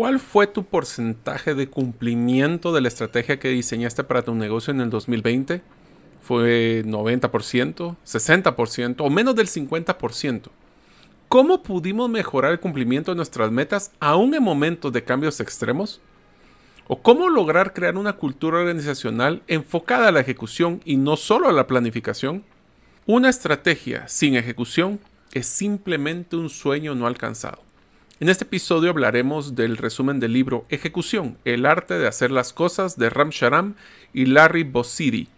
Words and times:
¿Cuál 0.00 0.18
fue 0.18 0.46
tu 0.46 0.64
porcentaje 0.64 1.54
de 1.54 1.68
cumplimiento 1.68 2.72
de 2.72 2.80
la 2.80 2.88
estrategia 2.88 3.38
que 3.38 3.50
diseñaste 3.50 4.02
para 4.02 4.22
tu 4.22 4.34
negocio 4.34 4.72
en 4.72 4.80
el 4.80 4.88
2020? 4.88 5.60
¿Fue 6.22 6.82
90%, 6.86 7.96
60% 8.06 8.94
o 9.00 9.10
menos 9.10 9.36
del 9.36 9.48
50%? 9.48 10.48
¿Cómo 11.28 11.62
pudimos 11.62 12.08
mejorar 12.08 12.52
el 12.52 12.60
cumplimiento 12.60 13.10
de 13.10 13.16
nuestras 13.16 13.52
metas 13.52 13.92
aún 14.00 14.32
en 14.34 14.42
momentos 14.42 14.90
de 14.90 15.04
cambios 15.04 15.38
extremos? 15.38 16.00
¿O 16.88 17.02
cómo 17.02 17.28
lograr 17.28 17.74
crear 17.74 17.98
una 17.98 18.14
cultura 18.14 18.60
organizacional 18.60 19.42
enfocada 19.48 20.08
a 20.08 20.12
la 20.12 20.20
ejecución 20.20 20.80
y 20.86 20.96
no 20.96 21.18
solo 21.18 21.46
a 21.50 21.52
la 21.52 21.66
planificación? 21.66 22.42
Una 23.04 23.28
estrategia 23.28 24.08
sin 24.08 24.34
ejecución 24.34 24.98
es 25.34 25.46
simplemente 25.46 26.36
un 26.36 26.48
sueño 26.48 26.94
no 26.94 27.06
alcanzado. 27.06 27.69
En 28.20 28.28
este 28.28 28.44
episodio 28.44 28.90
hablaremos 28.90 29.54
del 29.54 29.78
resumen 29.78 30.20
del 30.20 30.34
libro 30.34 30.66
Ejecución, 30.68 31.38
el 31.46 31.64
arte 31.64 31.94
de 31.94 32.06
hacer 32.06 32.30
las 32.30 32.52
cosas 32.52 32.98
de 32.98 33.08
Ram 33.08 33.30
Sharam 33.30 33.76
y 34.12 34.26
Larry 34.26 34.62
Bossidy. 34.62 35.28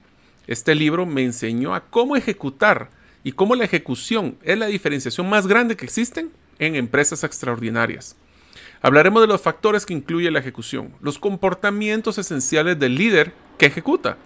Este 0.49 0.75
libro 0.75 1.07
me 1.07 1.23
enseñó 1.23 1.77
a 1.77 1.85
cómo 1.85 2.17
ejecutar 2.17 2.91
y 3.23 3.33
cómo 3.33 3.55
la 3.55 3.63
ejecución 3.63 4.37
es 4.43 4.59
la 4.59 4.67
diferenciación 4.67 5.31
más 5.31 5.47
grande 5.47 5.77
que 5.77 5.85
existen 5.85 6.33
en 6.59 6.75
empresas 6.75 7.23
extraordinarias. 7.23 8.17
Hablaremos 8.81 9.23
de 9.23 9.29
los 9.29 9.41
factores 9.41 9.87
que 9.87 9.95
incluye 9.95 10.33
la 10.33 10.41
ejecución, 10.41 10.93
los 11.01 11.21
comportamientos 11.21 12.19
esenciales 12.19 12.81
del 12.81 12.97
líder 12.97 13.33
que 13.59 13.67
ejecuta, 13.67 14.17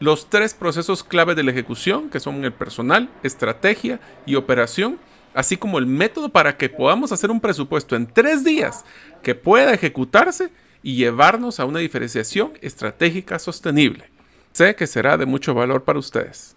los 0.00 0.28
tres 0.28 0.54
procesos 0.54 1.04
clave 1.04 1.36
de 1.36 1.44
la 1.44 1.52
ejecución, 1.52 2.10
que 2.10 2.18
son 2.18 2.44
el 2.44 2.52
personal, 2.52 3.08
estrategia 3.22 4.00
y 4.26 4.34
operación, 4.34 4.98
así 5.34 5.56
como 5.56 5.78
el 5.78 5.86
método 5.86 6.28
para 6.30 6.56
que 6.56 6.68
podamos 6.68 7.12
hacer 7.12 7.30
un 7.30 7.40
presupuesto 7.40 7.96
en 7.96 8.06
tres 8.06 8.44
días 8.44 8.84
que 9.22 9.34
pueda 9.34 9.72
ejecutarse 9.72 10.50
y 10.82 10.96
llevarnos 10.96 11.60
a 11.60 11.64
una 11.64 11.80
diferenciación 11.80 12.52
estratégica 12.62 13.38
sostenible. 13.38 14.10
Sé 14.52 14.74
que 14.74 14.86
será 14.86 15.16
de 15.16 15.26
mucho 15.26 15.54
valor 15.54 15.84
para 15.84 15.98
ustedes. 15.98 16.56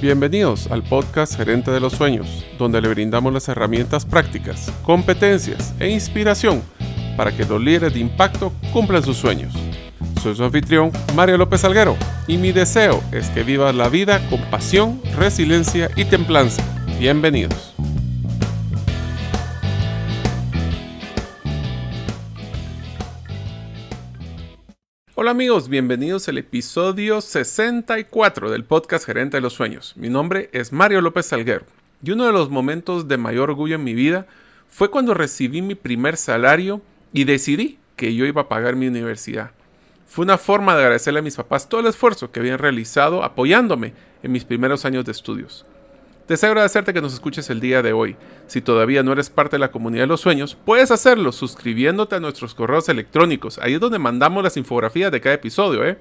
Bienvenidos 0.00 0.70
al 0.70 0.84
podcast 0.84 1.36
Gerente 1.36 1.72
de 1.72 1.80
los 1.80 1.94
Sueños, 1.94 2.46
donde 2.56 2.80
le 2.80 2.88
brindamos 2.88 3.32
las 3.32 3.48
herramientas 3.48 4.04
prácticas, 4.06 4.72
competencias 4.84 5.74
e 5.80 5.88
inspiración 5.88 6.62
para 7.16 7.36
que 7.36 7.44
los 7.44 7.60
líderes 7.60 7.94
de 7.94 8.00
impacto 8.00 8.52
cumplan 8.72 9.02
sus 9.02 9.16
sueños. 9.16 9.52
Soy 10.22 10.34
su 10.34 10.42
anfitrión, 10.42 10.90
Mario 11.14 11.38
López 11.38 11.62
Alguero, 11.64 11.96
y 12.26 12.38
mi 12.38 12.50
deseo 12.50 13.04
es 13.12 13.30
que 13.30 13.44
vivas 13.44 13.72
la 13.72 13.88
vida 13.88 14.28
con 14.28 14.40
pasión, 14.50 15.00
resiliencia 15.16 15.90
y 15.94 16.04
templanza. 16.06 16.64
Bienvenidos. 16.98 17.72
Hola 25.14 25.30
amigos, 25.30 25.68
bienvenidos 25.68 26.28
al 26.28 26.38
episodio 26.38 27.20
64 27.20 28.50
del 28.50 28.64
podcast 28.64 29.04
Gerente 29.06 29.36
de 29.36 29.40
los 29.40 29.52
Sueños. 29.52 29.94
Mi 29.96 30.08
nombre 30.08 30.50
es 30.52 30.72
Mario 30.72 31.00
López 31.00 31.26
Salguero 31.26 31.64
y 32.02 32.10
uno 32.10 32.26
de 32.26 32.32
los 32.32 32.50
momentos 32.50 33.06
de 33.06 33.18
mayor 33.18 33.50
orgullo 33.50 33.76
en 33.76 33.84
mi 33.84 33.94
vida 33.94 34.26
fue 34.68 34.90
cuando 34.90 35.14
recibí 35.14 35.62
mi 35.62 35.76
primer 35.76 36.16
salario 36.16 36.82
y 37.12 37.22
decidí 37.22 37.78
que 37.94 38.16
yo 38.16 38.26
iba 38.26 38.42
a 38.42 38.48
pagar 38.48 38.74
mi 38.74 38.88
universidad. 38.88 39.52
Fue 40.08 40.24
una 40.24 40.38
forma 40.38 40.74
de 40.74 40.82
agradecerle 40.82 41.20
a 41.20 41.22
mis 41.22 41.36
papás 41.36 41.68
todo 41.68 41.82
el 41.82 41.86
esfuerzo 41.86 42.32
que 42.32 42.40
habían 42.40 42.58
realizado 42.58 43.22
apoyándome 43.22 43.92
en 44.22 44.32
mis 44.32 44.46
primeros 44.46 44.86
años 44.86 45.04
de 45.04 45.12
estudios. 45.12 45.66
Deseo 46.26 46.48
agradecerte 46.50 46.94
que 46.94 47.02
nos 47.02 47.12
escuches 47.12 47.50
el 47.50 47.60
día 47.60 47.82
de 47.82 47.92
hoy. 47.92 48.16
Si 48.46 48.62
todavía 48.62 49.02
no 49.02 49.12
eres 49.12 49.28
parte 49.28 49.56
de 49.56 49.60
la 49.60 49.70
comunidad 49.70 50.04
de 50.04 50.08
los 50.08 50.22
sueños, 50.22 50.56
puedes 50.64 50.90
hacerlo 50.90 51.30
suscribiéndote 51.30 52.16
a 52.16 52.20
nuestros 52.20 52.54
correos 52.54 52.88
electrónicos. 52.88 53.58
Ahí 53.58 53.74
es 53.74 53.80
donde 53.80 53.98
mandamos 53.98 54.42
las 54.42 54.56
infografías 54.56 55.12
de 55.12 55.20
cada 55.20 55.34
episodio, 55.34 55.86
¿eh? 55.86 55.98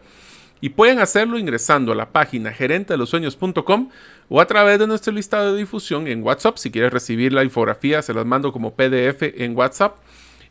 Y 0.61 0.69
pueden 0.69 0.99
hacerlo 0.99 1.37
ingresando 1.37 1.91
a 1.91 1.95
la 1.95 2.09
página 2.09 2.53
gerentedelosueños.com 2.53 3.89
o 4.29 4.41
a 4.41 4.47
través 4.47 4.79
de 4.79 4.87
nuestro 4.87 5.11
listado 5.11 5.51
de 5.51 5.59
difusión 5.59 6.07
en 6.07 6.23
WhatsApp. 6.23 6.57
Si 6.57 6.71
quieres 6.71 6.93
recibir 6.93 7.33
la 7.33 7.43
infografía, 7.43 8.01
se 8.01 8.13
las 8.13 8.25
mando 8.25 8.53
como 8.53 8.73
PDF 8.73 9.21
en 9.21 9.55
WhatsApp, 9.55 9.97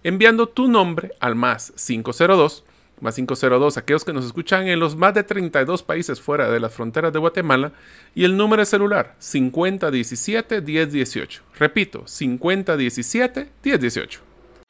enviando 0.05 0.47
tu 0.47 0.69
nombre 0.69 1.13
al 1.21 1.35
más 1.35 1.73
502 1.73 2.65
más 3.01 3.17
502, 3.17 3.77
aquellos 3.77 4.05
que 4.05 4.13
nos 4.13 4.25
escuchan 4.25 4.69
en 4.69 4.81
los 4.81 4.97
más 4.97 5.15
de 5.15 5.23
32 5.23 5.83
países 5.83 6.21
fuera 6.21 6.51
de 6.51 6.61
las 6.61 6.75
fronteras 6.75 7.13
de 7.13 7.19
Guatemala, 7.19 7.73
y 8.15 8.25
el 8.25 8.37
número 8.37 8.63
de 8.63 8.67
celular 8.67 9.17
5017-1018. 9.21 11.41
Repito, 11.59 12.05
5017-1018. 12.05 14.21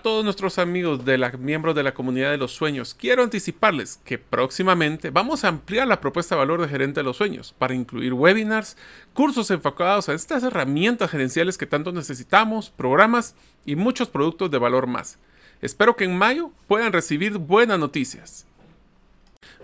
Todos 0.03 0.25
nuestros 0.25 0.59
amigos 0.59 1.05
de 1.05 1.19
la, 1.19 1.33
miembros 1.33 1.75
de 1.75 1.83
la 1.83 1.95
comunidad 1.95 2.31
de 2.31 2.37
los 2.37 2.53
sueños, 2.53 2.95
quiero 2.95 3.25
anticiparles 3.25 3.99
que 4.05 4.19
próximamente 4.19 5.11
vamos 5.11 5.43
a 5.43 5.49
ampliar 5.49 5.89
la 5.89 6.01
propuesta 6.01 6.35
de 6.35 6.41
valor 6.41 6.61
de 6.61 6.69
gerente 6.69 7.01
de 7.01 7.05
los 7.05 7.17
sueños 7.17 7.55
para 7.59 7.75
incluir 7.75 8.13
webinars, 8.13 8.77
cursos 9.15 9.51
enfocados 9.51 10.09
a 10.09 10.15
estas 10.15 10.45
herramientas 10.45 11.11
gerenciales 11.11 11.59
que 11.59 11.67
tanto 11.67 11.91
necesitamos, 11.91 12.71
programas 12.71 13.35
y 13.65 13.75
muchos 13.75 14.09
productos 14.09 14.51
de 14.51 14.59
valor 14.59 14.87
más. 14.87 15.19
Espero 15.63 15.97
que 15.97 16.05
en 16.05 16.19
mayo 16.19 16.51
puedan 16.67 16.93
recibir 16.93 17.39
buenas 17.39 17.79
noticias. 17.79 18.47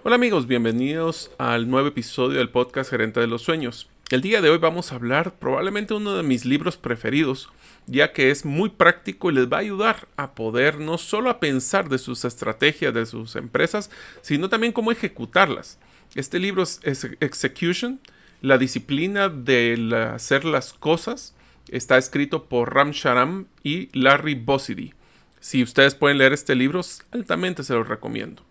Hola 0.02 0.16
amigos, 0.16 0.46
bienvenidos 0.46 1.30
al 1.36 1.68
nuevo 1.68 1.88
episodio 1.88 2.38
del 2.38 2.48
podcast 2.48 2.88
Gerente 2.88 3.20
de 3.20 3.26
los 3.26 3.42
Sueños. 3.42 3.90
El 4.10 4.22
día 4.22 4.40
de 4.40 4.48
hoy 4.48 4.56
vamos 4.56 4.90
a 4.90 4.94
hablar 4.94 5.34
probablemente 5.34 5.92
uno 5.92 6.16
de 6.16 6.22
mis 6.22 6.46
libros 6.46 6.78
preferidos, 6.78 7.50
ya 7.86 8.14
que 8.14 8.30
es 8.30 8.46
muy 8.46 8.70
práctico 8.70 9.30
y 9.30 9.34
les 9.34 9.52
va 9.52 9.58
a 9.58 9.60
ayudar 9.60 10.08
a 10.16 10.32
poder 10.34 10.80
no 10.80 10.96
solo 10.96 11.28
a 11.28 11.40
pensar 11.40 11.90
de 11.90 11.98
sus 11.98 12.24
estrategias 12.24 12.94
de 12.94 13.04
sus 13.04 13.36
empresas, 13.36 13.90
sino 14.22 14.48
también 14.48 14.72
cómo 14.72 14.92
ejecutarlas. 14.92 15.78
Este 16.14 16.38
libro 16.38 16.62
es, 16.62 16.80
Execution, 17.20 18.00
la 18.40 18.56
disciplina 18.56 19.28
de 19.28 20.10
hacer 20.14 20.46
las 20.46 20.72
cosas. 20.72 21.34
Está 21.68 21.98
escrito 21.98 22.44
por 22.44 22.74
Ram 22.74 22.92
Sharam 22.92 23.44
y 23.62 23.90
Larry 23.92 24.36
Bossidy. 24.36 24.94
Si 25.42 25.60
ustedes 25.60 25.96
pueden 25.96 26.18
leer 26.18 26.32
este 26.32 26.54
libro, 26.54 26.82
altamente 27.10 27.64
se 27.64 27.74
los 27.74 27.88
recomiendo. 27.88 28.44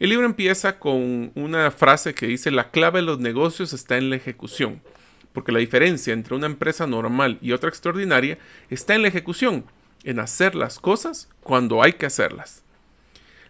El 0.00 0.08
libro 0.08 0.24
empieza 0.24 0.78
con 0.78 1.30
una 1.34 1.70
frase 1.70 2.14
que 2.14 2.26
dice, 2.26 2.50
la 2.50 2.70
clave 2.70 3.00
de 3.00 3.04
los 3.04 3.18
negocios 3.18 3.74
está 3.74 3.98
en 3.98 4.08
la 4.08 4.16
ejecución, 4.16 4.80
porque 5.34 5.52
la 5.52 5.58
diferencia 5.58 6.14
entre 6.14 6.34
una 6.34 6.46
empresa 6.46 6.86
normal 6.86 7.36
y 7.42 7.52
otra 7.52 7.68
extraordinaria 7.68 8.38
está 8.70 8.94
en 8.94 9.02
la 9.02 9.08
ejecución, 9.08 9.66
en 10.02 10.18
hacer 10.18 10.54
las 10.54 10.78
cosas 10.78 11.28
cuando 11.42 11.82
hay 11.82 11.92
que 11.92 12.06
hacerlas. 12.06 12.62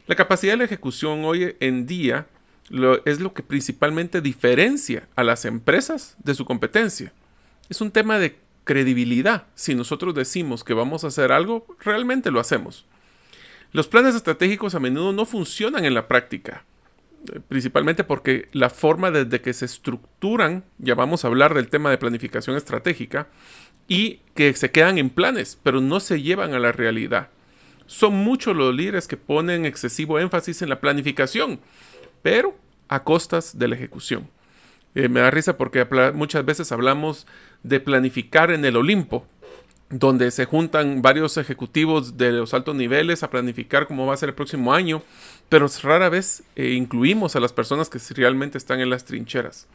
La 0.09 0.17
capacidad 0.17 0.55
de 0.55 0.59
la 0.59 0.65
ejecución 0.65 1.25
hoy 1.25 1.55
en 1.61 1.87
día 1.87 2.27
es 3.05 3.21
lo 3.21 3.35
que 3.35 3.45
principalmente 3.45 4.21
diferencia 4.21 5.07
a 5.15 5.23
las 5.23 5.45
empresas 5.45 6.17
de 6.25 6.35
su 6.35 6.45
competencia. 6.45 7.13
Es 7.69 7.81
un 7.81 7.93
tema 7.93 8.19
de 8.19 8.37
credibilidad. 8.65 9.47
Si 9.55 9.75
nosotros 9.75 10.15
decimos 10.15 10.65
que 10.65 10.75
vamos 10.75 11.05
a 11.05 11.09
hacer 11.09 11.33
algo, 11.33 11.67
realmente 11.81 12.31
lo 12.31 12.41
hacemos. 12.41 12.87
Los 13.73 13.89
planes 13.89 14.15
estratégicos 14.15 14.75
a 14.75 14.81
menudo 14.81 15.13
no 15.13 15.27
funcionan 15.27 15.85
en 15.85 15.95
la 15.95 16.09
práctica, 16.09 16.65
eh, 17.33 17.41
principalmente 17.49 18.05
porque 18.05 18.49
la 18.53 18.71
forma 18.71 19.11
desde 19.11 19.41
que 19.41 19.53
se 19.53 19.65
estructuran, 19.65 20.65
ya 20.79 20.95
vamos 20.95 21.25
a 21.25 21.29
hablar 21.29 21.55
del 21.55 21.69
tema 21.69 21.91
de 21.91 21.99
planificación 21.99 22.57
estratégica, 22.57 23.29
y 23.89 24.21
que 24.35 24.55
se 24.55 24.71
quedan 24.71 24.99
en 24.99 25.11
planes, 25.11 25.59
pero 25.63 25.81
no 25.81 26.01
se 26.01 26.23
llevan 26.23 26.55
a 26.55 26.59
la 26.59 26.73
realidad. 26.73 27.29
Son 27.87 28.15
muchos 28.15 28.57
los 28.57 28.75
líderes 28.75 29.09
que 29.09 29.17
ponen 29.17 29.67
excesivo 29.67 30.19
énfasis 30.19 30.63
en 30.63 30.71
la 30.71 30.81
planificación, 30.81 31.61
pero 32.23 32.57
a 32.89 33.05
costas 33.05 33.59
de 33.59 33.69
la 33.69 33.75
ejecución. 33.75 34.31
Eh, 34.95 35.09
me 35.09 35.21
da 35.21 35.31
risa 35.31 35.57
porque 35.57 35.85
muchas 36.15 36.45
veces 36.45 36.71
hablamos 36.71 37.27
de 37.65 37.81
planificar 37.81 38.53
en 38.53 38.65
el 38.65 38.77
Olimpo, 38.77 39.27
donde 39.91 40.31
se 40.31 40.45
juntan 40.45 41.03
varios 41.03 41.37
ejecutivos 41.37 42.17
de 42.17 42.33
los 42.33 42.55
altos 42.55 42.77
niveles 42.77 43.23
a 43.23 43.31
planificar 43.31 43.87
cómo 43.87 44.07
va 44.07 44.15
a 44.15 44.19
ser 44.19 44.29
el 44.29 44.35
próximo 44.35 44.73
año, 44.73 45.03
pero 45.49 45.67
rara 45.83 46.09
vez 46.09 46.43
eh, 46.57 46.71
incluimos 46.73 47.35
a 47.35 47.41
las 47.41 47.53
personas 47.53 47.89
que 47.89 47.99
realmente 48.15 48.59
están 48.59 48.81
en 48.81 48.91
las 48.91 49.05
trincheras. 49.05 49.67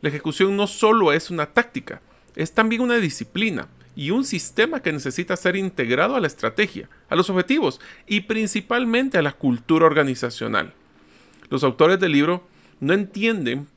La 0.00 0.08
ejecución 0.08 0.56
no 0.56 0.66
solo 0.66 1.12
es 1.12 1.30
una 1.30 1.46
táctica, 1.46 2.00
es 2.36 2.52
también 2.52 2.82
una 2.82 2.96
disciplina 2.96 3.68
y 3.94 4.10
un 4.10 4.24
sistema 4.24 4.80
que 4.80 4.92
necesita 4.92 5.36
ser 5.36 5.56
integrado 5.56 6.16
a 6.16 6.20
la 6.20 6.26
estrategia, 6.26 6.88
a 7.08 7.16
los 7.16 7.30
objetivos 7.30 7.80
y 8.06 8.22
principalmente 8.22 9.18
a 9.18 9.22
la 9.22 9.32
cultura 9.32 9.86
organizacional. 9.86 10.74
Los 11.50 11.62
autores 11.62 12.00
del 12.00 12.12
libro 12.12 12.46
no 12.80 12.94
entienden 12.94 13.68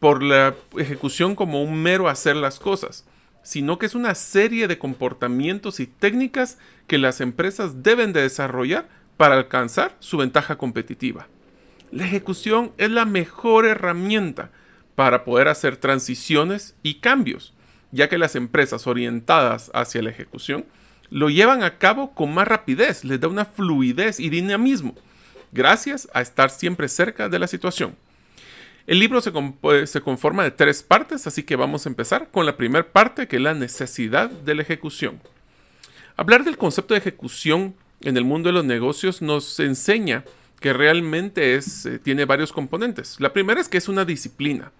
por 0.00 0.22
la 0.22 0.54
ejecución 0.78 1.34
como 1.34 1.62
un 1.62 1.82
mero 1.82 2.08
hacer 2.08 2.36
las 2.36 2.58
cosas, 2.58 3.04
sino 3.42 3.78
que 3.78 3.86
es 3.86 3.94
una 3.94 4.14
serie 4.14 4.68
de 4.68 4.78
comportamientos 4.78 5.80
y 5.80 5.86
técnicas 5.86 6.58
que 6.86 6.98
las 6.98 7.20
empresas 7.20 7.82
deben 7.82 8.12
de 8.12 8.22
desarrollar 8.22 8.88
para 9.16 9.36
alcanzar 9.36 9.96
su 10.00 10.18
ventaja 10.18 10.58
competitiva. 10.58 11.28
La 11.92 12.04
ejecución 12.04 12.72
es 12.76 12.90
la 12.90 13.04
mejor 13.04 13.66
herramienta 13.66 14.50
para 14.94 15.24
poder 15.24 15.48
hacer 15.48 15.76
transiciones 15.76 16.74
y 16.82 16.94
cambios, 16.94 17.54
ya 17.92 18.08
que 18.08 18.18
las 18.18 18.34
empresas 18.34 18.86
orientadas 18.86 19.70
hacia 19.74 20.02
la 20.02 20.10
ejecución 20.10 20.64
lo 21.08 21.30
llevan 21.30 21.62
a 21.62 21.78
cabo 21.78 22.12
con 22.14 22.34
más 22.34 22.48
rapidez, 22.48 23.04
les 23.04 23.20
da 23.20 23.28
una 23.28 23.44
fluidez 23.44 24.18
y 24.18 24.28
dinamismo, 24.28 24.96
gracias 25.52 26.08
a 26.12 26.20
estar 26.20 26.50
siempre 26.50 26.88
cerca 26.88 27.28
de 27.28 27.38
la 27.38 27.46
situación. 27.46 27.94
El 28.86 29.00
libro 29.00 29.20
se, 29.20 29.32
se, 29.86 30.00
conforma 30.00 30.44
de 30.44 30.52
tres 30.52 30.82
partes, 30.82 31.26
así 31.26 31.42
que 31.42 31.56
vamos 31.56 31.84
a 31.84 31.88
empezar 31.88 32.28
con 32.30 32.46
la 32.46 32.56
primera 32.56 32.86
parte, 32.86 33.26
que 33.26 33.36
es 33.36 33.42
la 33.42 33.54
necesidad 33.54 34.30
de 34.30 34.54
la 34.54 34.62
ejecución. 34.62 35.20
Hablar 36.16 36.44
del 36.44 36.56
concepto 36.56 36.94
de 36.94 36.98
ejecución 36.98 37.74
en 38.00 38.16
el 38.16 38.24
mundo 38.24 38.48
de 38.48 38.52
los 38.52 38.64
negocios 38.64 39.22
nos 39.22 39.58
enseña 39.58 40.24
que 40.60 40.72
realmente 40.72 41.56
es, 41.56 41.84
eh, 41.84 41.98
tiene 41.98 42.24
varios 42.24 42.52
componentes. 42.52 43.16
La 43.18 43.32
primera 43.32 43.60
es 43.60 43.68
que 43.68 43.78
es 43.78 43.88
una 43.88 44.04
disciplina. 44.04 44.70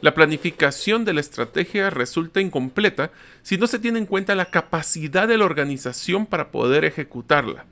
La 0.00 0.14
planificación 0.14 1.04
de 1.04 1.12
la 1.12 1.20
estrategia 1.20 1.90
resulta 1.90 2.40
incompleta 2.40 3.10
si 3.42 3.58
no 3.58 3.66
se 3.66 3.80
tiene 3.80 3.98
en 3.98 4.06
cuenta 4.06 4.36
la 4.36 4.50
capacidad 4.50 5.26
de 5.26 5.36
la 5.36 5.44
organización 5.44 6.26
para 6.26 6.52
poder 6.52 6.84
ejecutarla. 6.84 7.66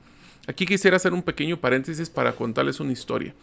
Aquí 0.47 0.65
quisiera 0.65 0.97
hacer 0.97 1.13
un 1.13 1.23
pequeño 1.23 1.57
paréntesis 1.57 2.09
para 2.09 2.33
contarles 2.33 2.79
una 2.79 2.91
historia. 2.91 3.33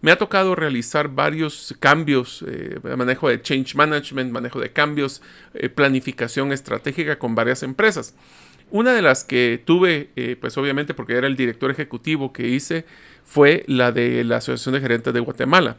Me 0.00 0.10
ha 0.10 0.18
tocado 0.18 0.54
realizar 0.54 1.08
varios 1.08 1.74
cambios, 1.80 2.44
eh, 2.46 2.78
manejo 2.96 3.28
de 3.28 3.42
change 3.42 3.74
management, 3.74 4.32
manejo 4.32 4.60
de 4.60 4.72
cambios, 4.72 5.22
eh, 5.54 5.68
planificación 5.68 6.52
estratégica 6.52 7.18
con 7.18 7.34
varias 7.34 7.62
empresas. 7.62 8.14
Una 8.70 8.92
de 8.92 9.02
las 9.02 9.24
que 9.24 9.62
tuve, 9.64 10.10
eh, 10.14 10.36
pues 10.38 10.56
obviamente 10.58 10.94
porque 10.94 11.14
era 11.14 11.26
el 11.26 11.36
director 11.36 11.70
ejecutivo 11.70 12.32
que 12.32 12.48
hice, 12.48 12.84
fue 13.24 13.64
la 13.66 13.92
de 13.92 14.22
la 14.24 14.36
Asociación 14.36 14.74
de 14.74 14.80
Gerentes 14.80 15.14
de 15.14 15.20
Guatemala. 15.20 15.78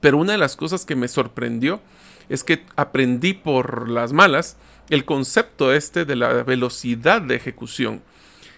Pero 0.00 0.18
una 0.18 0.32
de 0.32 0.38
las 0.38 0.56
cosas 0.56 0.84
que 0.84 0.96
me 0.96 1.08
sorprendió 1.08 1.80
es 2.28 2.44
que 2.44 2.64
aprendí 2.76 3.32
por 3.32 3.88
las 3.88 4.12
malas 4.12 4.56
el 4.90 5.04
concepto 5.04 5.72
este 5.72 6.04
de 6.04 6.16
la 6.16 6.42
velocidad 6.42 7.22
de 7.22 7.36
ejecución. 7.36 8.02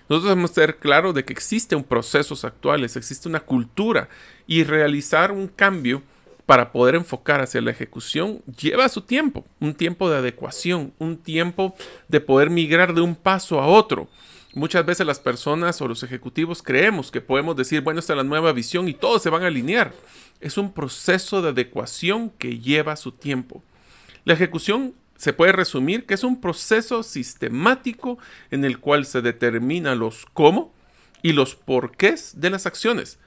Nosotros 0.08 0.30
debemos 0.30 0.50
ser 0.50 0.76
claro 0.76 1.12
de 1.12 1.24
que 1.24 1.32
existen 1.32 1.82
procesos 1.82 2.44
actuales, 2.44 2.96
existe 2.96 3.28
una 3.28 3.40
cultura 3.40 4.08
y 4.46 4.64
realizar 4.64 5.32
un 5.32 5.48
cambio 5.48 6.02
para 6.46 6.72
poder 6.72 6.94
enfocar 6.94 7.40
hacia 7.40 7.62
la 7.62 7.70
ejecución 7.70 8.42
lleva 8.60 8.88
su 8.88 9.00
tiempo, 9.00 9.46
un 9.60 9.74
tiempo 9.74 10.10
de 10.10 10.18
adecuación, 10.18 10.92
un 10.98 11.16
tiempo 11.16 11.74
de 12.08 12.20
poder 12.20 12.50
migrar 12.50 12.94
de 12.94 13.00
un 13.00 13.16
paso 13.16 13.60
a 13.60 13.66
otro. 13.66 14.08
Muchas 14.54 14.84
veces 14.84 15.06
las 15.06 15.18
personas 15.18 15.80
o 15.80 15.88
los 15.88 16.02
ejecutivos 16.02 16.62
creemos 16.62 17.10
que 17.10 17.20
podemos 17.20 17.56
decir, 17.56 17.80
bueno, 17.80 17.98
esta 17.98 18.12
es 18.12 18.18
la 18.18 18.24
nueva 18.24 18.52
visión 18.52 18.88
y 18.88 18.94
todos 18.94 19.22
se 19.22 19.30
van 19.30 19.42
a 19.42 19.46
alinear. 19.46 19.92
Es 20.40 20.58
un 20.58 20.72
proceso 20.72 21.40
de 21.40 21.48
adecuación 21.48 22.30
que 22.30 22.58
lleva 22.58 22.96
su 22.96 23.12
tiempo. 23.12 23.62
La 24.24 24.34
ejecución 24.34 24.94
se 25.16 25.32
puede 25.32 25.52
resumir 25.52 26.06
que 26.06 26.14
es 26.14 26.24
un 26.24 26.40
proceso 26.40 27.02
sistemático 27.02 28.18
en 28.50 28.64
el 28.64 28.78
cual 28.78 29.06
se 29.06 29.22
determina 29.22 29.94
los 29.94 30.26
cómo 30.32 30.74
y 31.22 31.32
los 31.32 31.54
porqués 31.54 32.40
de 32.40 32.50
las 32.50 32.66
acciones. 32.66 33.18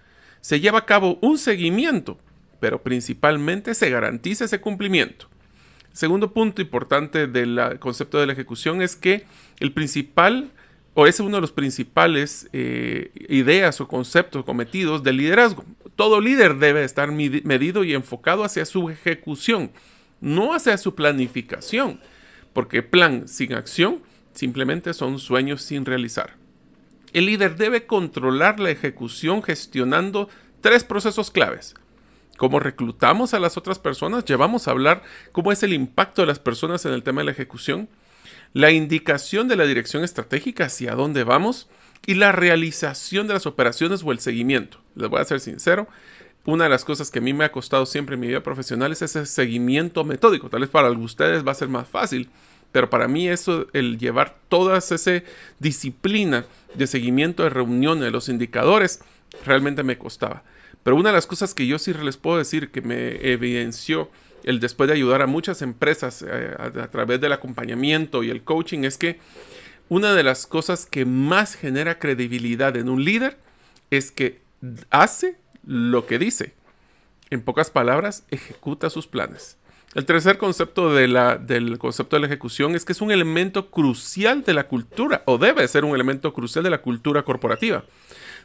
Se 0.42 0.60
lleva 0.60 0.80
a 0.80 0.86
cabo 0.86 1.18
un 1.22 1.38
seguimiento 1.38 2.20
pero 2.60 2.82
principalmente 2.82 3.74
se 3.74 3.90
garantiza 3.90 4.46
ese 4.46 4.62
cumplimiento. 4.62 5.28
Segundo 5.94 6.32
punto 6.32 6.62
importante 6.62 7.28
del 7.28 7.78
concepto 7.80 8.20
de 8.20 8.28
la 8.28 8.34
ejecución 8.34 8.82
es 8.82 8.96
que 8.96 9.26
el 9.60 9.74
principal, 9.74 10.52
o 10.94 11.08
es 11.08 11.20
uno 11.20 11.38
de 11.38 11.42
los 11.42 11.52
principales 11.52 12.48
eh, 12.54 13.12
ideas 13.30 13.82
o 13.82 13.88
conceptos 13.88 14.46
cometidos 14.46 15.04
del 15.04 15.18
liderazgo. 15.18 15.66
Todo 15.96 16.22
líder 16.22 16.58
debe 16.58 16.84
estar 16.84 17.12
medido 17.12 17.84
y 17.84 17.94
enfocado 17.96 18.44
hacia 18.44 18.66
su 18.66 18.90
ejecución, 18.90 19.72
no 20.22 20.54
hacia 20.54 20.78
su 20.78 20.96
planificación, 20.96 22.00
porque 22.54 22.84
plan 22.84 23.28
sin 23.28 23.54
acción 23.54 24.02
simplemente 24.34 24.94
son 24.94 25.20
sueños 25.20 25.62
sin 25.62 25.86
realizar. 25.86 26.36
El 27.14 27.26
líder 27.28 27.56
debe 27.56 27.86
controlar 27.86 28.60
la 28.60 28.70
ejecución 28.70 29.42
gestionando 29.42 30.30
tres 30.62 30.84
procesos 30.84 31.32
claves 31.32 31.76
cómo 32.38 32.60
reclutamos 32.60 33.34
a 33.34 33.40
las 33.40 33.58
otras 33.58 33.80
personas, 33.80 34.24
llevamos 34.24 34.68
a 34.68 34.72
hablar 34.72 35.04
cómo 35.34 35.52
es 35.52 35.64
el 35.64 35.74
impacto 35.74 36.22
de 36.22 36.28
las 36.28 36.40
personas 36.40 36.86
en 36.86 36.94
el 36.94 37.04
tema 37.04 37.22
de 37.22 37.26
la 37.26 37.32
ejecución, 37.32 37.90
la 38.54 38.72
indicación 38.72 39.48
de 39.50 39.58
la 39.58 39.66
dirección 39.66 40.04
estratégica 40.04 40.66
hacia 40.66 40.96
dónde 40.96 41.24
vamos 41.26 41.68
y 42.06 42.14
la 42.14 42.32
realización 42.32 43.28
de 43.28 43.34
las 43.34 43.46
operaciones 43.46 44.04
o 44.04 44.12
el 44.12 44.20
seguimiento. 44.20 44.80
Les 44.96 45.10
voy 45.10 45.20
a 45.20 45.26
ser 45.26 45.42
sincero, 45.42 45.88
una 46.48 46.64
de 46.64 46.70
las 46.70 46.86
cosas 46.86 47.12
que 47.12 47.20
a 47.20 47.22
mí 47.22 47.34
me 47.34 47.44
ha 47.44 47.52
costado 47.52 47.86
siempre 47.86 48.14
en 48.14 48.22
mi 48.22 48.28
vida 48.28 48.42
profesional 48.42 48.94
es 48.94 49.02
ese 49.02 49.26
seguimiento 49.26 50.06
metódico. 50.06 50.50
Tal 50.50 50.62
vez 50.62 50.70
para 50.70 50.90
ustedes 50.92 51.46
va 51.46 51.52
a 51.52 51.56
ser 51.56 51.68
más 51.68 51.90
fácil, 51.90 52.30
pero 52.72 52.90
para 52.90 53.10
mí 53.10 53.28
eso, 53.28 53.68
el 53.74 53.98
llevar 53.98 54.38
toda 54.48 54.78
esa 54.78 54.96
disciplina 55.60 56.46
de 56.74 56.88
seguimiento 56.88 57.44
de 57.44 57.50
reuniones, 57.50 58.06
de 58.06 58.12
los 58.12 58.30
indicadores, 58.30 59.02
realmente 59.46 59.84
me 59.84 59.98
costaba. 59.98 60.44
Pero 60.84 60.96
una 60.96 61.10
de 61.10 61.16
las 61.16 61.28
cosas 61.28 61.54
que 61.54 61.68
yo 61.68 61.78
sí 61.80 61.94
les 61.94 62.16
puedo 62.16 62.38
decir 62.38 62.72
que 62.72 62.80
me 62.82 63.30
evidenció 63.30 64.10
el 64.46 64.62
después 64.62 64.88
de 64.88 64.94
ayudar 64.94 65.22
a 65.22 65.28
muchas 65.28 65.62
empresas 65.62 66.24
eh, 66.26 66.56
a, 66.58 66.88
través 66.88 67.20
del 67.20 67.34
acompañamiento 67.34 68.24
y 68.24 68.30
el 68.30 68.44
coaching 68.44 68.86
es 68.86 68.98
que 68.98 69.20
una 69.90 70.14
de 70.14 70.24
las 70.24 70.48
cosas 70.48 70.86
que 70.86 71.04
más 71.04 71.56
genera 71.56 72.00
credibilidad 72.00 72.78
en 72.78 72.88
un 72.88 73.04
líder 73.04 73.38
es 73.92 74.12
que 74.12 74.40
hace 74.90 75.36
lo 75.68 76.06
que 76.06 76.18
dice. 76.18 76.54
En 77.30 77.42
pocas 77.42 77.70
palabras, 77.70 78.26
ejecuta 78.32 78.90
sus 78.90 79.06
planes. 79.06 79.58
El 79.94 80.06
tercer 80.06 80.38
concepto 80.38 80.94
de 80.94 81.08
la, 81.08 81.38
del 81.38 81.78
concepto 81.78 82.16
de 82.16 82.22
la 82.22 82.28
ejecución 82.28 82.76
es 82.76 82.86
que 82.86 82.94
es 82.94 83.02
un 83.02 83.12
elemento 83.12 83.70
crucial 83.70 84.44
de 84.44 84.54
la 84.54 84.68
cultura, 84.68 85.24
o 85.26 85.38
debe 85.38 85.68
ser 85.68 85.86
un 85.86 85.94
elemento 85.94 86.34
crucial 86.34 86.64
de 86.64 86.70
la 86.70 86.82
cultura 86.82 87.24
corporativa. 87.24 87.84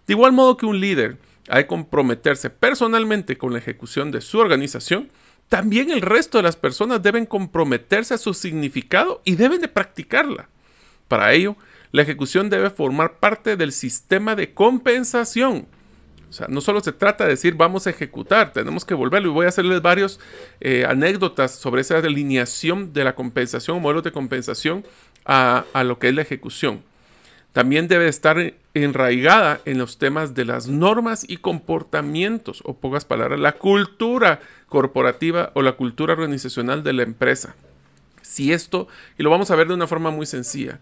De 0.06 0.14
igual 0.14 0.32
modo 0.32 0.56
que 0.56 0.66
un 0.66 0.80
líder 0.80 1.16
hay 1.48 1.64
que 1.64 1.68
comprometerse 1.68 2.50
personalmente 2.50 3.36
con 3.36 3.52
la 3.52 3.58
ejecución 3.58 4.10
de 4.10 4.20
su 4.20 4.38
organización, 4.38 5.10
también 5.48 5.90
el 5.90 6.00
resto 6.00 6.38
de 6.38 6.44
las 6.44 6.56
personas 6.56 7.02
deben 7.02 7.26
comprometerse 7.26 8.14
a 8.14 8.18
su 8.18 8.32
significado 8.32 9.20
y 9.24 9.36
deben 9.36 9.60
de 9.60 9.68
practicarla. 9.68 10.48
Para 11.08 11.34
ello, 11.34 11.56
la 11.90 12.02
ejecución 12.02 12.48
debe 12.48 12.70
formar 12.70 13.18
parte 13.18 13.56
del 13.56 13.72
sistema 13.72 14.34
de 14.34 14.54
compensación. 14.54 15.66
O 16.32 16.34
sea, 16.34 16.46
no 16.48 16.62
solo 16.62 16.80
se 16.80 16.92
trata 16.92 17.24
de 17.24 17.30
decir 17.30 17.56
vamos 17.56 17.86
a 17.86 17.90
ejecutar, 17.90 18.54
tenemos 18.54 18.86
que 18.86 18.94
volverlo. 18.94 19.28
Y 19.28 19.32
voy 19.34 19.44
a 19.44 19.50
hacerles 19.50 19.82
varias 19.82 20.18
eh, 20.62 20.86
anécdotas 20.88 21.54
sobre 21.54 21.82
esa 21.82 22.00
delineación 22.00 22.94
de 22.94 23.04
la 23.04 23.14
compensación, 23.14 23.82
modelos 23.82 24.02
de 24.02 24.12
compensación 24.12 24.82
a, 25.26 25.66
a 25.74 25.84
lo 25.84 25.98
que 25.98 26.08
es 26.08 26.14
la 26.14 26.22
ejecución. 26.22 26.84
También 27.52 27.86
debe 27.86 28.08
estar 28.08 28.54
enraigada 28.72 29.60
en 29.66 29.76
los 29.76 29.98
temas 29.98 30.32
de 30.32 30.46
las 30.46 30.68
normas 30.68 31.26
y 31.28 31.36
comportamientos, 31.36 32.62
o 32.64 32.78
pocas 32.78 33.04
palabras, 33.04 33.38
la 33.38 33.52
cultura 33.52 34.40
corporativa 34.68 35.52
o 35.52 35.60
la 35.60 35.72
cultura 35.72 36.14
organizacional 36.14 36.82
de 36.82 36.94
la 36.94 37.02
empresa. 37.02 37.56
Si 38.22 38.54
esto, 38.54 38.88
y 39.18 39.22
lo 39.22 39.28
vamos 39.28 39.50
a 39.50 39.56
ver 39.56 39.68
de 39.68 39.74
una 39.74 39.86
forma 39.86 40.10
muy 40.10 40.24
sencilla, 40.24 40.80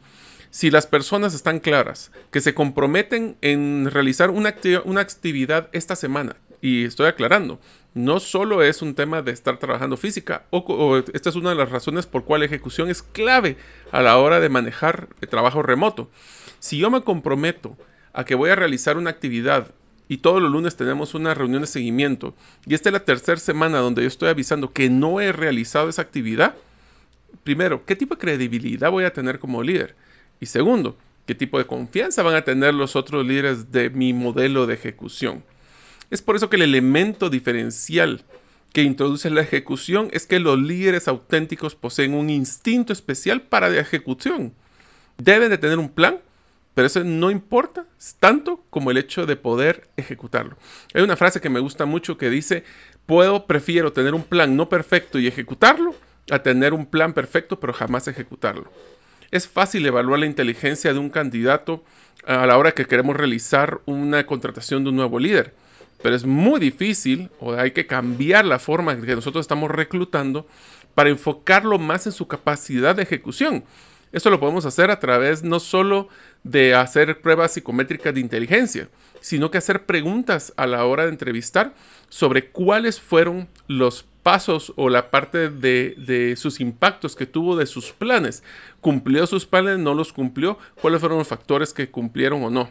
si 0.51 0.71
las 0.71 0.87
personas 0.87 1.35
están 1.35 1.61
claras 1.61 2.11
que 2.31 2.41
se 2.41 2.55
comprometen 2.55 3.37
en 3.41 3.89
realizar 3.91 4.31
una, 4.31 4.51
actividad 4.51 5.69
esta 5.73 5.97
semana, 5.97 6.37
y 6.61 6.85
estoy 6.85 7.07
aclarando, 7.07 7.61
no 7.95 8.21
solo 8.21 8.63
es 8.63 8.83
un 8.83 8.95
tema 8.95 9.23
de 9.23 9.33
estar 9.33 9.59
trabajando 9.59 9.97
física, 9.97 10.45
o, 10.51 10.99
esta 11.13 11.31
es 11.31 11.37
una 11.37 11.51
de 11.51 11.57
las 11.57 11.71
razones 11.71 12.07
por 12.07 12.25
cual 12.25 12.41
la 12.41 12.47
ejecución 12.47 12.91
es 12.91 13.03
clave 13.03 13.57
a 13.93 14.03
la 14.03 14.19
hora 14.19 14.41
de 14.41 14.49
manejar 14.49 15.09
el 15.21 15.29
trabajo 15.29 15.63
remoto. 15.63 16.11
Si 16.59 16.79
yo 16.79 16.91
me 16.91 17.03
comprometo 17.03 17.77
a 18.13 18.25
que 18.25 18.35
voy 18.35 18.51
a 18.51 18.57
realizar 18.57 18.99
una 18.99 19.11
actividad 19.11 19.69
y 20.09 20.19
todos 20.19 20.43
los 20.43 20.51
lunes 20.51 20.77
tenemos 20.77 21.15
una 21.15 21.33
reunión 21.33 21.63
de 21.63 21.69
seguimiento 21.69 22.35
y 22.67 22.75
esta 22.75 22.89
es 22.89 22.93
la 22.93 23.05
tercera 23.05 23.39
semana 23.39 23.79
donde 23.79 24.03
yo 24.03 24.09
estoy 24.09 24.29
avisando 24.29 24.73
que 24.73 24.91
no 24.91 25.21
he 25.21 25.31
realizado 25.31 25.89
esa 25.89 26.03
actividad, 26.03 26.57
primero, 27.45 27.85
¿qué 27.87 27.95
tipo 27.95 28.17
de 28.17 28.21
credibilidad 28.21 28.91
voy 28.91 29.05
a 29.05 29.13
tener 29.13 29.39
como 29.39 29.63
líder? 29.63 29.95
Y 30.41 30.47
segundo, 30.47 30.97
¿qué 31.27 31.35
tipo 31.35 31.59
de 31.59 31.67
confianza 31.67 32.23
van 32.23 32.35
a 32.35 32.45
tener 32.45 32.75
los 32.75 32.97
otros 32.97 33.27
líderes 33.27 33.71
de 33.71 33.91
mi 33.91 34.13
modelo 34.13 34.67
de 34.67 34.75
ejecución? 34.75 35.45
Es 36.11 36.23
por 36.23 36.35
eso 36.35 36.51
que 36.51 36.57
el 36.57 36.63
elemento 36.63 37.31
diferencial 37.31 38.25
que 38.73 38.83
introduce 38.83 39.31
la 39.31 39.43
ejecución 39.43 40.09
es 40.13 40.27
que 40.27 40.41
los 40.41 40.59
líderes 40.59 41.07
auténticos 41.07 41.75
poseen 41.75 42.15
un 42.15 42.31
instinto 42.31 42.93
especial 42.93 43.43
para 43.43 43.69
la 43.69 43.81
ejecución. 43.81 44.55
Deben 45.19 45.51
de 45.51 45.59
tener 45.59 45.79
un 45.79 45.91
plan 45.91 46.19
pero 46.75 46.87
eso 46.87 47.05
no 47.05 47.31
importa 47.31 47.85
tanto 48.21 48.65
como 48.71 48.91
el 48.91 48.97
hecho 48.97 49.27
de 49.27 49.37
poder 49.37 49.89
ejecutarlo. 49.97 50.57
Hay 50.95 51.03
una 51.03 51.17
frase 51.17 51.41
que 51.41 51.51
me 51.51 51.61
gusta 51.61 51.85
mucho 51.85 52.17
que 52.17 52.31
dice, 52.31 52.65
puedo, 53.07 53.47
prefiero 53.47 53.93
tener 53.93 54.15
un 54.15 54.23
plan 54.23 54.57
no 54.57 54.69
perfecto 54.69 55.19
y 55.19 55.27
ejecutarlo 55.27 55.95
a 56.31 56.39
tener 56.43 56.73
un 56.73 56.87
plan 56.87 57.13
perfecto 57.13 57.59
pero 57.59 57.73
jamás 57.73 58.09
ejecutarlo. 58.09 58.73
Es 59.31 59.47
fácil 59.47 59.87
evaluar 59.87 60.19
la 60.19 60.27
inteligencia 60.27 60.93
de 60.93 60.99
un 60.99 61.09
candidato 61.09 61.85
a 62.27 62.47
la 62.47 62.59
hora 62.59 62.73
que 62.73 62.87
queremos 62.87 63.17
realizar 63.17 63.81
una 63.87 64.27
contratación 64.27 64.83
de 64.83 64.91
un 64.91 64.97
nuevo 64.97 65.21
líder, 65.21 65.55
pero 66.03 66.17
es 66.17 66.25
muy 66.25 66.59
difícil 66.59 67.31
o 67.39 67.55
hay 67.55 67.71
que 67.71 67.87
cambiar 67.87 68.45
la 68.45 68.59
forma 68.59 68.93
en 68.93 69.03
que 69.03 69.15
nosotros 69.15 69.45
estamos 69.45 69.71
reclutando 69.71 70.49
para 70.97 71.11
enfocarlo 71.11 71.79
más 71.79 72.07
en 72.07 72.13
su 72.13 72.27
capacidad 72.27 72.97
de 72.97 73.05
ejecución. 73.05 73.65
Esto 74.11 74.31
lo 74.31 74.41
podemos 74.41 74.67
hacer 74.67 74.91
a 74.91 74.99
través 74.99 75.45
no 75.45 75.61
solo 75.61 76.09
de 76.43 76.75
hacer 76.75 77.21
pruebas 77.21 77.53
psicométricas 77.53 78.13
de 78.13 78.21
inteligencia, 78.21 78.89
sino 79.21 79.53
que 79.53 79.59
hacer 79.59 79.87
preguntas 79.87 80.53
a 80.57 80.67
la 80.67 80.85
hora 80.85 81.05
de 81.05 81.11
entrevistar 81.11 81.75
sobre 82.09 82.49
cuáles 82.49 83.01
fueron 83.01 83.49
los 83.69 84.05
pasos 84.23 84.73
o 84.77 84.89
la 84.89 85.11
parte 85.11 85.51
de, 85.51 86.35
sus 86.37 86.61
impactos 86.61 87.17
que 87.17 87.27
tuvo 87.27 87.57
de 87.57 87.67
sus 87.67 87.93
planes. 87.93 88.43
¿Cumplió 88.81 89.27
sus 89.27 89.47
planes? 89.47 89.79
¿No 89.79 89.95
los 89.95 90.13
cumplió? 90.13 90.59
¿Cuáles 90.81 91.01
fueron 91.01 91.19
los 91.19 91.29
factores 91.29 91.73
que 91.73 91.91
cumplieron 91.91 92.43
o 92.45 92.51
no? 92.51 92.71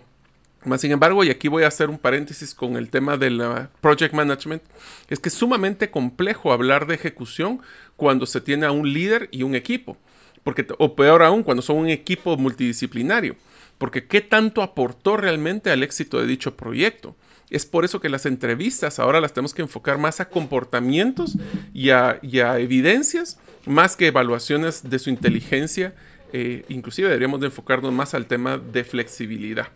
Más 0.66 0.82
sin 0.82 0.92
embargo, 0.92 1.24
y 1.24 1.30
aquí 1.30 1.48
voy 1.48 1.64
a 1.64 1.68
hacer 1.68 1.90
un 1.90 1.98
paréntesis 1.98 2.54
con 2.54 2.76
el 2.76 2.90
tema 2.90 3.16
de 3.16 3.30
la 3.30 3.70
project 3.80 4.14
management, 4.14 4.62
es 5.08 5.20
que 5.20 5.30
es 5.30 5.36
sumamente 5.36 5.90
complejo 5.90 6.52
hablar 6.52 6.86
de 6.86 6.96
ejecución 6.96 7.62
cuando 7.96 8.26
se 8.26 8.42
tiene 8.42 8.66
a 8.66 8.72
un 8.72 8.92
líder 8.92 9.30
y 9.32 9.44
un 9.44 9.56
equipo, 9.56 9.96
porque, 10.44 10.68
o 10.78 10.96
peor 10.96 11.24
aún, 11.24 11.44
cuando 11.44 11.62
son 11.62 11.78
un 11.78 11.88
equipo 11.88 12.36
multidisciplinario, 12.36 13.38
porque 13.78 14.06
¿qué 14.06 14.20
tanto 14.20 14.62
aportó 14.62 15.16
realmente 15.16 15.72
al 15.72 15.82
éxito 15.82 16.20
de 16.20 16.28
dicho 16.28 16.58
proyecto? 16.58 17.16
Es 17.50 17.66
por 17.66 17.86
eso 17.86 18.00
que 18.00 18.10
las 18.10 18.26
entrevistas 18.26 19.00
ahora 19.00 19.22
las 19.22 19.34
tenemos 19.34 19.54
que 19.54 19.62
enfocar 19.62 19.98
más 19.98 20.20
a 20.20 20.30
comportamientos 20.30 21.36
y 21.74 21.90
a, 21.90 22.20
evidencias, 22.60 23.40
más 23.66 23.96
que 23.96 24.08
evaluaciones 24.08 24.90
de 24.90 25.00
su 25.00 25.10
inteligencia. 25.10 25.96
Eh, 26.32 26.64
inclusive 26.70 27.08
deberíamos 27.08 27.40
de 27.40 27.48
enfocarnos 27.48 27.92
más 27.92 28.14
al 28.14 28.28
tema 28.28 28.58
de 28.58 28.84
flexibilidad. 28.84 29.70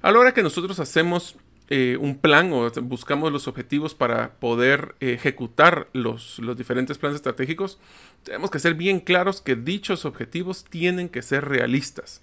A 0.00 0.12
la 0.12 0.18
hora 0.18 0.34
que 0.34 0.42
nosotros 0.42 0.78
hacemos 0.78 1.36
eh, 1.68 1.96
un 1.98 2.18
plan 2.18 2.52
o 2.52 2.70
buscamos 2.82 3.32
los 3.32 3.48
objetivos 3.48 3.94
para 3.94 4.34
poder 4.34 4.94
ejecutar 5.00 5.88
los, 5.92 6.38
los 6.38 6.56
diferentes 6.56 6.98
planes 6.98 7.16
estratégicos, 7.16 7.78
tenemos 8.24 8.50
que 8.50 8.58
ser 8.58 8.74
bien 8.74 9.00
claros 9.00 9.40
que 9.40 9.56
dichos 9.56 10.04
objetivos 10.04 10.64
tienen 10.64 11.08
que 11.08 11.22
ser 11.22 11.48
realistas. 11.48 12.22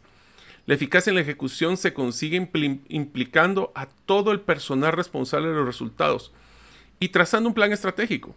La 0.66 0.75
eficacia 0.75 1.10
en 1.10 1.16
la 1.16 1.22
ejecución 1.22 1.78
se 1.78 1.94
consigue 1.94 2.50
implicando 2.89 3.72
a 3.75 3.88
todo 4.06 4.32
el 4.32 4.42
personal 4.42 4.94
responsable 4.94 5.48
de 5.48 5.56
los 5.56 5.66
resultados 5.66 6.32
y 7.00 7.10
trazando 7.10 7.50
un 7.50 7.56
plan 7.56 7.72
estratégico. 7.72 8.36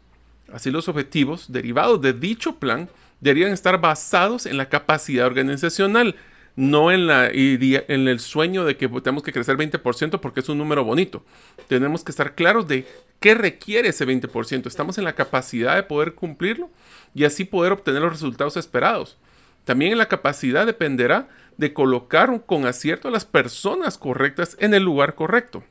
Así 0.53 0.71
los 0.71 0.89
objetivos 0.89 1.51
derivados 1.51 2.01
de 2.01 2.13
dicho 2.13 2.57
plan 2.57 2.89
deberían 3.21 3.53
estar 3.53 3.81
basados 3.81 4.47
en 4.47 4.57
la 4.57 4.69
capacidad 4.69 5.27
organizacional, 5.27 6.17
no 6.57 6.93
en, 6.93 7.07
la, 7.07 7.29
en 7.31 8.09
el 8.09 8.21
sueño 8.21 8.65
de 8.65 8.77
que 8.77 8.89
tenemos 8.89 9.23
que 9.23 9.33
crecer 9.33 9.57
20% 9.57 10.21
porque 10.21 10.41
es 10.41 10.49
un 10.49 10.59
número 10.59 10.85
bonito. 10.85 11.25
Tenemos 11.69 12.05
que 12.05 12.13
estar 12.13 12.35
claros 12.35 12.69
de 12.69 12.87
qué 13.21 13.35
requiere 13.35 13.89
ese 13.89 14.07
20%. 14.07 14.67
Estamos 14.67 14.99
en 14.99 15.05
la 15.05 15.15
capacidad 15.15 15.77
de 15.77 15.85
poder 15.85 16.15
cumplirlo 16.15 16.71
y 17.15 17.25
así 17.25 17.45
poder 17.45 17.73
obtener 17.73 18.03
los 18.03 18.13
resultados 18.13 18.57
esperados. 18.57 19.17
También 19.65 19.93
en 19.93 19.99
la 19.99 20.09
capacidad 20.09 20.67
dependerá 20.67 21.29
de 21.57 21.73
colocar 21.73 22.45
con 22.47 22.67
acierto 22.67 23.09
a 23.09 23.11
las 23.11 23.25
personas 23.25 23.99
correctas 23.99 24.57
en 24.61 24.75
el 24.75 24.83
lugar 24.83 25.15
correcto 25.15 25.65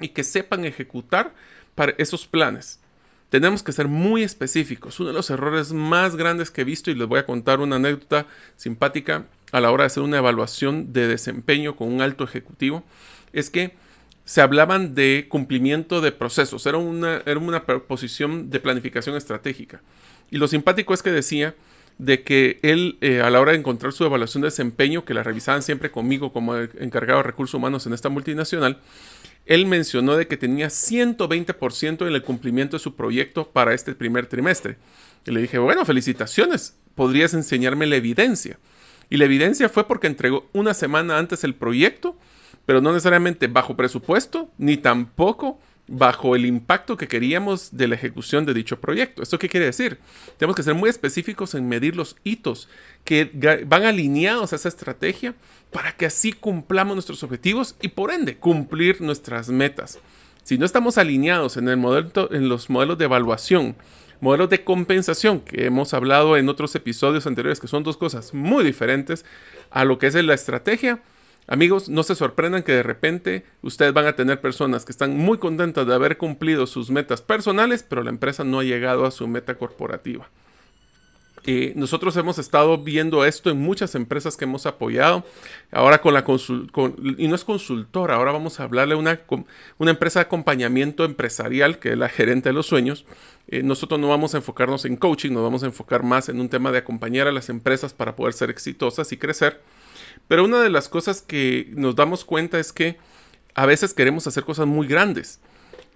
y 0.00 0.08
que 0.08 0.24
sepan 0.24 0.64
ejecutar 0.64 1.34
para 1.74 1.94
esos 1.98 2.26
planes. 2.26 2.80
Tenemos 3.28 3.62
que 3.62 3.72
ser 3.72 3.86
muy 3.86 4.24
específicos. 4.24 4.98
Uno 4.98 5.10
de 5.10 5.14
los 5.14 5.30
errores 5.30 5.72
más 5.72 6.16
grandes 6.16 6.50
que 6.50 6.62
he 6.62 6.64
visto, 6.64 6.90
y 6.90 6.94
les 6.94 7.06
voy 7.06 7.20
a 7.20 7.26
contar 7.26 7.60
una 7.60 7.76
anécdota 7.76 8.26
simpática 8.56 9.26
a 9.52 9.60
la 9.60 9.70
hora 9.70 9.84
de 9.84 9.86
hacer 9.86 10.02
una 10.02 10.18
evaluación 10.18 10.92
de 10.92 11.06
desempeño 11.06 11.76
con 11.76 11.92
un 11.92 12.00
alto 12.00 12.24
ejecutivo, 12.24 12.82
es 13.32 13.50
que 13.50 13.76
se 14.24 14.40
hablaban 14.40 14.94
de 14.94 15.26
cumplimiento 15.28 16.00
de 16.00 16.12
procesos. 16.12 16.66
Era 16.66 16.78
una, 16.78 17.22
era 17.24 17.38
una 17.38 17.64
posición 17.64 18.50
de 18.50 18.60
planificación 18.60 19.16
estratégica. 19.16 19.80
Y 20.30 20.38
lo 20.38 20.48
simpático 20.48 20.92
es 20.94 21.02
que 21.02 21.10
decía 21.10 21.54
de 21.98 22.22
que 22.22 22.58
él, 22.62 22.98
eh, 23.00 23.20
a 23.20 23.30
la 23.30 23.40
hora 23.40 23.52
de 23.52 23.58
encontrar 23.58 23.92
su 23.92 24.04
evaluación 24.04 24.42
de 24.42 24.46
desempeño, 24.46 25.04
que 25.04 25.14
la 25.14 25.22
revisaban 25.22 25.62
siempre 25.62 25.90
conmigo 25.90 26.32
como 26.32 26.56
encargado 26.56 27.18
de 27.18 27.24
recursos 27.24 27.54
humanos 27.54 27.86
en 27.86 27.92
esta 27.92 28.08
multinacional, 28.08 28.78
él 29.46 29.66
mencionó 29.66 30.16
de 30.16 30.26
que 30.26 30.36
tenía 30.36 30.68
120% 30.68 32.06
en 32.06 32.14
el 32.14 32.22
cumplimiento 32.22 32.76
de 32.76 32.82
su 32.82 32.94
proyecto 32.94 33.48
para 33.48 33.74
este 33.74 33.94
primer 33.94 34.26
trimestre. 34.26 34.76
Y 35.26 35.32
le 35.32 35.40
dije, 35.42 35.58
bueno, 35.58 35.84
felicitaciones, 35.84 36.76
podrías 36.94 37.34
enseñarme 37.34 37.86
la 37.86 37.96
evidencia. 37.96 38.58
Y 39.08 39.16
la 39.16 39.24
evidencia 39.24 39.68
fue 39.68 39.86
porque 39.86 40.06
entregó 40.06 40.48
una 40.52 40.72
semana 40.72 41.18
antes 41.18 41.42
el 41.44 41.54
proyecto, 41.54 42.16
pero 42.64 42.80
no 42.80 42.92
necesariamente 42.92 43.48
bajo 43.48 43.76
presupuesto, 43.76 44.50
ni 44.56 44.76
tampoco 44.76 45.58
bajo 45.90 46.36
el 46.36 46.46
impacto 46.46 46.96
que 46.96 47.08
queríamos 47.08 47.76
de 47.76 47.88
la 47.88 47.96
ejecución 47.96 48.46
de 48.46 48.54
dicho 48.54 48.80
proyecto. 48.80 49.22
¿Esto 49.22 49.40
qué 49.40 49.48
quiere 49.48 49.66
decir? 49.66 49.98
Tenemos 50.38 50.54
que 50.54 50.62
ser 50.62 50.74
muy 50.74 50.88
específicos 50.88 51.54
en 51.54 51.68
medir 51.68 51.96
los 51.96 52.16
hitos 52.22 52.68
que 53.04 53.30
van 53.66 53.84
alineados 53.84 54.52
a 54.52 54.56
esa 54.56 54.68
estrategia 54.68 55.34
para 55.72 55.96
que 55.96 56.06
así 56.06 56.32
cumplamos 56.32 56.94
nuestros 56.94 57.24
objetivos 57.24 57.74
y 57.82 57.88
por 57.88 58.12
ende 58.12 58.36
cumplir 58.36 59.00
nuestras 59.00 59.48
metas. 59.48 59.98
Si 60.44 60.58
no 60.58 60.64
estamos 60.64 60.96
alineados 60.96 61.56
en, 61.56 61.68
el 61.68 61.76
modelo, 61.76 62.32
en 62.32 62.48
los 62.48 62.70
modelos 62.70 62.96
de 62.96 63.06
evaluación, 63.06 63.74
modelos 64.20 64.48
de 64.48 64.62
compensación 64.62 65.40
que 65.40 65.66
hemos 65.66 65.92
hablado 65.92 66.36
en 66.36 66.48
otros 66.48 66.72
episodios 66.76 67.26
anteriores, 67.26 67.58
que 67.58 67.68
son 67.68 67.82
dos 67.82 67.96
cosas 67.96 68.32
muy 68.32 68.62
diferentes 68.62 69.24
a 69.70 69.84
lo 69.84 69.98
que 69.98 70.06
es 70.06 70.14
la 70.14 70.34
estrategia, 70.34 71.02
Amigos, 71.50 71.88
no 71.88 72.04
se 72.04 72.14
sorprendan 72.14 72.62
que 72.62 72.70
de 72.70 72.84
repente 72.84 73.44
ustedes 73.60 73.92
van 73.92 74.06
a 74.06 74.14
tener 74.14 74.40
personas 74.40 74.84
que 74.84 74.92
están 74.92 75.16
muy 75.16 75.38
contentas 75.38 75.84
de 75.84 75.92
haber 75.92 76.16
cumplido 76.16 76.64
sus 76.68 76.90
metas 76.90 77.22
personales, 77.22 77.82
pero 77.82 78.04
la 78.04 78.10
empresa 78.10 78.44
no 78.44 78.60
ha 78.60 78.62
llegado 78.64 79.04
a 79.04 79.10
su 79.10 79.26
meta 79.26 79.56
corporativa. 79.56 80.28
Eh, 81.46 81.72
nosotros 81.74 82.16
hemos 82.16 82.38
estado 82.38 82.78
viendo 82.78 83.24
esto 83.24 83.50
en 83.50 83.58
muchas 83.58 83.96
empresas 83.96 84.36
que 84.36 84.44
hemos 84.44 84.64
apoyado. 84.64 85.24
Ahora 85.72 86.00
con 86.00 86.14
la 86.14 86.24
y 87.18 87.26
no 87.26 87.34
es 87.34 87.44
consultora, 87.44 88.14
ahora 88.14 88.30
vamos 88.30 88.60
a 88.60 88.62
hablarle 88.62 88.94
a 88.94 88.98
una, 88.98 89.18
una 89.78 89.90
empresa 89.90 90.20
de 90.20 90.26
acompañamiento 90.26 91.04
empresarial, 91.04 91.80
que 91.80 91.92
es 91.92 91.98
la 91.98 92.08
gerente 92.08 92.50
de 92.50 92.52
los 92.52 92.66
sueños. 92.66 93.06
Eh, 93.48 93.64
nosotros 93.64 93.98
no 93.98 94.08
vamos 94.08 94.34
a 94.34 94.36
enfocarnos 94.36 94.84
en 94.84 94.94
coaching, 94.94 95.32
nos 95.32 95.42
vamos 95.42 95.64
a 95.64 95.66
enfocar 95.66 96.04
más 96.04 96.28
en 96.28 96.40
un 96.40 96.48
tema 96.48 96.70
de 96.70 96.78
acompañar 96.78 97.26
a 97.26 97.32
las 97.32 97.48
empresas 97.48 97.92
para 97.92 98.14
poder 98.14 98.34
ser 98.34 98.50
exitosas 98.50 99.10
y 99.10 99.16
crecer. 99.16 99.60
Pero 100.28 100.44
una 100.44 100.62
de 100.62 100.70
las 100.70 100.88
cosas 100.88 101.22
que 101.22 101.70
nos 101.74 101.96
damos 101.96 102.24
cuenta 102.24 102.58
es 102.58 102.72
que 102.72 102.98
a 103.54 103.66
veces 103.66 103.94
queremos 103.94 104.26
hacer 104.26 104.44
cosas 104.44 104.66
muy 104.66 104.86
grandes 104.86 105.40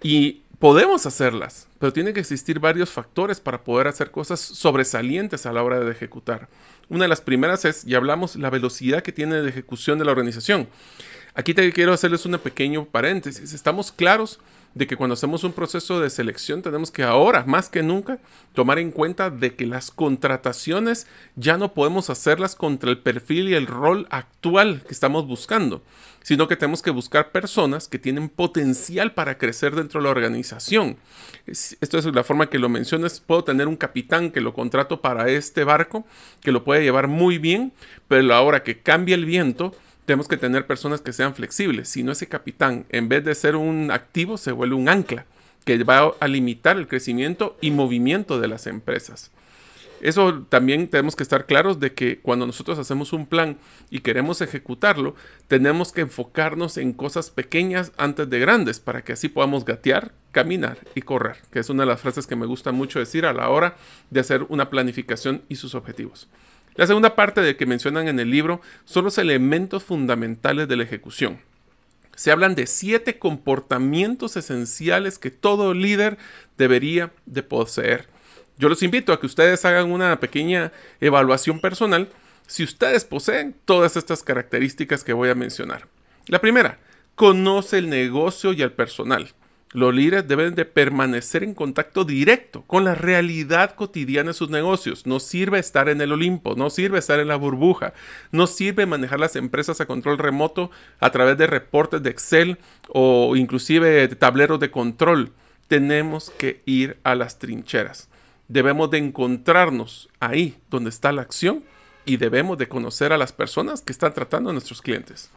y 0.03 0.43
podemos 0.59 1.07
hacerlas, 1.07 1.69
pero 1.79 1.93
tiene 1.93 2.13
que 2.13 2.21
existir 2.21 2.59
varios 2.59 2.91
factores 2.91 3.41
para 3.41 3.63
poder 3.65 3.87
hacer 3.87 4.11
cosas 4.11 4.41
sobresalientes 4.41 5.47
a 5.47 5.53
la 5.53 5.63
hora 5.63 5.81
de 5.81 5.91
ejecutar. 5.91 6.49
Una 6.89 7.05
de 7.05 7.09
las 7.09 7.21
primeras 7.21 7.65
es, 7.65 7.85
ya 7.85 7.99
hablamos, 7.99 8.37
la 8.37 8.51
velocidad 8.51 9.03
que 9.03 9.13
tiene 9.13 9.43
de 9.43 9.49
ejecución 9.49 9.99
de 9.99 10.05
la 10.05 10.13
organización. 10.13 10.69
Aquí 11.35 11.55
te 11.55 11.73
quiero 11.73 11.93
hacerles 11.93 12.27
un 12.27 12.39
pequeño 12.39 12.85
paréntesis. 12.85 13.53
Estamos 13.53 13.93
claros 13.93 14.39
de 14.75 14.87
que 14.87 14.97
cuando 14.97 15.15
hacemos 15.15 15.45
un 15.45 15.53
proceso 15.53 16.01
de 16.01 16.11
selección 16.11 16.63
tenemos 16.63 16.91
que 16.91 17.05
ahora, 17.05 17.45
más 17.47 17.69
que 17.69 17.83
nunca, 17.83 18.19
tomar 18.53 18.79
en 18.79 18.91
cuenta 18.91 19.31
de 19.31 19.55
que 19.55 19.67
las 19.67 19.91
contrataciones 19.91 21.07
ya 21.37 21.57
no 21.57 21.75
podemos 21.75 22.11
hacerlas 22.11 22.57
contra 22.57 22.91
el 22.91 22.99
perfil 22.99 23.49
y 23.49 23.55
el 23.55 23.67
rol 23.67 24.07
actual 24.11 24.83
que 24.87 24.93
estamos 24.93 25.27
buscando, 25.27 25.83
sino 26.23 26.49
que 26.49 26.57
tenemos 26.57 26.83
que 26.83 26.91
buscar 26.91 27.31
personas 27.31 27.87
que 27.87 27.99
tienen 27.99 28.29
potencial 28.29 29.13
para 29.13 29.39
crecer 29.39 29.75
dentro 29.75 30.01
de 30.01 30.05
la 30.05 30.11
organización. 30.11 30.97
Esto 31.47 31.99
es 31.99 32.05
la 32.07 32.25
forma 32.25 32.51
que 32.51 32.59
lo 32.59 32.69
mencionas. 32.69 33.21
Puedo 33.21 33.45
tener 33.45 33.69
un 33.69 33.77
capitán 33.77 34.31
que 34.31 34.41
lo 34.41 34.55
contrato 34.55 35.01
para 35.01 35.29
este 35.29 35.65
barco, 35.65 36.05
que 36.41 36.53
lo 36.53 36.65
puede 36.65 36.83
llevar 36.83 37.09
muy 37.09 37.39
bien, 37.39 37.73
pero 38.09 38.35
ahora 38.35 38.63
que 38.63 38.81
cambia 38.81 39.15
el 39.15 39.25
viento, 39.25 39.75
tenemos 40.05 40.29
que 40.29 40.37
tener 40.37 40.67
personas 40.67 41.01
que 41.01 41.13
sean 41.13 41.35
flexibles. 41.35 41.89
Si 41.89 42.03
no, 42.03 42.13
ese 42.13 42.29
capitán, 42.29 42.87
en 42.91 43.09
vez 43.09 43.25
de 43.25 43.35
ser 43.35 43.57
un 43.57 43.91
activo, 43.91 44.37
se 44.37 44.53
vuelve 44.53 44.75
un 44.75 44.89
ancla 44.89 45.27
que 45.65 45.83
va 45.83 46.13
a 46.21 46.29
limitar 46.29 46.77
el 46.77 46.89
crecimiento 46.89 47.57
y 47.61 47.71
movimiento 47.71 48.41
de 48.41 48.49
las 48.49 48.67
empresas. 48.67 49.31
Eso 50.01 50.45
también 50.51 50.89
tenemos 50.89 51.17
que 51.17 51.23
estar 51.23 51.47
claros 51.47 51.81
de 51.81 51.95
que 51.95 52.19
cuando 52.19 52.47
nosotros 52.47 52.79
hacemos 52.79 53.15
un 53.15 53.25
plan 53.25 53.57
y 53.89 54.01
queremos 54.01 54.43
ejecutarlo, 54.43 55.15
tenemos 55.49 55.93
que 55.93 56.03
enfocarnos 56.03 56.77
en 56.77 56.93
cosas 56.93 57.31
pequeñas 57.31 57.91
antes 57.97 58.29
de 58.29 58.39
grandes 58.39 58.81
para 58.81 59.03
que 59.03 59.15
así 59.15 59.31
podamos 59.31 59.65
gatear, 59.65 60.13
caminar 60.31 60.77
y 60.95 61.01
correr, 61.01 61.37
que 61.51 61.61
es 61.61 61.71
una 61.71 61.85
de 61.85 61.89
las 61.89 62.03
frases 62.03 62.27
que 62.27 62.37
me 62.37 62.45
gusta 62.45 62.71
mucho 62.71 62.99
decir 62.99 63.25
a 63.25 63.33
la 63.33 63.49
hora 63.49 63.77
de 64.11 64.21
hacer 64.21 64.45
una 64.51 64.69
planificación 64.69 65.41
y 65.49 65.57
sus 65.57 65.75
objetivos. 65.75 66.29
La 66.77 66.87
segunda 66.87 67.15
parte 67.15 67.41
de 67.41 67.57
que 67.57 67.67
mencionan 67.67 68.09
en 68.09 68.19
el 68.19 68.31
libro 68.31 68.61
son 68.85 69.05
los 69.05 69.19
elementos 69.19 69.85
fundamentales 69.85 70.67
de 70.67 70.77
la 70.77 70.83
ejecución. 70.83 71.41
Se 72.17 72.31
hablan 72.31 72.55
de 72.55 72.67
siete 72.67 73.19
comportamientos 73.19 74.37
esenciales 74.37 75.19
que 75.19 75.31
todo 75.31 75.75
líder 75.75 76.19
debería 76.59 77.13
de 77.27 77.43
poseer. 77.43 78.09
Yo 78.59 78.69
los 78.69 78.83
invito 78.83 79.13
a 79.13 79.21
que 79.21 79.27
ustedes 79.27 79.65
hagan 79.65 79.91
una 79.91 80.19
pequeña 80.21 80.73
evaluación 81.01 81.61
personal 81.61 82.09
si 82.47 82.63
ustedes 82.63 83.05
poseen 83.05 83.55
todas 83.65 83.97
estas 83.97 84.23
características 84.23 85.03
que 85.03 85.13
voy 85.13 85.31
a 85.31 85.35
mencionar. 85.35 85.89
La 86.27 86.41
primera, 86.41 86.79
conoce 87.15 87.79
el 87.79 87.89
negocio 87.89 88.53
y 88.53 88.63
el 88.63 88.73
personal. 88.73 89.33
Los 89.75 89.93
líderes 89.93 90.29
deben 90.29 90.55
de 90.55 90.67
permanecer 90.67 91.43
en 91.43 91.53
contacto 91.53 92.05
directo 92.05 92.63
con 92.63 92.85
la 92.85 92.95
realidad 92.95 93.75
cotidiana 93.75 94.29
de 94.29 94.35
sus 94.35 94.49
negocios. 94.49 95.05
No 95.05 95.19
sirve 95.19 95.59
estar 95.59 95.89
en 95.89 96.01
el 96.01 96.13
Olimpo, 96.13 96.55
no 96.55 96.71
sirve 96.71 97.01
estar 97.01 97.19
en 97.19 97.27
la 97.27 97.35
burbuja, 97.35 97.93
no 98.31 98.47
sirve 98.47 98.87
manejar 98.87 99.19
las 99.19 99.35
empresas 99.35 99.81
a 99.81 99.87
control 99.87 100.19
remoto 100.19 100.71
a 101.01 101.11
través 101.11 101.37
de 101.39 101.49
reportes 101.49 102.05
de 102.05 102.11
Excel 102.11 102.59
o 102.87 103.35
inclusive 103.35 104.07
tableros 104.15 104.61
de 104.61 104.71
control. 104.71 105.33
Tenemos 105.67 106.31
que 106.31 106.63
ir 106.67 106.97
a 107.03 107.17
las 107.17 107.41
trincheras. 107.41 108.09
Debemos 108.47 108.93
de 108.93 108.99
encontrarnos 108.99 110.09
ahí 110.21 110.57
donde 110.71 110.91
está 110.91 111.11
la 111.11 111.23
acción 111.23 111.65
y 112.05 112.19
debemos 112.19 112.59
de 112.59 112.69
conocer 112.69 113.13
a 113.13 113.19
las 113.19 113.33
personas 113.33 113.83
que 113.83 113.91
están 113.91 114.15
tratando 114.15 114.51
a 114.51 114.53
nuestros 114.53 114.81
clientes. 114.81 115.31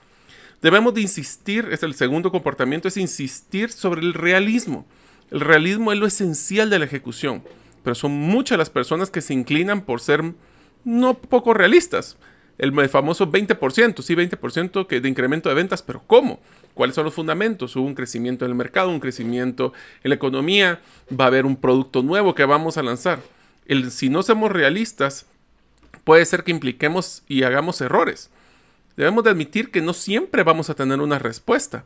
Debemos 0.62 0.94
de 0.94 1.02
insistir, 1.02 1.70
es 1.72 1.84
el 1.84 1.94
segundo 1.94 2.32
comportamiento, 2.32 2.88
es 2.88 2.98
insistir 2.98 3.72
sobre 3.72 4.02
el 4.02 4.14
realismo. 4.14 4.86
El 5.30 5.42
realismo 5.42 5.92
es 5.92 6.00
lo 6.00 6.08
esencial 6.08 6.70
de 6.70 6.80
la 6.80 6.86
ejecución, 6.86 7.44
pero 7.84 7.96
son 7.96 8.12
muchas 8.12 8.58
las 8.58 8.70
personas 8.70 9.12
que 9.12 9.22
se 9.22 9.34
inclinan 9.34 9.82
por 9.82 10.02
ser 10.02 10.24
no 10.84 11.16
poco 11.16 11.54
realistas. 11.54 12.18
El 12.58 12.74
famoso 12.90 13.32
20%, 13.32 14.02
sí, 14.02 14.16
20% 14.16 14.88
que 14.88 15.00
de 15.00 15.10
incremento 15.10 15.48
de 15.48 15.54
ventas, 15.54 15.84
pero 15.84 16.02
¿cómo? 16.08 16.40
¿Cuáles 16.74 16.96
son 16.96 17.06
los 17.06 17.14
fundamentos? 17.14 17.76
Hubo 17.76 17.86
un 17.86 17.94
crecimiento 17.94 18.46
en 18.46 18.52
el 18.52 18.58
mercado, 18.58 18.90
un 18.90 19.00
crecimiento 19.00 19.74
en 20.04 20.10
la 20.10 20.16
economía, 20.16 20.82
va 21.10 21.26
a 21.26 21.28
haber 21.28 21.46
un 21.46 21.56
producto 21.56 22.02
nuevo 22.02 22.34
que 22.34 22.46
vamos 22.46 22.78
a 22.78 22.84
lanzar. 22.84 23.20
El, 23.68 23.92
si 23.92 24.10
no 24.10 24.24
somos 24.24 24.52
realistas, 24.52 25.28
puede 26.04 26.26
ser 26.26 26.44
que 26.44 26.52
impliquemos 26.52 27.22
y 27.28 27.44
hagamos 27.44 27.80
errores. 27.82 28.32
Debemos 28.98 29.24
de 29.24 29.30
admitir 29.30 29.70
que 29.70 29.82
no 29.82 29.94
siempre 29.94 30.44
vamos 30.44 30.72
a 30.72 30.76
tener 30.76 31.00
una 31.00 31.20
respuesta. 31.20 31.86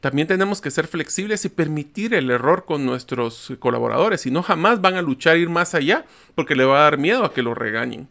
También 0.00 0.28
tenemos 0.28 0.60
que 0.60 0.70
ser 0.70 0.86
flexibles 0.86 1.44
y 1.44 1.48
permitir 1.48 2.14
el 2.14 2.30
error 2.30 2.64
con 2.64 2.86
nuestros 2.86 3.52
colaboradores, 3.58 4.20
si 4.20 4.30
no 4.30 4.42
jamás 4.42 4.80
van 4.80 4.94
a 4.94 5.02
luchar 5.02 5.36
ir 5.36 5.48
más 5.48 5.74
allá 5.74 6.04
porque 6.34 6.54
le 6.54 6.64
va 6.64 6.78
a 6.78 6.82
dar 6.84 6.98
miedo 6.98 7.24
a 7.24 7.34
que 7.34 7.42
lo 7.42 7.54
regañen. 7.54 8.06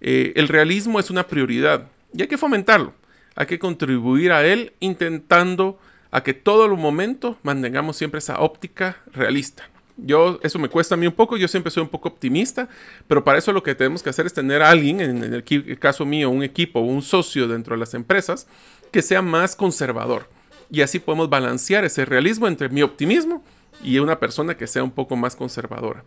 Eh, 0.00 0.32
el 0.36 0.48
realismo 0.48 1.00
es 1.00 1.10
una 1.10 1.26
prioridad 1.26 1.88
y 2.12 2.22
hay 2.22 2.28
que 2.28 2.36
fomentarlo. 2.36 2.92
Hay 3.36 3.46
que 3.46 3.58
contribuir 3.58 4.32
a 4.32 4.44
él 4.44 4.74
intentando 4.80 5.78
a 6.10 6.22
que 6.22 6.34
todo 6.34 6.66
el 6.66 6.72
momento 6.72 7.38
mantengamos 7.42 7.96
siempre 7.96 8.18
esa 8.18 8.40
óptica 8.40 8.98
realista. 9.14 9.71
Yo, 9.96 10.40
eso 10.42 10.58
me 10.58 10.68
cuesta 10.68 10.94
a 10.94 10.98
mí 10.98 11.06
un 11.06 11.12
poco, 11.12 11.36
yo 11.36 11.46
siempre 11.48 11.70
soy 11.70 11.82
un 11.82 11.88
poco 11.88 12.08
optimista, 12.08 12.68
pero 13.06 13.22
para 13.22 13.38
eso 13.38 13.52
lo 13.52 13.62
que 13.62 13.74
tenemos 13.74 14.02
que 14.02 14.10
hacer 14.10 14.26
es 14.26 14.32
tener 14.32 14.62
alguien, 14.62 15.00
en 15.00 15.22
el 15.22 15.78
caso 15.78 16.06
mío, 16.06 16.30
un 16.30 16.42
equipo, 16.42 16.80
un 16.80 17.02
socio 17.02 17.46
dentro 17.46 17.74
de 17.74 17.80
las 17.80 17.94
empresas, 17.94 18.46
que 18.90 19.02
sea 19.02 19.22
más 19.22 19.54
conservador. 19.54 20.28
Y 20.70 20.80
así 20.80 20.98
podemos 20.98 21.28
balancear 21.28 21.84
ese 21.84 22.04
realismo 22.04 22.48
entre 22.48 22.70
mi 22.70 22.82
optimismo 22.82 23.44
y 23.82 23.98
una 23.98 24.18
persona 24.18 24.56
que 24.56 24.66
sea 24.66 24.82
un 24.82 24.90
poco 24.90 25.16
más 25.16 25.36
conservadora. 25.36 26.04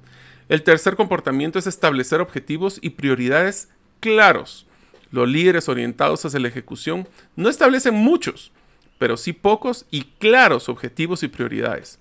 El 0.50 0.64
tercer 0.64 0.96
comportamiento 0.96 1.60
es 1.60 1.68
establecer 1.68 2.22
objetivos 2.22 2.80
y 2.82 2.92
prioridades 2.92 3.70
claros. 4.00 4.66
Los 5.12 5.28
líderes 5.28 5.70
orientados 5.70 6.26
hacia 6.26 6.40
la 6.40 6.48
ejecución 6.48 7.08
no 7.36 7.50
establecen 7.50 7.96
muchos, 7.96 8.52
pero 8.98 9.18
sí 9.18 9.34
pocos 9.34 9.86
y 9.92 10.04
claros 10.20 10.70
objetivos 10.70 11.24
y 11.24 11.28
prioridades. 11.28 12.00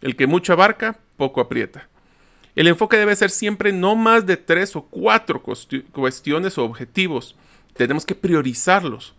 El 0.00 0.16
que 0.16 0.26
mucho 0.26 0.52
abarca, 0.52 0.98
poco 1.20 1.42
aprieta. 1.42 1.86
El 2.56 2.66
enfoque 2.66 2.96
debe 2.96 3.14
ser 3.14 3.28
siempre 3.28 3.72
no 3.72 3.94
más 3.94 4.24
de 4.24 4.38
tres 4.38 4.74
o 4.74 4.86
cuatro 4.86 5.42
cuestiones 5.92 6.56
o 6.56 6.64
objetivos. 6.64 7.36
Tenemos 7.76 8.06
que 8.06 8.14
priorizarlos. 8.14 9.14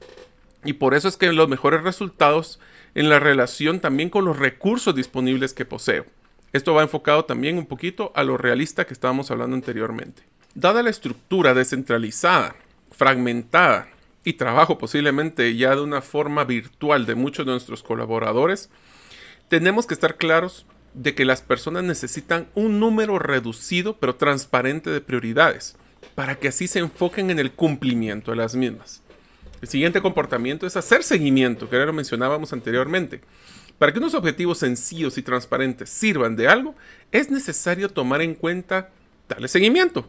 Y 0.66 0.74
por 0.74 0.96
eso 0.96 1.08
es 1.08 1.16
que 1.16 1.32
los 1.32 1.48
mejores 1.48 1.84
resultados 1.84 2.60
en 2.96 3.08
la 3.08 3.20
relación 3.20 3.80
también 3.82 4.10
con 4.10 4.26
los 4.26 4.40
recursos 4.40 4.96
disponibles 4.96 5.54
que 5.54 5.64
poseo. 5.64 6.08
Esto 6.54 6.74
va 6.74 6.82
enfocado 6.82 7.26
también 7.26 7.60
un 7.60 7.68
poquito 7.68 8.12
a 8.16 8.24
lo 8.24 8.36
realista 8.36 8.88
que 8.88 8.94
estábamos 8.94 9.30
hablando 9.30 9.56
anteriormente. 9.56 10.24
Dada 10.56 10.82
la 10.82 10.90
estructura 10.90 11.54
descentralizada, 11.54 12.56
fragmentada 12.92 13.90
y 14.26 14.34
trabajo 14.34 14.80
posiblemente 14.80 15.56
ya 15.56 15.76
de 15.76 15.82
una 15.82 16.02
forma 16.02 16.46
virtual 16.46 17.06
de 17.06 17.14
muchos 17.14 17.46
de 17.46 17.52
nuestros 17.52 17.84
colaboradores, 17.84 18.72
tenemos 19.50 19.86
que 19.86 19.94
estar 19.94 20.18
claros 20.18 20.66
de 20.94 21.16
que 21.16 21.26
las 21.26 21.42
personas 21.42 21.84
necesitan 21.84 22.48
un 22.56 22.80
número 22.80 23.20
reducido 23.20 23.98
pero 23.98 24.16
transparente 24.16 24.90
de 24.90 25.02
prioridades 25.02 25.76
para 26.16 26.36
que 26.36 26.50
así 26.50 26.68
se 26.68 26.80
enfoquen 26.80 27.30
en 27.30 27.40
el 27.40 27.52
cumplimiento 27.52 28.32
de 28.32 28.38
las 28.38 28.56
mismas. 28.56 29.02
El 29.62 29.68
siguiente 29.68 30.02
comportamiento 30.02 30.66
es 30.66 30.76
hacer 30.76 31.04
seguimiento, 31.04 31.70
que 31.70 31.78
ya 31.78 31.86
lo 31.86 31.94
mencionábamos 31.94 32.52
anteriormente. 32.52 33.22
Para 33.78 33.94
que 33.94 34.00
unos 34.00 34.16
objetivos 34.16 34.58
sencillos 34.60 35.18
y 35.18 35.22
transparentes 35.22 35.90
sirvan 35.90 36.36
de 36.36 36.48
algo, 36.48 36.76
es 37.12 37.30
necesario 37.30 37.90
tomar 37.90 38.22
en 38.22 38.36
cuenta 38.36 38.90
darle 39.30 39.48
seguimiento. 39.48 40.08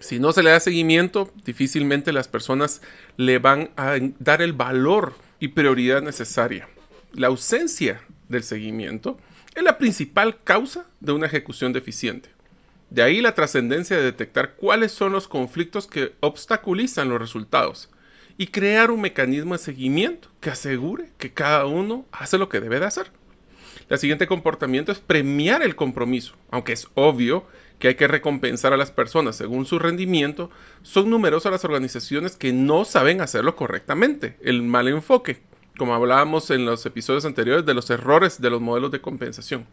Si 0.00 0.18
no 0.18 0.32
se 0.32 0.42
le 0.42 0.50
da 0.50 0.60
seguimiento, 0.60 1.30
difícilmente 1.44 2.12
las 2.12 2.26
personas 2.26 2.80
le 3.18 3.38
van 3.38 3.70
a 3.76 3.96
dar 4.18 4.40
el 4.40 4.54
valor 4.54 5.14
y 5.38 5.48
prioridad 5.48 6.02
necesaria. 6.02 6.68
La 7.12 7.26
ausencia 7.26 8.00
del 8.28 8.42
seguimiento 8.42 9.18
es 9.54 9.62
la 9.62 9.78
principal 9.78 10.38
causa 10.42 10.86
de 11.00 11.12
una 11.12 11.26
ejecución 11.26 11.72
deficiente. 11.72 12.30
De 12.90 13.02
ahí 13.02 13.20
la 13.20 13.34
trascendencia 13.34 13.96
de 13.96 14.02
detectar 14.02 14.54
cuáles 14.54 14.92
son 14.92 15.12
los 15.12 15.28
conflictos 15.28 15.86
que 15.86 16.14
obstaculizan 16.20 17.08
los 17.08 17.20
resultados 17.20 17.88
y 18.36 18.48
crear 18.48 18.90
un 18.90 19.00
mecanismo 19.00 19.54
de 19.54 19.62
seguimiento 19.62 20.28
que 20.40 20.50
asegure 20.50 21.10
que 21.18 21.32
cada 21.32 21.66
uno 21.66 22.06
hace 22.10 22.38
lo 22.38 22.48
que 22.48 22.60
debe 22.60 22.80
de 22.80 22.86
hacer. 22.86 23.12
El 23.88 23.98
siguiente 23.98 24.26
comportamiento 24.26 24.92
es 24.92 24.98
premiar 24.98 25.62
el 25.62 25.76
compromiso, 25.76 26.34
aunque 26.50 26.72
es 26.72 26.88
obvio 26.94 27.46
que 27.78 27.88
hay 27.88 27.94
que 27.96 28.08
recompensar 28.08 28.72
a 28.72 28.76
las 28.76 28.90
personas 28.90 29.36
según 29.36 29.66
su 29.66 29.78
rendimiento, 29.78 30.50
son 30.82 31.10
numerosas 31.10 31.50
las 31.50 31.64
organizaciones 31.64 32.36
que 32.36 32.52
no 32.52 32.84
saben 32.84 33.20
hacerlo 33.20 33.56
correctamente, 33.56 34.36
el 34.42 34.62
mal 34.62 34.86
enfoque, 34.86 35.40
como 35.76 35.94
hablábamos 35.94 36.50
en 36.50 36.64
los 36.64 36.84
episodios 36.86 37.24
anteriores 37.24 37.66
de 37.66 37.74
los 37.74 37.90
errores 37.90 38.40
de 38.40 38.50
los 38.50 38.60
modelos 38.60 38.90
de 38.90 39.00
compensación. 39.00 39.66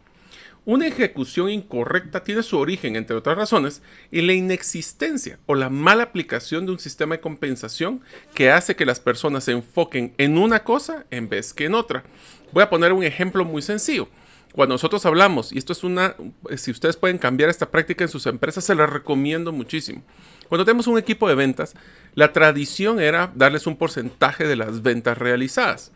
Una 0.64 0.86
ejecución 0.86 1.48
incorrecta 1.48 2.22
tiene 2.22 2.42
su 2.42 2.58
origen, 2.58 2.96
entre 2.96 3.16
otras 3.16 3.38
razones, 3.38 3.80
en 4.12 4.26
la 4.26 4.34
inexistencia 4.34 5.38
o 5.46 5.54
la 5.54 5.70
mala 5.70 6.02
aplicación 6.02 6.66
de 6.66 6.72
un 6.72 6.78
sistema 6.78 7.14
de 7.14 7.22
compensación 7.22 8.02
que 8.34 8.50
hace 8.50 8.76
que 8.76 8.84
las 8.84 9.00
personas 9.00 9.44
se 9.44 9.52
enfoquen 9.52 10.12
en 10.18 10.36
una 10.36 10.64
cosa 10.64 11.06
en 11.10 11.30
vez 11.30 11.54
que 11.54 11.64
en 11.64 11.74
otra. 11.74 12.04
Voy 12.52 12.62
a 12.62 12.68
poner 12.68 12.92
un 12.92 13.02
ejemplo 13.02 13.44
muy 13.46 13.62
sencillo. 13.62 14.08
Cuando 14.52 14.74
nosotros 14.74 15.04
hablamos, 15.06 15.52
y 15.52 15.58
esto 15.58 15.72
es 15.72 15.84
una, 15.84 16.16
si 16.56 16.70
ustedes 16.70 16.96
pueden 16.96 17.18
cambiar 17.18 17.50
esta 17.50 17.70
práctica 17.70 18.04
en 18.04 18.10
sus 18.10 18.26
empresas, 18.26 18.64
se 18.64 18.74
la 18.74 18.86
recomiendo 18.86 19.52
muchísimo. 19.52 20.02
Cuando 20.48 20.64
tenemos 20.64 20.86
un 20.86 20.98
equipo 20.98 21.28
de 21.28 21.34
ventas, 21.34 21.74
la 22.14 22.32
tradición 22.32 23.00
era 23.00 23.30
darles 23.34 23.66
un 23.66 23.76
porcentaje 23.76 24.46
de 24.46 24.56
las 24.56 24.82
ventas 24.82 25.18
realizadas. 25.18 25.92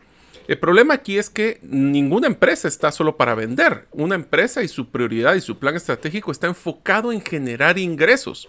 El 0.48 0.58
problema 0.58 0.94
aquí 0.94 1.18
es 1.18 1.30
que 1.30 1.60
ninguna 1.62 2.26
empresa 2.26 2.68
está 2.68 2.92
solo 2.92 3.16
para 3.16 3.34
vender. 3.34 3.86
Una 3.92 4.16
empresa 4.16 4.62
y 4.62 4.68
su 4.68 4.90
prioridad 4.90 5.34
y 5.34 5.40
su 5.40 5.58
plan 5.58 5.76
estratégico 5.76 6.32
está 6.32 6.48
enfocado 6.48 7.12
en 7.12 7.20
generar 7.20 7.78
ingresos. 7.78 8.48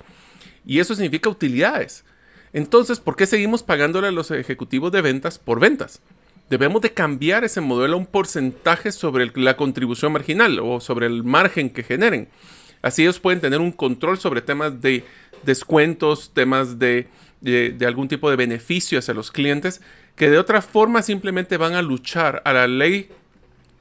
Y 0.65 0.79
eso 0.79 0.95
significa 0.95 1.29
utilidades. 1.29 2.03
Entonces, 2.51 2.99
¿por 2.99 3.15
qué 3.15 3.25
seguimos 3.25 3.63
pagándole 3.63 4.07
a 4.07 4.11
los 4.11 4.31
ejecutivos 4.31 4.91
de 4.91 5.01
ventas 5.01 5.39
por 5.39 5.59
ventas? 5.59 6.01
Debemos 6.49 6.81
de 6.81 6.93
cambiar 6.93 7.43
ese 7.43 7.61
modelo 7.61 7.95
a 7.95 7.97
un 7.97 8.05
porcentaje 8.05 8.91
sobre 8.91 9.31
la 9.35 9.57
contribución 9.57 10.11
marginal 10.11 10.59
o 10.59 10.79
sobre 10.79 11.07
el 11.07 11.23
margen 11.23 11.69
que 11.69 11.83
generen. 11.83 12.29
Así 12.81 13.01
ellos 13.03 13.19
pueden 13.19 13.41
tener 13.41 13.61
un 13.61 13.71
control 13.71 14.19
sobre 14.19 14.41
temas 14.41 14.81
de 14.81 15.03
descuentos, 15.43 16.31
temas 16.33 16.79
de, 16.79 17.07
de 17.41 17.85
algún 17.85 18.07
tipo 18.07 18.29
de 18.29 18.35
beneficio 18.35 18.99
hacia 18.99 19.13
los 19.13 19.31
clientes 19.31 19.81
que 20.15 20.29
de 20.29 20.37
otra 20.37 20.61
forma 20.61 21.01
simplemente 21.01 21.57
van 21.57 21.73
a 21.73 21.81
luchar 21.81 22.41
a 22.45 22.53
la 22.53 22.67
ley 22.67 23.09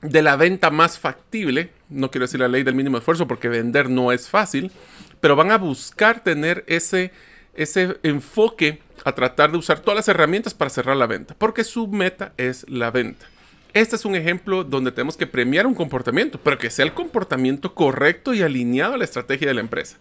de 0.01 0.23
la 0.23 0.37
venta 0.37 0.71
más 0.71 0.99
factible, 0.99 1.71
no 1.89 2.11
quiero 2.11 2.25
decir 2.25 2.41
la 2.41 2.49
ley 2.49 2.63
del 2.65 2.75
mínimo 2.75 2.99
esfuerzo 2.99 3.29
porque 3.29 3.49
vender 3.49 3.89
no 3.89 4.13
es 4.13 4.29
fácil, 4.29 4.73
pero 5.21 5.37
van 5.37 5.53
a 5.53 5.59
buscar 5.59 6.25
tener 6.25 6.65
ese, 6.67 7.13
ese 7.55 7.97
enfoque 8.03 8.81
a 9.05 9.13
tratar 9.13 9.51
de 9.51 9.59
usar 9.59 9.81
todas 9.81 9.97
las 9.97 10.09
herramientas 10.09 10.55
para 10.55 10.71
cerrar 10.71 10.97
la 10.97 11.07
venta, 11.07 11.35
porque 11.37 11.65
su 11.65 11.89
meta 11.89 12.33
es 12.37 12.69
la 12.69 12.91
venta. 12.91 13.27
Este 13.75 13.97
es 13.97 14.05
un 14.05 14.15
ejemplo 14.15 14.65
donde 14.65 14.93
tenemos 14.93 15.17
que 15.17 15.27
premiar 15.27 15.67
un 15.67 15.75
comportamiento, 15.75 16.39
pero 16.43 16.59
que 16.59 16.71
sea 16.71 16.85
el 16.85 16.93
comportamiento 16.93 17.75
correcto 17.75 18.35
y 18.35 18.43
alineado 18.43 18.95
a 18.95 18.99
la 18.99 19.05
estrategia 19.05 19.49
de 19.49 19.55
la 19.55 19.61
empresa. 19.61 19.97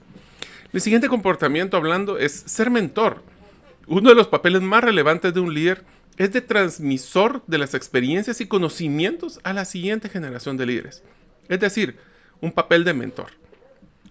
El 0.74 0.82
siguiente 0.82 1.08
comportamiento 1.08 1.78
hablando 1.78 2.18
es 2.18 2.34
ser 2.34 2.70
mentor. 2.70 3.24
Uno 3.88 4.10
de 4.10 4.16
los 4.16 4.28
papeles 4.28 4.62
más 4.62 4.84
relevantes 4.84 5.34
de 5.34 5.40
un 5.40 5.54
líder 5.54 5.84
es 6.18 6.34
de 6.34 6.42
transmisor 6.42 7.44
de 7.48 7.58
las 7.58 7.74
experiencias 7.74 8.42
y 8.42 8.48
conocimientos 8.48 9.40
a 9.44 9.54
la 9.54 9.66
siguiente 9.66 10.10
generación 10.10 10.58
de 10.58 10.66
líderes, 10.66 11.04
es 11.48 11.60
decir, 11.60 11.98
un 12.42 12.52
papel 12.52 12.84
de 12.84 12.94
mentor. 12.94 13.32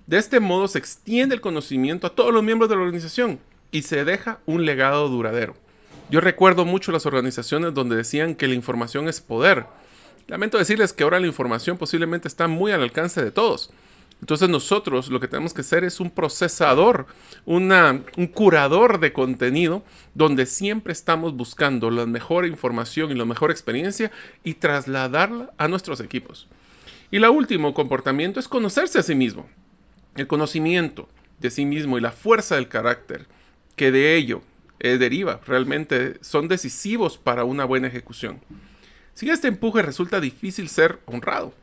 De 0.06 0.18
este 0.18 0.40
modo 0.40 0.66
se 0.68 0.78
extiende 0.78 1.34
el 1.34 1.40
conocimiento 1.40 2.06
a 2.06 2.14
todos 2.14 2.32
los 2.32 2.42
miembros 2.42 2.68
de 2.68 2.76
la 2.76 2.82
organización 2.82 3.38
y 3.70 3.82
se 3.82 4.04
deja 4.04 4.40
un 4.46 4.64
legado 4.64 5.08
duradero. 5.08 5.54
Yo 6.10 6.20
recuerdo 6.20 6.64
mucho 6.64 6.92
las 6.92 7.06
organizaciones 7.06 7.74
donde 7.74 7.96
decían 7.96 8.34
que 8.34 8.48
la 8.48 8.54
información 8.54 9.08
es 9.08 9.20
poder 9.20 9.66
Lamento 10.30 10.58
decirles 10.58 10.92
que 10.92 11.02
ahora 11.02 11.18
la 11.18 11.26
información 11.26 11.76
posiblemente 11.76 12.28
está 12.28 12.46
muy 12.46 12.70
al 12.70 12.82
alcance 12.82 13.20
de 13.20 13.32
todos. 13.32 13.72
Entonces 14.20 14.48
nosotros 14.48 15.08
lo 15.08 15.18
que 15.18 15.26
tenemos 15.26 15.52
que 15.52 15.64
ser 15.64 15.82
es 15.82 15.98
un 15.98 16.08
procesador, 16.08 17.06
una, 17.46 18.00
un 18.16 18.28
curador 18.28 19.00
de 19.00 19.12
contenido 19.12 19.82
donde 20.14 20.46
siempre 20.46 20.92
estamos 20.92 21.34
buscando 21.34 21.90
la 21.90 22.06
mejor 22.06 22.46
información 22.46 23.10
y 23.10 23.16
la 23.16 23.24
mejor 23.24 23.50
experiencia 23.50 24.12
y 24.44 24.54
trasladarla 24.54 25.50
a 25.58 25.66
nuestros 25.66 25.98
equipos. 25.98 26.46
Y 27.10 27.18
la 27.18 27.30
último 27.30 27.74
comportamiento 27.74 28.38
es 28.38 28.46
conocerse 28.46 29.00
a 29.00 29.02
sí 29.02 29.16
mismo. 29.16 29.48
El 30.14 30.28
conocimiento 30.28 31.08
de 31.40 31.50
sí 31.50 31.64
mismo 31.64 31.98
y 31.98 32.02
la 32.02 32.12
fuerza 32.12 32.54
del 32.54 32.68
carácter 32.68 33.26
que 33.80 33.90
de 33.90 34.14
ello 34.14 34.42
eh, 34.78 34.98
deriva 34.98 35.40
realmente 35.46 36.18
son 36.20 36.48
decisivos 36.48 37.16
para 37.16 37.44
una 37.44 37.64
buena 37.64 37.86
ejecución. 37.86 38.38
Sin 39.14 39.30
este 39.30 39.48
empuje 39.48 39.80
resulta 39.80 40.20
difícil 40.20 40.68
ser 40.68 40.98
honrado 41.06 41.54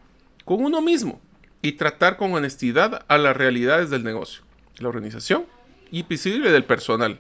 con 0.43 0.65
uno 0.65 0.81
mismo 0.81 1.21
y 1.61 1.73
tratar 1.73 2.17
con 2.17 2.33
honestidad 2.33 3.05
a 3.07 3.19
las 3.19 3.37
realidades 3.37 3.91
del 3.91 4.03
negocio, 4.03 4.41
la 4.79 4.89
organización 4.89 5.45
y 5.91 6.01
visible 6.01 6.49
del 6.49 6.63
personal. 6.63 7.19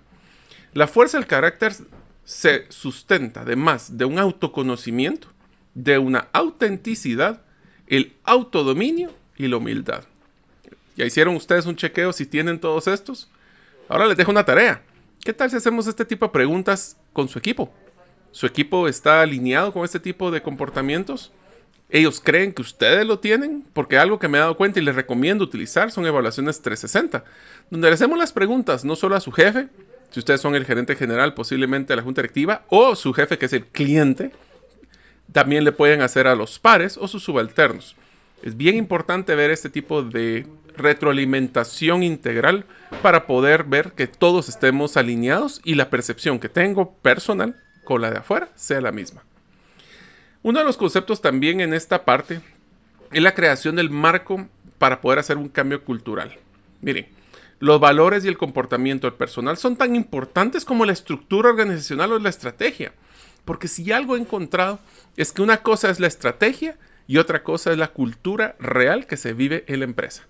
La 0.73 0.87
fuerza 0.87 1.19
del 1.19 1.27
carácter 1.27 1.73
se 2.23 2.65
sustenta 2.69 3.41
además 3.41 3.99
de 3.99 4.05
un 4.05 4.17
autoconocimiento, 4.17 5.27
de 5.75 5.99
una 5.99 6.27
autenticidad, 6.33 7.43
el 7.85 8.15
autodominio 8.23 9.13
y 9.37 9.47
la 9.47 9.57
humildad. 9.57 10.05
¿Ya 10.95 11.05
hicieron 11.05 11.35
ustedes 11.35 11.67
un 11.67 11.75
chequeo 11.75 12.13
si 12.13 12.25
tienen 12.25 12.59
todos 12.59 12.87
estos? 12.87 13.29
Ahora 13.89 14.05
les 14.07 14.17
dejo 14.17 14.31
una 14.31 14.45
tarea. 14.45 14.81
¿Qué 15.23 15.33
tal 15.33 15.49
si 15.49 15.57
hacemos 15.57 15.87
este 15.87 16.05
tipo 16.05 16.25
de 16.25 16.31
preguntas 16.31 16.97
con 17.13 17.27
su 17.27 17.39
equipo? 17.39 17.73
¿Su 18.31 18.45
equipo 18.45 18.87
está 18.87 19.21
alineado 19.21 19.73
con 19.73 19.83
este 19.83 19.99
tipo 19.99 20.31
de 20.31 20.41
comportamientos? 20.41 21.31
ellos 21.89 22.19
creen 22.21 22.51
que 22.51 22.61
ustedes 22.61 23.05
lo 23.05 23.19
tienen, 23.19 23.63
porque 23.73 23.97
algo 23.97 24.19
que 24.19 24.27
me 24.27 24.37
he 24.37 24.41
dado 24.41 24.57
cuenta 24.57 24.79
y 24.79 24.83
les 24.83 24.95
recomiendo 24.95 25.43
utilizar 25.43 25.91
son 25.91 26.05
evaluaciones 26.05 26.61
360, 26.61 27.23
donde 27.69 27.87
le 27.87 27.93
hacemos 27.93 28.17
las 28.17 28.33
preguntas 28.33 28.83
no 28.83 28.95
solo 28.95 29.15
a 29.15 29.21
su 29.21 29.31
jefe, 29.31 29.69
si 30.09 30.19
ustedes 30.19 30.41
son 30.41 30.55
el 30.55 30.65
gerente 30.65 30.95
general, 30.95 31.33
posiblemente 31.33 31.93
a 31.93 31.95
la 31.95 32.01
junta 32.01 32.21
directiva, 32.21 32.65
o 32.69 32.95
su 32.95 33.13
jefe 33.13 33.37
que 33.37 33.45
es 33.45 33.53
el 33.53 33.65
cliente, 33.65 34.31
también 35.31 35.63
le 35.63 35.71
pueden 35.71 36.01
hacer 36.01 36.27
a 36.27 36.35
los 36.35 36.59
pares 36.59 36.97
o 36.97 37.07
sus 37.07 37.23
subalternos. 37.23 37.95
Es 38.41 38.55
bien 38.55 38.75
importante 38.75 39.35
ver 39.35 39.51
este 39.51 39.69
tipo 39.69 40.03
de 40.03 40.45
retroalimentación 40.77 42.03
integral 42.03 42.65
para 43.01 43.27
poder 43.27 43.63
ver 43.63 43.93
que 43.93 44.07
todos 44.07 44.49
estemos 44.49 44.97
alineados 44.97 45.61
y 45.63 45.75
la 45.75 45.89
percepción 45.89 46.39
que 46.39 46.49
tengo 46.49 46.93
personal 46.95 47.55
con 47.83 48.01
la 48.01 48.11
de 48.11 48.19
afuera 48.19 48.49
sea 48.55 48.81
la 48.81 48.91
misma. 48.91 49.23
Uno 50.43 50.59
de 50.59 50.65
los 50.65 50.77
conceptos 50.77 51.21
también 51.21 51.59
en 51.61 51.73
esta 51.73 52.05
parte 52.05 52.41
es 53.11 53.21
la 53.21 53.33
creación 53.33 53.75
del 53.75 53.89
marco 53.89 54.47
para 54.77 55.01
poder 55.01 55.19
hacer 55.19 55.37
un 55.37 55.49
cambio 55.49 55.83
cultural. 55.83 56.37
Miren, 56.81 57.07
los 57.59 57.79
valores 57.79 58.23
y 58.23 58.27
el 58.27 58.37
comportamiento 58.37 59.07
del 59.07 59.17
personal 59.17 59.57
son 59.57 59.75
tan 59.75 59.95
importantes 59.95 60.63
como 60.63 60.85
la 60.85 60.93
estructura 60.93 61.49
organizacional 61.49 62.11
o 62.11 62.19
la 62.19 62.29
estrategia. 62.29 62.93
Porque 63.45 63.67
si 63.67 63.91
algo 63.91 64.15
he 64.15 64.19
encontrado 64.19 64.79
es 65.15 65.31
que 65.31 65.41
una 65.41 65.63
cosa 65.63 65.89
es 65.89 65.99
la 65.99 66.07
estrategia 66.07 66.77
y 67.07 67.17
otra 67.17 67.43
cosa 67.43 67.71
es 67.71 67.77
la 67.77 67.87
cultura 67.87 68.55
real 68.59 69.07
que 69.07 69.17
se 69.17 69.33
vive 69.33 69.63
en 69.67 69.79
la 69.79 69.85
empresa. 69.85 70.23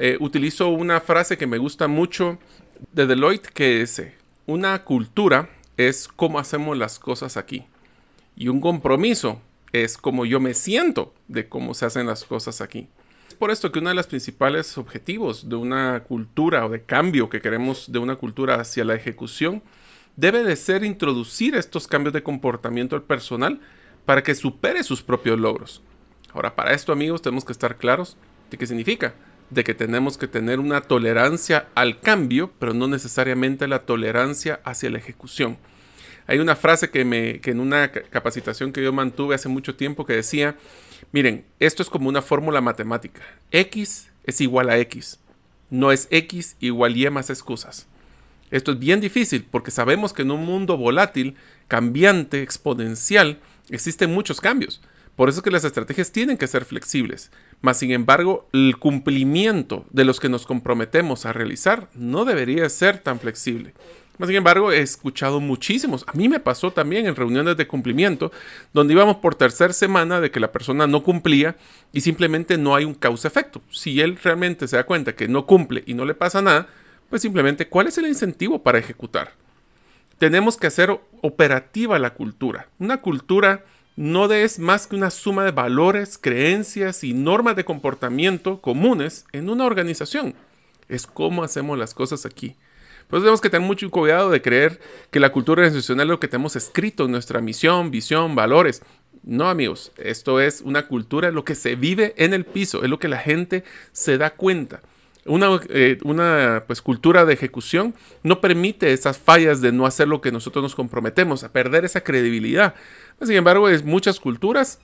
Eh, 0.00 0.16
utilizo 0.20 0.68
una 0.68 1.00
frase 1.00 1.36
que 1.36 1.48
me 1.48 1.58
gusta 1.58 1.88
mucho 1.88 2.38
de 2.92 3.04
Deloitte 3.04 3.48
que 3.48 3.80
dice, 3.80 4.14
una 4.46 4.84
cultura 4.84 5.50
es 5.76 6.06
cómo 6.06 6.38
hacemos 6.38 6.78
las 6.78 7.00
cosas 7.00 7.36
aquí. 7.36 7.64
Y 8.36 8.46
un 8.46 8.60
compromiso 8.60 9.42
es 9.72 9.98
como 9.98 10.24
yo 10.24 10.38
me 10.38 10.54
siento 10.54 11.12
de 11.26 11.48
cómo 11.48 11.74
se 11.74 11.84
hacen 11.84 12.06
las 12.06 12.22
cosas 12.22 12.60
aquí. 12.60 12.86
Es 13.26 13.34
por 13.34 13.50
esto 13.50 13.72
que 13.72 13.80
uno 13.80 13.88
de 13.88 13.96
los 13.96 14.06
principales 14.06 14.78
objetivos 14.78 15.48
de 15.48 15.56
una 15.56 16.04
cultura 16.04 16.64
o 16.64 16.68
de 16.68 16.84
cambio 16.84 17.28
que 17.28 17.40
queremos 17.40 17.90
de 17.90 17.98
una 17.98 18.14
cultura 18.14 18.54
hacia 18.60 18.84
la 18.84 18.94
ejecución 18.94 19.64
debe 20.14 20.44
de 20.44 20.54
ser 20.54 20.84
introducir 20.84 21.56
estos 21.56 21.88
cambios 21.88 22.12
de 22.12 22.22
comportamiento 22.22 22.94
al 22.94 23.02
personal 23.02 23.60
para 24.04 24.22
que 24.22 24.36
supere 24.36 24.84
sus 24.84 25.02
propios 25.02 25.40
logros. 25.40 25.82
Ahora, 26.32 26.54
para 26.54 26.72
esto 26.72 26.92
amigos 26.92 27.20
tenemos 27.20 27.44
que 27.44 27.52
estar 27.52 27.78
claros 27.78 28.16
de 28.48 28.58
qué 28.58 28.64
significa. 28.64 29.14
De 29.50 29.64
que 29.64 29.74
tenemos 29.74 30.18
que 30.18 30.28
tener 30.28 30.60
una 30.60 30.82
tolerancia 30.82 31.68
al 31.74 32.00
cambio, 32.00 32.52
pero 32.58 32.74
no 32.74 32.86
necesariamente 32.86 33.66
la 33.66 33.80
tolerancia 33.80 34.60
hacia 34.64 34.90
la 34.90 34.98
ejecución. 34.98 35.56
Hay 36.26 36.38
una 36.40 36.56
frase 36.56 36.90
que, 36.90 37.06
me, 37.06 37.40
que 37.40 37.52
en 37.52 37.60
una 37.60 37.90
capacitación 37.90 38.72
que 38.72 38.82
yo 38.82 38.92
mantuve 38.92 39.34
hace 39.34 39.48
mucho 39.48 39.76
tiempo 39.76 40.04
que 40.04 40.12
decía, 40.12 40.56
miren, 41.10 41.46
esto 41.58 41.82
es 41.82 41.88
como 41.88 42.10
una 42.10 42.20
fórmula 42.20 42.60
matemática. 42.60 43.22
X 43.50 44.10
es 44.24 44.40
igual 44.42 44.68
a 44.68 44.78
X. 44.78 45.18
No 45.70 45.90
es 45.90 46.06
X 46.10 46.56
igual 46.60 46.98
Y 46.98 47.08
más 47.08 47.30
excusas. 47.30 47.86
Esto 48.50 48.72
es 48.72 48.78
bien 48.78 49.00
difícil 49.00 49.46
porque 49.50 49.70
sabemos 49.70 50.12
que 50.12 50.22
en 50.22 50.30
un 50.30 50.44
mundo 50.44 50.76
volátil, 50.76 51.36
cambiante, 51.66 52.42
exponencial, 52.42 53.40
existen 53.70 54.12
muchos 54.12 54.40
cambios. 54.40 54.82
Por 55.18 55.28
eso 55.28 55.40
es 55.40 55.42
que 55.42 55.50
las 55.50 55.64
estrategias 55.64 56.12
tienen 56.12 56.36
que 56.36 56.46
ser 56.46 56.64
flexibles. 56.64 57.32
Mas, 57.60 57.80
sin 57.80 57.90
embargo, 57.90 58.48
el 58.52 58.76
cumplimiento 58.78 59.84
de 59.90 60.04
los 60.04 60.20
que 60.20 60.28
nos 60.28 60.46
comprometemos 60.46 61.26
a 61.26 61.32
realizar 61.32 61.90
no 61.92 62.24
debería 62.24 62.68
ser 62.68 62.98
tan 62.98 63.18
flexible. 63.18 63.74
Sin 64.24 64.36
embargo, 64.36 64.70
he 64.70 64.78
escuchado 64.78 65.40
muchísimos. 65.40 66.04
A 66.06 66.12
mí 66.12 66.28
me 66.28 66.38
pasó 66.38 66.70
también 66.70 67.06
en 67.06 67.16
reuniones 67.16 67.56
de 67.56 67.66
cumplimiento, 67.66 68.30
donde 68.72 68.94
íbamos 68.94 69.16
por 69.16 69.34
tercera 69.34 69.72
semana 69.72 70.20
de 70.20 70.30
que 70.30 70.38
la 70.38 70.52
persona 70.52 70.86
no 70.86 71.02
cumplía 71.02 71.56
y 71.92 72.02
simplemente 72.02 72.56
no 72.56 72.76
hay 72.76 72.84
un 72.84 72.94
causa-efecto. 72.94 73.60
Si 73.72 74.00
él 74.00 74.20
realmente 74.22 74.68
se 74.68 74.76
da 74.76 74.86
cuenta 74.86 75.16
que 75.16 75.26
no 75.26 75.46
cumple 75.46 75.82
y 75.84 75.94
no 75.94 76.04
le 76.04 76.14
pasa 76.14 76.42
nada, 76.42 76.68
pues 77.10 77.22
simplemente, 77.22 77.66
¿cuál 77.66 77.88
es 77.88 77.98
el 77.98 78.06
incentivo 78.06 78.62
para 78.62 78.78
ejecutar? 78.78 79.32
Tenemos 80.18 80.56
que 80.56 80.68
hacer 80.68 80.96
operativa 81.22 81.98
la 81.98 82.14
cultura. 82.14 82.68
Una 82.78 82.98
cultura 82.98 83.64
no 83.98 84.32
es 84.32 84.60
más 84.60 84.86
que 84.86 84.94
una 84.94 85.10
suma 85.10 85.44
de 85.44 85.50
valores, 85.50 86.18
creencias 86.18 87.02
y 87.02 87.14
normas 87.14 87.56
de 87.56 87.64
comportamiento 87.64 88.60
comunes 88.60 89.26
en 89.32 89.50
una 89.50 89.64
organización. 89.64 90.36
Es 90.88 91.04
cómo 91.04 91.42
hacemos 91.42 91.76
las 91.76 91.94
cosas 91.94 92.24
aquí. 92.24 92.54
Pues 93.08 93.22
tenemos 93.22 93.40
que 93.40 93.50
tener 93.50 93.66
mucho 93.66 93.90
cuidado 93.90 94.30
de 94.30 94.40
creer 94.40 94.80
que 95.10 95.18
la 95.18 95.32
cultura 95.32 95.62
organizacional 95.62 96.06
es 96.06 96.10
lo 96.10 96.20
que 96.20 96.28
tenemos 96.28 96.54
escrito 96.54 97.06
en 97.06 97.10
nuestra 97.10 97.40
misión, 97.40 97.90
visión, 97.90 98.36
valores. 98.36 98.82
No, 99.24 99.48
amigos, 99.48 99.90
esto 99.96 100.38
es 100.38 100.60
una 100.60 100.86
cultura, 100.86 101.32
lo 101.32 101.44
que 101.44 101.56
se 101.56 101.74
vive 101.74 102.14
en 102.18 102.34
el 102.34 102.44
piso, 102.44 102.84
es 102.84 102.90
lo 102.90 103.00
que 103.00 103.08
la 103.08 103.18
gente 103.18 103.64
se 103.90 104.16
da 104.16 104.30
cuenta. 104.30 104.80
Una, 105.24 105.60
eh, 105.70 105.98
una 106.04 106.62
pues, 106.68 106.80
cultura 106.82 107.24
de 107.24 107.34
ejecución 107.34 107.94
no 108.22 108.40
permite 108.40 108.92
esas 108.92 109.18
fallas 109.18 109.60
de 109.60 109.72
no 109.72 109.86
hacer 109.86 110.06
lo 110.06 110.20
que 110.20 110.30
nosotros 110.30 110.62
nos 110.62 110.76
comprometemos, 110.76 111.42
a 111.42 111.52
perder 111.52 111.84
esa 111.84 112.02
credibilidad. 112.02 112.76
Sin 113.20 113.36
embargo, 113.36 113.68
en 113.68 113.86
muchas 113.86 114.20
culturas 114.20 114.78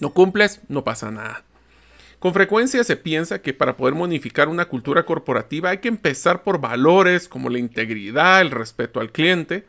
no 0.00 0.12
cumples, 0.12 0.60
no 0.68 0.84
pasa 0.84 1.10
nada. 1.10 1.44
Con 2.18 2.32
frecuencia 2.32 2.82
se 2.84 2.96
piensa 2.96 3.42
que 3.42 3.52
para 3.52 3.76
poder 3.76 3.94
modificar 3.94 4.48
una 4.48 4.64
cultura 4.64 5.04
corporativa 5.04 5.70
hay 5.70 5.78
que 5.78 5.88
empezar 5.88 6.42
por 6.42 6.60
valores 6.60 7.28
como 7.28 7.50
la 7.50 7.58
integridad, 7.58 8.40
el 8.40 8.50
respeto 8.50 9.00
al 9.00 9.12
cliente. 9.12 9.66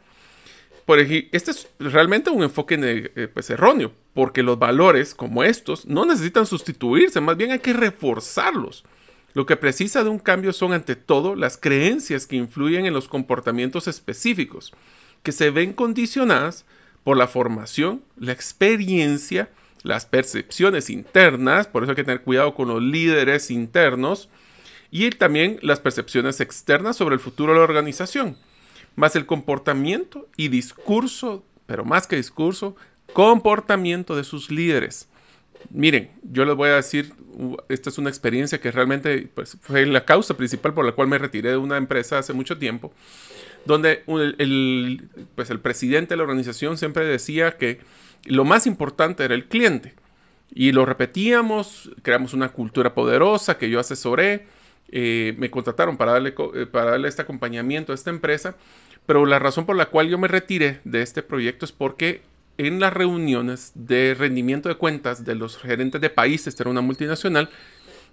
Por 0.85 0.99
este 0.99 1.51
es 1.51 1.67
realmente 1.79 2.29
un 2.29 2.43
enfoque 2.43 2.77
eh, 2.81 3.27
pues, 3.27 3.49
erróneo, 3.49 3.91
porque 4.13 4.43
los 4.43 4.57
valores 4.57 5.15
como 5.15 5.43
estos 5.43 5.85
no 5.85 6.05
necesitan 6.05 6.45
sustituirse, 6.45 7.19
más 7.19 7.35
bien 7.35 7.51
hay 7.51 7.59
que 7.59 7.73
reforzarlos. 7.73 8.85
Lo 9.33 9.45
que 9.45 9.57
precisa 9.57 10.03
de 10.03 10.09
un 10.09 10.19
cambio 10.19 10.53
son 10.53 10.71
ante 10.71 10.95
todo 10.95 11.35
las 11.35 11.57
creencias 11.57 12.25
que 12.25 12.37
influyen 12.37 12.85
en 12.85 12.93
los 12.93 13.09
comportamientos 13.09 13.89
específicos, 13.89 14.71
que 15.23 15.33
se 15.33 15.49
ven 15.49 15.73
condicionadas 15.73 16.65
por 17.05 17.17
la 17.17 17.27
formación, 17.27 18.03
la 18.17 18.31
experiencia, 18.31 19.49
las 19.83 20.07
percepciones 20.07 20.89
internas, 20.89 21.67
por 21.67 21.83
eso 21.83 21.91
hay 21.91 21.95
que 21.95 22.03
tener 22.03 22.23
cuidado 22.23 22.55
con 22.55 22.67
los 22.67 22.81
líderes 22.81 23.51
internos, 23.51 24.27
y 24.89 25.11
también 25.11 25.59
las 25.61 25.79
percepciones 25.79 26.41
externas 26.41 26.97
sobre 26.97 27.13
el 27.13 27.21
futuro 27.21 27.53
de 27.53 27.59
la 27.59 27.63
organización, 27.63 28.35
más 28.95 29.15
el 29.15 29.27
comportamiento 29.27 30.27
y 30.35 30.47
discurso, 30.47 31.45
pero 31.67 31.85
más 31.85 32.07
que 32.07 32.15
discurso, 32.15 32.75
comportamiento 33.13 34.15
de 34.15 34.23
sus 34.23 34.49
líderes. 34.49 35.07
Miren, 35.69 36.11
yo 36.23 36.45
les 36.45 36.55
voy 36.55 36.69
a 36.69 36.75
decir, 36.75 37.13
esta 37.69 37.89
es 37.89 37.97
una 37.97 38.09
experiencia 38.09 38.59
que 38.59 38.71
realmente 38.71 39.29
pues, 39.33 39.57
fue 39.61 39.85
la 39.85 40.05
causa 40.05 40.37
principal 40.37 40.73
por 40.73 40.85
la 40.85 40.93
cual 40.93 41.07
me 41.07 41.17
retiré 41.17 41.51
de 41.51 41.57
una 41.57 41.77
empresa 41.77 42.17
hace 42.17 42.33
mucho 42.33 42.57
tiempo, 42.57 42.93
donde 43.65 44.03
el, 44.07 45.09
pues, 45.35 45.49
el 45.49 45.59
presidente 45.59 46.13
de 46.13 46.17
la 46.17 46.23
organización 46.23 46.77
siempre 46.77 47.05
decía 47.05 47.57
que 47.57 47.79
lo 48.25 48.45
más 48.45 48.67
importante 48.67 49.23
era 49.23 49.35
el 49.35 49.45
cliente. 49.45 49.93
Y 50.53 50.71
lo 50.71 50.85
repetíamos, 50.85 51.91
creamos 52.01 52.33
una 52.33 52.49
cultura 52.49 52.93
poderosa 52.93 53.57
que 53.57 53.69
yo 53.69 53.79
asesoré. 53.79 54.47
Eh, 54.89 55.33
me 55.37 55.49
contrataron 55.49 55.97
para 55.97 56.13
darle, 56.13 56.33
eh, 56.53 56.65
para 56.65 56.91
darle 56.91 57.07
este 57.09 57.23
acompañamiento 57.23 57.91
a 57.91 57.95
esta 57.95 58.09
empresa. 58.09 58.55
Pero 59.05 59.25
la 59.25 59.39
razón 59.39 59.65
por 59.65 59.75
la 59.75 59.87
cual 59.87 60.07
yo 60.07 60.17
me 60.17 60.27
retiré 60.27 60.79
de 60.83 61.01
este 61.01 61.23
proyecto 61.23 61.65
es 61.65 61.71
porque 61.71 62.21
en 62.57 62.79
las 62.79 62.93
reuniones 62.93 63.71
de 63.75 64.15
rendimiento 64.17 64.69
de 64.69 64.75
cuentas 64.75 65.25
de 65.25 65.35
los 65.35 65.57
gerentes 65.57 66.01
de 66.01 66.09
países, 66.09 66.59
era 66.59 66.69
una 66.69 66.81
multinacional, 66.81 67.49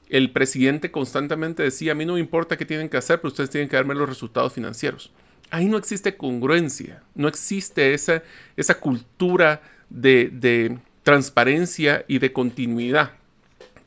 el 0.09 0.31
presidente 0.31 0.91
constantemente 0.91 1.63
decía, 1.63 1.93
a 1.93 1.95
mí 1.95 2.05
no 2.05 2.15
me 2.15 2.21
importa 2.21 2.57
qué 2.57 2.67
tienen 2.67 2.89
que 2.89 2.97
hacer, 2.97 3.21
pero 3.21 3.29
ustedes 3.29 3.51
tienen 3.51 3.69
que 3.69 3.77
darme 3.77 3.95
los 3.95 4.09
resultados 4.09 4.53
financieros. 4.53 5.13
Ahí 5.51 5.67
no 5.67 5.79
existe 5.79 6.17
congruencia, 6.17 7.03
no 7.15 7.29
existe 7.29 7.95
esa, 7.95 8.23
esa 8.57 8.81
cultura 8.81 9.63
de, 9.91 10.31
de 10.33 10.79
transparencia 11.03 12.05
y 12.09 12.19
de 12.19 12.33
continuidad. 12.33 13.13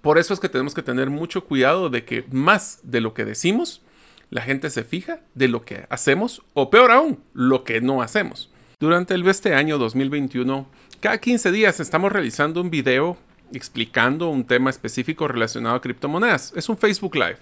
Por 0.01 0.17
eso 0.17 0.33
es 0.33 0.39
que 0.39 0.49
tenemos 0.49 0.73
que 0.73 0.83
tener 0.83 1.09
mucho 1.09 1.45
cuidado 1.45 1.89
de 1.89 2.05
que 2.05 2.25
más 2.31 2.79
de 2.83 3.01
lo 3.01 3.13
que 3.13 3.25
decimos, 3.25 3.81
la 4.29 4.41
gente 4.41 4.69
se 4.69 4.83
fija 4.83 5.19
de 5.33 5.47
lo 5.47 5.63
que 5.63 5.85
hacemos 5.89 6.43
o 6.53 6.69
peor 6.69 6.91
aún, 6.91 7.19
lo 7.33 7.63
que 7.63 7.81
no 7.81 8.01
hacemos. 8.01 8.51
Durante 8.77 9.13
el 9.13 9.25
este 9.25 9.55
año 9.55 9.77
2021, 9.77 10.67
cada 10.99 11.17
15 11.17 11.53
días 11.53 11.79
estamos 11.79 12.11
realizando 12.11 12.59
un 12.59 12.69
video 12.69 13.17
explicando 13.53 14.27
un 14.27 14.43
tema 14.43 14.69
específico 14.69 15.29
relacionado 15.29 15.77
a 15.77 15.81
criptomonedas. 15.81 16.51
Es 16.57 16.67
un 16.67 16.77
Facebook 16.77 17.15
Live. 17.15 17.37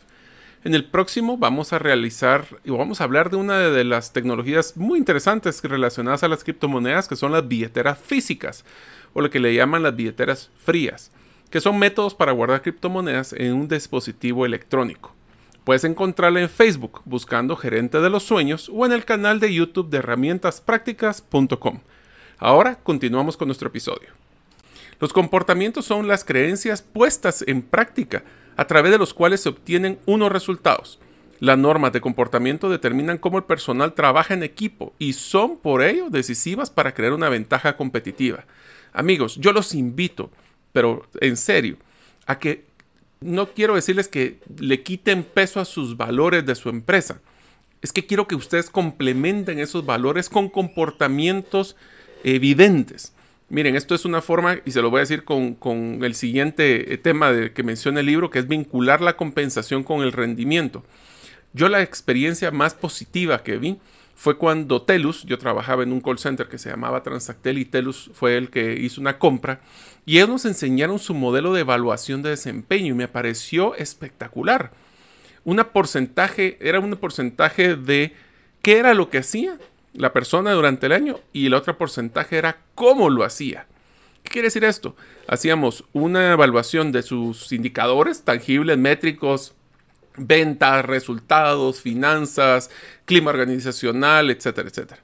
En 0.64 0.76
el 0.76 0.86
próximo 0.86 1.40
vamos 1.40 1.74
a 1.74 1.80
realizar 1.80 2.46
y 2.64 2.70
vamos 2.70 3.02
a 3.02 3.06
hablar 3.06 3.32
de 3.32 3.38
una 3.38 3.58
de 3.58 3.84
las 3.84 4.14
tecnologías 4.14 4.78
muy 4.78 5.00
interesantes 5.00 5.64
relacionadas 5.64 6.22
a 6.22 6.28
las 6.28 6.44
criptomonedas, 6.44 7.08
que 7.08 7.16
son 7.16 7.32
las 7.32 7.48
billeteras 7.48 7.98
físicas, 7.98 8.64
o 9.14 9.22
lo 9.22 9.32
que 9.32 9.40
le 9.40 9.56
llaman 9.56 9.82
las 9.82 9.96
billeteras 9.96 10.52
frías, 10.64 11.12
que 11.50 11.62
son 11.62 11.80
métodos 11.80 12.14
para 12.14 12.32
guardar 12.32 12.62
criptomonedas 12.62 13.34
en 13.34 13.54
un 13.54 13.68
dispositivo 13.68 14.46
electrónico. 14.46 15.13
Puedes 15.64 15.86
encontrarla 15.86 16.42
en 16.42 16.50
Facebook 16.50 17.02
buscando 17.06 17.56
Gerente 17.56 18.02
de 18.02 18.10
los 18.10 18.24
Sueños 18.24 18.70
o 18.74 18.86
en 18.86 18.92
el 18.92 19.06
canal 19.06 19.40
de 19.40 19.54
YouTube 19.54 19.90
de 19.90 20.00
herramientasprácticas.com. 20.00 21.80
Ahora 22.38 22.76
continuamos 22.84 23.38
con 23.38 23.48
nuestro 23.48 23.70
episodio. 23.70 24.10
Los 25.00 25.14
comportamientos 25.14 25.86
son 25.86 26.08
las 26.08 26.26
creencias 26.26 26.82
puestas 26.82 27.46
en 27.48 27.62
práctica 27.62 28.24
a 28.58 28.68
través 28.68 28.92
de 28.92 28.98
los 28.98 29.14
cuales 29.14 29.42
se 29.42 29.50
obtienen 29.50 30.00
unos 30.06 30.32
resultados. 30.32 31.00
Las 31.40 31.58
normas 31.58 31.94
de 31.94 32.02
comportamiento 32.02 32.70
determinan 32.70 33.18
cómo 33.18 33.38
el 33.38 33.44
personal 33.46 33.94
trabaja 33.94 34.34
en 34.34 34.44
equipo 34.44 34.94
y 35.00 35.14
son 35.14 35.58
por 35.58 35.82
ello 35.82 36.10
decisivas 36.10 36.70
para 36.70 36.94
crear 36.94 37.14
una 37.14 37.30
ventaja 37.30 37.78
competitiva. 37.78 38.46
Amigos, 38.92 39.38
yo 39.38 39.54
los 39.54 39.74
invito, 39.74 40.30
pero 40.74 41.08
en 41.22 41.38
serio, 41.38 41.78
a 42.26 42.38
que 42.38 42.66
no 43.24 43.54
quiero 43.54 43.76
decirles 43.76 44.08
que 44.08 44.40
le 44.60 44.84
quiten 44.84 45.24
peso 45.24 45.60
a 45.60 45.66
sus 45.66 45.98
valores 45.98 46.46
de 46.46 46.56
su 46.56 46.70
empresa. 46.70 47.22
Es 47.82 47.92
que 47.92 48.06
quiero 48.06 48.28
que 48.28 48.36
ustedes 48.36 48.70
complementen 48.70 49.60
esos 49.60 49.86
valores 49.86 50.30
con 50.30 50.50
comportamientos 50.50 51.76
evidentes. 52.24 53.14
Miren, 53.50 53.76
esto 53.76 53.94
es 53.94 54.06
una 54.06 54.22
forma, 54.22 54.58
y 54.66 54.72
se 54.72 54.82
lo 54.82 54.90
voy 54.90 55.00
a 55.00 55.02
decir 55.02 55.24
con, 55.24 56.00
el 56.02 56.16
siguiente 56.16 56.98
tema 56.98 57.32
de, 57.32 57.52
que 57.52 57.64
menciona 57.64 58.00
el 58.00 58.06
libro, 58.06 58.30
que 58.30 58.40
es 58.40 58.48
vincular 58.48 59.02
la 59.02 59.18
compensación 59.18 59.84
con 59.84 60.02
el 60.02 60.12
rendimiento. 60.12 60.84
Yo 61.54 61.70
la 61.70 61.82
experiencia 61.82 62.52
más 62.52 62.74
positiva 62.74 63.44
que 63.44 63.58
vi 63.58 63.78
fue 64.16 64.38
cuando 64.38 64.84
Telus, 64.84 65.24
yo 65.24 65.38
trabajaba 65.38 65.84
en 65.84 65.92
un 65.92 66.02
call 66.02 66.20
center 66.20 66.48
que 66.48 66.58
se 66.58 66.70
llamaba 66.70 67.04
Transactel 67.04 67.58
y 67.58 67.66
Telus 67.66 68.12
fue 68.14 68.38
el 68.38 68.50
que 68.50 68.74
hizo 68.74 69.02
una 69.02 69.18
compra 69.18 69.62
y 70.06 70.18
ellos 70.18 70.30
nos 70.30 70.46
enseñaron 70.46 71.00
su 71.00 71.14
modelo 71.14 71.54
de 71.54 71.62
evaluación 71.62 72.22
de 72.22 72.30
desempeño 72.30 72.94
y 72.94 72.98
me 72.98 73.08
pareció 73.08 73.76
espectacular. 73.76 74.72
Una 75.44 75.72
porcentaje, 75.72 76.58
era 76.62 76.80
un 76.80 76.96
porcentaje 76.96 77.76
de 77.76 78.14
qué 78.62 78.78
era 78.78 78.94
lo 78.94 79.10
que 79.10 79.18
hacía 79.20 79.58
la 79.94 80.14
persona 80.14 80.52
durante 80.54 80.86
el 80.86 80.92
año 80.92 81.20
y 81.34 81.48
el 81.48 81.54
otro 81.54 81.78
porcentaje 81.78 82.38
era 82.38 82.58
cómo 82.76 83.10
lo 83.10 83.24
hacía. 83.24 83.68
¿Qué 84.24 84.32
quiere 84.32 84.48
decir 84.48 84.64
esto? 84.64 84.96
Hacíamos 85.28 85.84
una 85.92 86.32
evaluación 86.32 86.92
de 86.92 87.04
sus 87.04 87.52
indicadores 87.52 88.24
tangibles, 88.24 88.78
métricos, 88.78 89.54
ventas, 90.18 90.86
resultados, 90.86 91.82
finanzas, 91.82 92.70
clima 93.06 93.32
organizacional, 93.32 94.30
etcétera, 94.30 94.70
etcétera. 94.70 95.02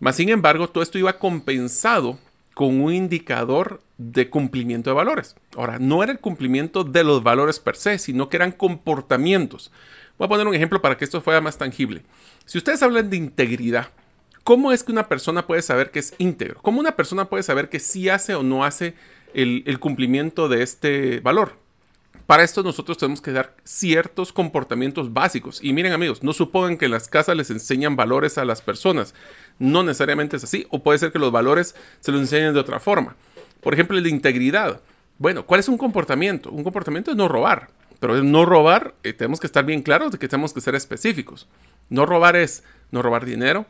Mas, 0.00 0.16
sin 0.16 0.28
embargo, 0.28 0.68
todo 0.68 0.82
esto 0.82 0.98
iba 0.98 1.18
compensado 1.18 2.18
con 2.54 2.80
un 2.80 2.92
indicador 2.92 3.80
de 3.98 4.28
cumplimiento 4.28 4.90
de 4.90 4.94
valores. 4.94 5.36
Ahora, 5.56 5.78
no 5.78 6.02
era 6.02 6.12
el 6.12 6.18
cumplimiento 6.18 6.84
de 6.84 7.04
los 7.04 7.22
valores 7.22 7.60
per 7.60 7.76
se, 7.76 7.98
sino 7.98 8.28
que 8.28 8.36
eran 8.36 8.52
comportamientos. 8.52 9.70
Voy 10.18 10.26
a 10.26 10.28
poner 10.28 10.46
un 10.46 10.54
ejemplo 10.54 10.82
para 10.82 10.96
que 10.96 11.04
esto 11.04 11.20
fuera 11.20 11.40
más 11.40 11.56
tangible. 11.56 12.02
Si 12.44 12.58
ustedes 12.58 12.82
hablan 12.82 13.10
de 13.10 13.16
integridad, 13.16 13.88
¿cómo 14.44 14.72
es 14.72 14.82
que 14.82 14.92
una 14.92 15.08
persona 15.08 15.46
puede 15.46 15.62
saber 15.62 15.90
que 15.90 16.00
es 16.00 16.14
íntegro? 16.18 16.60
¿Cómo 16.62 16.80
una 16.80 16.96
persona 16.96 17.26
puede 17.26 17.42
saber 17.42 17.68
que 17.68 17.80
sí 17.80 18.08
hace 18.08 18.34
o 18.34 18.42
no 18.42 18.64
hace 18.64 18.94
el, 19.34 19.62
el 19.66 19.78
cumplimiento 19.78 20.48
de 20.48 20.62
este 20.62 21.20
valor? 21.20 21.61
Para 22.26 22.44
esto 22.44 22.62
nosotros 22.62 22.98
tenemos 22.98 23.20
que 23.20 23.32
dar 23.32 23.54
ciertos 23.64 24.32
comportamientos 24.32 25.12
básicos. 25.12 25.62
Y 25.62 25.72
miren 25.72 25.92
amigos, 25.92 26.22
no 26.22 26.32
supongan 26.32 26.78
que 26.78 26.88
las 26.88 27.08
casas 27.08 27.36
les 27.36 27.50
enseñan 27.50 27.96
valores 27.96 28.38
a 28.38 28.44
las 28.44 28.62
personas. 28.62 29.14
No 29.58 29.82
necesariamente 29.82 30.36
es 30.36 30.44
así. 30.44 30.66
O 30.70 30.82
puede 30.82 30.98
ser 30.98 31.12
que 31.12 31.18
los 31.18 31.32
valores 31.32 31.74
se 32.00 32.12
los 32.12 32.20
enseñen 32.20 32.54
de 32.54 32.60
otra 32.60 32.80
forma. 32.80 33.16
Por 33.60 33.74
ejemplo, 33.74 33.98
el 33.98 34.06
integridad. 34.06 34.80
Bueno, 35.18 35.44
¿cuál 35.44 35.60
es 35.60 35.68
un 35.68 35.78
comportamiento? 35.78 36.50
Un 36.50 36.64
comportamiento 36.64 37.10
es 37.10 37.16
no 37.16 37.28
robar. 37.28 37.68
Pero 38.00 38.22
no 38.22 38.44
robar, 38.44 38.94
eh, 39.02 39.12
tenemos 39.12 39.38
que 39.38 39.46
estar 39.46 39.64
bien 39.64 39.82
claros 39.82 40.10
de 40.10 40.18
que 40.18 40.26
tenemos 40.26 40.52
que 40.52 40.60
ser 40.60 40.74
específicos. 40.74 41.46
No 41.88 42.06
robar 42.06 42.34
es 42.34 42.64
no 42.90 43.02
robar 43.02 43.24
dinero. 43.24 43.66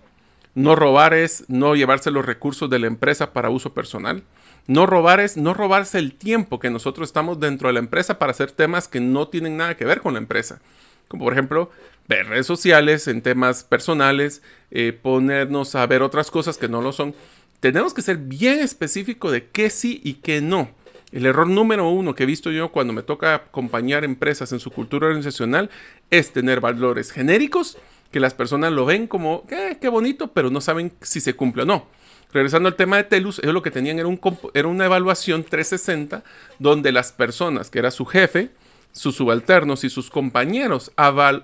No 0.54 0.76
robar 0.76 1.14
es 1.14 1.44
no 1.48 1.74
llevarse 1.74 2.10
los 2.10 2.24
recursos 2.24 2.70
de 2.70 2.78
la 2.78 2.86
empresa 2.86 3.32
para 3.32 3.50
uso 3.50 3.74
personal. 3.74 4.22
No 4.66 4.86
robar 4.86 5.20
es 5.20 5.36
no 5.36 5.54
robarse 5.54 5.98
el 5.98 6.14
tiempo 6.14 6.60
que 6.60 6.70
nosotros 6.70 7.08
estamos 7.08 7.40
dentro 7.40 7.68
de 7.68 7.74
la 7.74 7.80
empresa 7.80 8.18
para 8.18 8.30
hacer 8.30 8.52
temas 8.52 8.88
que 8.88 9.00
no 9.00 9.28
tienen 9.28 9.56
nada 9.56 9.76
que 9.76 9.84
ver 9.84 10.00
con 10.00 10.14
la 10.14 10.20
empresa. 10.20 10.60
Como 11.08 11.24
por 11.24 11.32
ejemplo, 11.32 11.70
ver 12.08 12.28
redes 12.28 12.46
sociales 12.46 13.08
en 13.08 13.22
temas 13.22 13.64
personales, 13.64 14.42
eh, 14.70 14.92
ponernos 14.92 15.74
a 15.74 15.86
ver 15.86 16.02
otras 16.02 16.30
cosas 16.30 16.58
que 16.58 16.68
no 16.68 16.80
lo 16.80 16.92
son. 16.92 17.14
Tenemos 17.60 17.92
que 17.92 18.02
ser 18.02 18.16
bien 18.16 18.60
específico 18.60 19.30
de 19.30 19.48
qué 19.48 19.68
sí 19.68 20.00
y 20.04 20.14
qué 20.14 20.40
no. 20.40 20.70
El 21.10 21.26
error 21.26 21.48
número 21.48 21.88
uno 21.90 22.14
que 22.14 22.22
he 22.22 22.26
visto 22.26 22.50
yo 22.50 22.72
cuando 22.72 22.92
me 22.92 23.02
toca 23.02 23.34
acompañar 23.34 24.04
empresas 24.04 24.52
en 24.52 24.60
su 24.60 24.70
cultura 24.70 25.08
organizacional 25.08 25.70
es 26.10 26.32
tener 26.32 26.60
valores 26.60 27.10
genéricos 27.10 27.76
que 28.10 28.20
las 28.20 28.34
personas 28.34 28.72
lo 28.72 28.84
ven 28.84 29.06
como, 29.06 29.44
eh, 29.50 29.78
qué 29.80 29.88
bonito, 29.88 30.32
pero 30.32 30.50
no 30.50 30.60
saben 30.60 30.92
si 31.00 31.20
se 31.20 31.34
cumple 31.34 31.62
o 31.62 31.66
no. 31.66 31.86
Regresando 32.32 32.68
al 32.68 32.76
tema 32.76 32.96
de 32.96 33.04
Telus, 33.04 33.38
ellos 33.40 33.52
lo 33.52 33.62
que 33.62 33.70
tenían 33.70 33.98
era, 33.98 34.08
un, 34.08 34.20
era 34.54 34.68
una 34.68 34.86
evaluación 34.86 35.44
360 35.44 36.22
donde 36.58 36.90
las 36.90 37.12
personas, 37.12 37.68
que 37.68 37.78
era 37.78 37.90
su 37.90 38.06
jefe, 38.06 38.50
sus 38.92 39.16
subalternos 39.16 39.84
y 39.84 39.90
sus 39.90 40.10
compañeros 40.10 40.92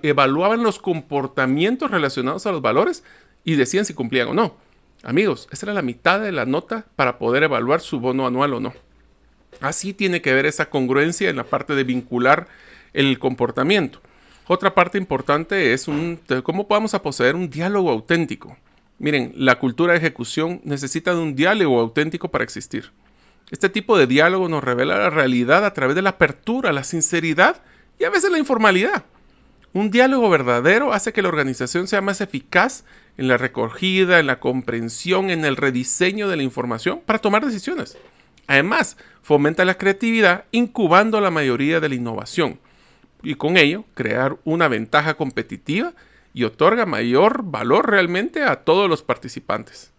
evaluaban 0.02 0.62
los 0.62 0.78
comportamientos 0.78 1.90
relacionados 1.90 2.46
a 2.46 2.52
los 2.52 2.62
valores 2.62 3.04
y 3.44 3.56
decían 3.56 3.84
si 3.84 3.94
cumplían 3.94 4.28
o 4.28 4.34
no. 4.34 4.56
Amigos, 5.02 5.48
esa 5.50 5.66
era 5.66 5.74
la 5.74 5.82
mitad 5.82 6.20
de 6.20 6.32
la 6.32 6.44
nota 6.44 6.86
para 6.96 7.18
poder 7.18 7.42
evaluar 7.42 7.80
su 7.80 8.00
bono 8.00 8.26
anual 8.26 8.54
o 8.54 8.60
no. 8.60 8.74
Así 9.60 9.92
tiene 9.92 10.20
que 10.22 10.32
ver 10.32 10.46
esa 10.46 10.70
congruencia 10.70 11.30
en 11.30 11.36
la 11.36 11.44
parte 11.44 11.74
de 11.74 11.84
vincular 11.84 12.48
el 12.92 13.18
comportamiento. 13.18 14.00
Otra 14.46 14.74
parte 14.74 14.98
importante 14.98 15.72
es 15.72 15.88
un, 15.88 16.20
cómo 16.42 16.68
podemos 16.68 16.94
a 16.94 17.02
poseer 17.02 17.36
un 17.36 17.50
diálogo 17.50 17.90
auténtico. 17.90 18.56
Miren, 18.98 19.32
la 19.36 19.58
cultura 19.58 19.92
de 19.92 19.98
ejecución 19.98 20.60
necesita 20.64 21.14
de 21.14 21.20
un 21.20 21.36
diálogo 21.36 21.80
auténtico 21.80 22.30
para 22.30 22.44
existir. 22.44 22.90
Este 23.50 23.68
tipo 23.68 23.96
de 23.96 24.06
diálogo 24.06 24.48
nos 24.48 24.62
revela 24.62 24.98
la 24.98 25.10
realidad 25.10 25.64
a 25.64 25.72
través 25.72 25.94
de 25.94 26.02
la 26.02 26.10
apertura, 26.10 26.72
la 26.72 26.84
sinceridad 26.84 27.62
y 27.98 28.04
a 28.04 28.10
veces 28.10 28.30
la 28.30 28.38
informalidad. 28.38 29.04
Un 29.72 29.90
diálogo 29.90 30.28
verdadero 30.28 30.92
hace 30.92 31.12
que 31.12 31.22
la 31.22 31.28
organización 31.28 31.86
sea 31.86 32.00
más 32.00 32.20
eficaz 32.20 32.84
en 33.16 33.28
la 33.28 33.36
recogida, 33.36 34.18
en 34.18 34.26
la 34.26 34.40
comprensión, 34.40 35.30
en 35.30 35.44
el 35.44 35.56
rediseño 35.56 36.28
de 36.28 36.36
la 36.36 36.42
información 36.42 37.00
para 37.04 37.20
tomar 37.20 37.44
decisiones. 37.44 37.96
Además, 38.46 38.96
fomenta 39.22 39.64
la 39.64 39.76
creatividad 39.76 40.44
incubando 40.50 41.20
la 41.20 41.30
mayoría 41.30 41.80
de 41.80 41.88
la 41.88 41.94
innovación 41.94 42.58
y 43.22 43.34
con 43.34 43.56
ello 43.56 43.84
crear 43.94 44.38
una 44.44 44.68
ventaja 44.68 45.14
competitiva 45.14 45.92
y 46.34 46.44
otorga 46.44 46.86
mayor 46.86 47.42
valor 47.44 47.90
realmente 47.90 48.42
a 48.42 48.64
todos 48.64 48.88
los 48.88 49.02
participantes. 49.02 49.92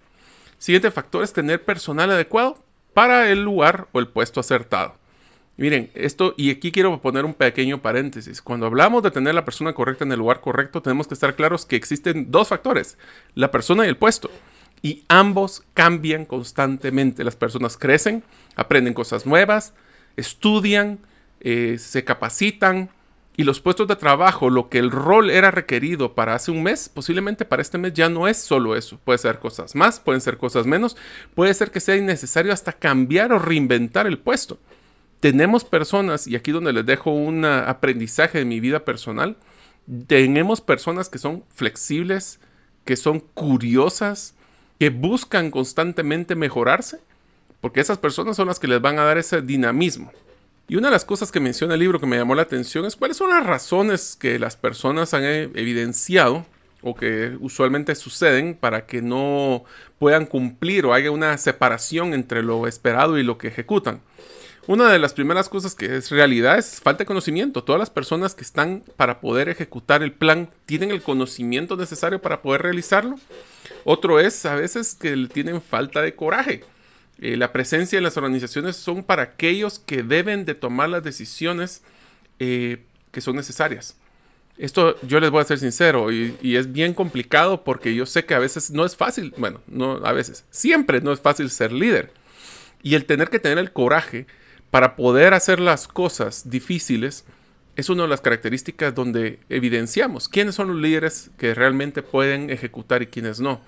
Siguiente 0.58 0.92
factor 0.92 1.24
es 1.24 1.34
tener 1.34 1.64
personal 1.64 2.12
adecuado 2.12 2.64
para 2.94 3.30
el 3.30 3.44
lugar 3.44 3.88
o 3.92 4.00
el 4.00 4.08
puesto 4.08 4.40
acertado. 4.40 5.00
Miren, 5.60 5.92
esto, 5.94 6.36
y 6.38 6.52
aquí 6.52 6.72
quiero 6.72 7.02
poner 7.02 7.26
un 7.26 7.34
pequeño 7.34 7.82
paréntesis. 7.82 8.42
Cuando 8.42 8.66
hablamos 8.66 9.04
de 9.04 9.12
tener 9.12 9.36
la 9.36 9.44
persona 9.44 9.74
correcta 9.74 10.06
en 10.06 10.12
el 10.14 10.20
lugar 10.20 10.40
correcto, 10.40 10.82
tenemos 10.82 11.08
que 11.08 11.14
estar 11.14 11.36
claros 11.36 11.66
que 11.66 11.76
existen 11.76 12.32
dos 12.32 12.48
factores, 12.48 12.98
la 13.36 13.52
persona 13.52 13.86
y 13.86 13.90
el 13.90 13.98
puesto. 13.98 14.32
Y 14.82 15.04
ambos 15.10 15.64
cambian 15.74 16.24
constantemente. 16.24 17.26
Las 17.26 17.36
personas 17.36 17.76
crecen, 17.76 18.24
aprenden 18.56 18.94
cosas 18.94 19.26
nuevas, 19.26 19.74
estudian, 20.16 21.00
eh, 21.42 21.76
se 21.78 22.06
capacitan, 22.06 22.90
y 23.40 23.46
los 23.46 23.62
puestos 23.62 23.88
de 23.88 23.96
trabajo, 23.96 24.50
lo 24.50 24.68
que 24.68 24.80
el 24.80 24.92
rol 24.92 25.30
era 25.30 25.50
requerido 25.50 26.14
para 26.14 26.36
hace 26.36 26.52
un 26.52 26.62
mes, 26.62 26.90
posiblemente 26.90 27.46
para 27.46 27.62
este 27.62 27.78
mes 27.78 27.94
ya 27.94 28.10
no 28.10 28.28
es 28.28 28.36
solo 28.36 28.76
eso. 28.76 29.00
Puede 29.06 29.18
ser 29.18 29.40
cosas 29.40 29.76
más, 29.76 30.02
pueden 30.02 30.20
ser 30.20 30.38
cosas 30.38 30.66
menos, 30.66 30.98
puede 31.36 31.54
ser 31.54 31.72
que 31.72 31.80
sea 31.80 31.96
innecesario 31.96 32.52
hasta 32.52 32.74
cambiar 32.74 33.32
o 33.32 33.40
reinventar 33.40 34.08
el 34.08 34.20
puesto. 34.20 34.60
Tenemos 35.22 35.64
personas, 35.64 36.28
y 36.28 36.36
aquí 36.36 36.52
donde 36.52 36.74
les 36.74 36.86
dejo 36.86 37.12
un 37.12 37.46
aprendizaje 37.46 38.40
de 38.40 38.44
mi 38.44 38.60
vida 38.60 38.84
personal, 38.84 39.38
tenemos 40.08 40.60
personas 40.60 41.08
que 41.08 41.18
son 41.18 41.46
flexibles, 41.48 42.42
que 42.84 42.98
son 42.98 43.22
curiosas, 43.22 44.36
que 44.80 44.90
buscan 44.90 45.50
constantemente 45.50 46.36
mejorarse, 46.36 47.00
porque 47.62 47.80
esas 47.80 48.00
personas 48.00 48.36
son 48.36 48.50
las 48.50 48.60
que 48.60 48.68
les 48.68 48.82
van 48.82 49.00
a 49.00 49.06
dar 49.06 49.18
ese 49.18 49.42
dinamismo. 49.42 50.12
Y 50.70 50.76
una 50.76 50.90
de 50.90 50.92
las 50.92 51.04
cosas 51.04 51.32
que 51.32 51.40
menciona 51.40 51.74
el 51.74 51.80
libro 51.80 52.00
que 52.00 52.06
me 52.06 52.16
llamó 52.16 52.36
la 52.36 52.44
atención 52.44 52.86
es 52.86 52.96
cuáles 52.96 53.18
son 53.18 53.32
las 53.32 53.44
razones 53.44 54.16
que 54.16 54.38
las 54.38 54.56
personas 54.56 55.16
han 55.16 55.24
evidenciado 55.24 56.46
o 56.84 56.96
que 56.96 57.36
usualmente 57.40 57.96
suceden 57.96 58.54
para 58.54 58.86
que 58.86 59.02
no 59.02 59.64
puedan 59.98 60.28
cumplir 60.28 60.86
o 60.86 60.94
haya 60.94 61.10
una 61.10 61.36
separación 61.40 62.14
entre 62.14 62.44
lo 62.44 62.68
esperado 62.68 63.18
y 63.18 63.24
lo 63.24 63.40
que 63.40 63.48
ejecutan. 63.48 64.02
Una 64.68 64.92
de 64.92 65.00
las 65.00 65.14
primeras 65.14 65.50
cosas 65.50 65.74
que 65.74 65.98
es 65.98 66.12
realidad 66.12 66.60
es 66.60 66.80
falta 66.80 67.00
de 67.00 67.08
conocimiento. 67.08 67.64
Todas 67.64 67.80
las 67.80 67.90
personas 67.90 68.36
que 68.36 68.44
están 68.44 68.84
para 68.96 69.22
poder 69.22 69.50
ejecutar 69.50 70.04
el 70.04 70.12
plan 70.12 70.52
tienen 70.68 70.92
el 70.92 71.02
conocimiento 71.02 71.78
necesario 71.78 72.22
para 72.22 72.44
poder 72.44 72.62
realizarlo. 72.62 73.16
Otro 73.86 74.20
es 74.20 74.46
a 74.46 74.54
veces 74.54 74.94
que 74.94 75.18
tienen 75.34 75.64
falta 75.64 76.04
de 76.04 76.14
coraje. 76.14 76.64
Eh, 77.22 77.36
la 77.36 77.52
presencia 77.52 77.98
en 77.98 78.04
las 78.04 78.18
organizaciones 78.18 78.78
son 78.78 79.04
para 79.04 79.24
aquellos 79.24 79.80
que 79.80 80.04
deben 80.04 80.46
de 80.46 80.56
tomar 80.56 80.90
las 80.90 81.04
decisiones 81.04 81.82
eh, 82.40 82.84
que 83.12 83.22
son 83.22 83.36
necesarias. 83.36 83.98
Esto 84.58 85.00
yo 85.02 85.20
les 85.20 85.30
voy 85.30 85.42
a 85.42 85.46
ser 85.46 85.60
sincero 85.60 86.12
y, 86.12 86.36
y, 86.42 86.58
es 86.58 86.72
bien 86.72 86.94
complicado 86.94 87.64
porque 87.64 87.96
yo 87.96 88.06
sé 88.06 88.26
que 88.26 88.36
a 88.36 88.40
veces 88.40 88.72
no 88.72 88.86
es 88.86 88.96
fácil, 88.96 89.34
bueno, 89.38 89.62
no 89.68 90.06
a 90.06 90.12
veces, 90.12 90.46
siempre 90.50 91.00
no 91.00 91.14
es 91.14 91.22
fácil 91.22 91.50
ser 91.50 91.72
líder. 91.72 92.12
Y 92.84 92.96
el 92.96 93.06
tener 93.06 93.30
que 93.30 93.40
tener 93.40 93.58
el 93.58 93.72
coraje 93.72 94.26
para 94.72 94.96
poder 94.96 95.34
hacer 95.34 95.60
las 95.60 95.88
cosas 95.88 96.50
difíciles 96.50 97.26
es 97.76 97.90
una 97.90 98.04
de 98.04 98.10
las 98.10 98.22
características 98.22 98.94
donde 98.94 99.40
evidenciamos 99.50 100.28
quiénes 100.28 100.56
son 100.56 100.68
los 100.70 100.78
líderes 100.78 101.32
que 101.38 101.54
realmente 101.54 102.04
pueden 102.04 102.50
ejecutar 102.50 103.02
y 103.02 103.08
quiénes 103.08 103.40
no. 103.40 103.62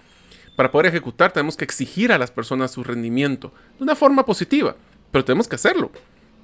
Para 0.62 0.71
poder 0.71 0.86
ejecutar 0.86 1.32
tenemos 1.32 1.58
que 1.58 1.65
exigir 1.65 2.12
a 2.12 2.19
las 2.19 2.30
personas 2.30 2.69
su 2.69 2.84
rendimiento 2.84 3.52
de 3.80 3.84
una 3.84 3.95
forma 3.95 4.24
positiva, 4.28 4.76
pero 5.10 5.26
tenemos 5.26 5.47
que 5.47 5.56
hacerlo. 5.56 5.89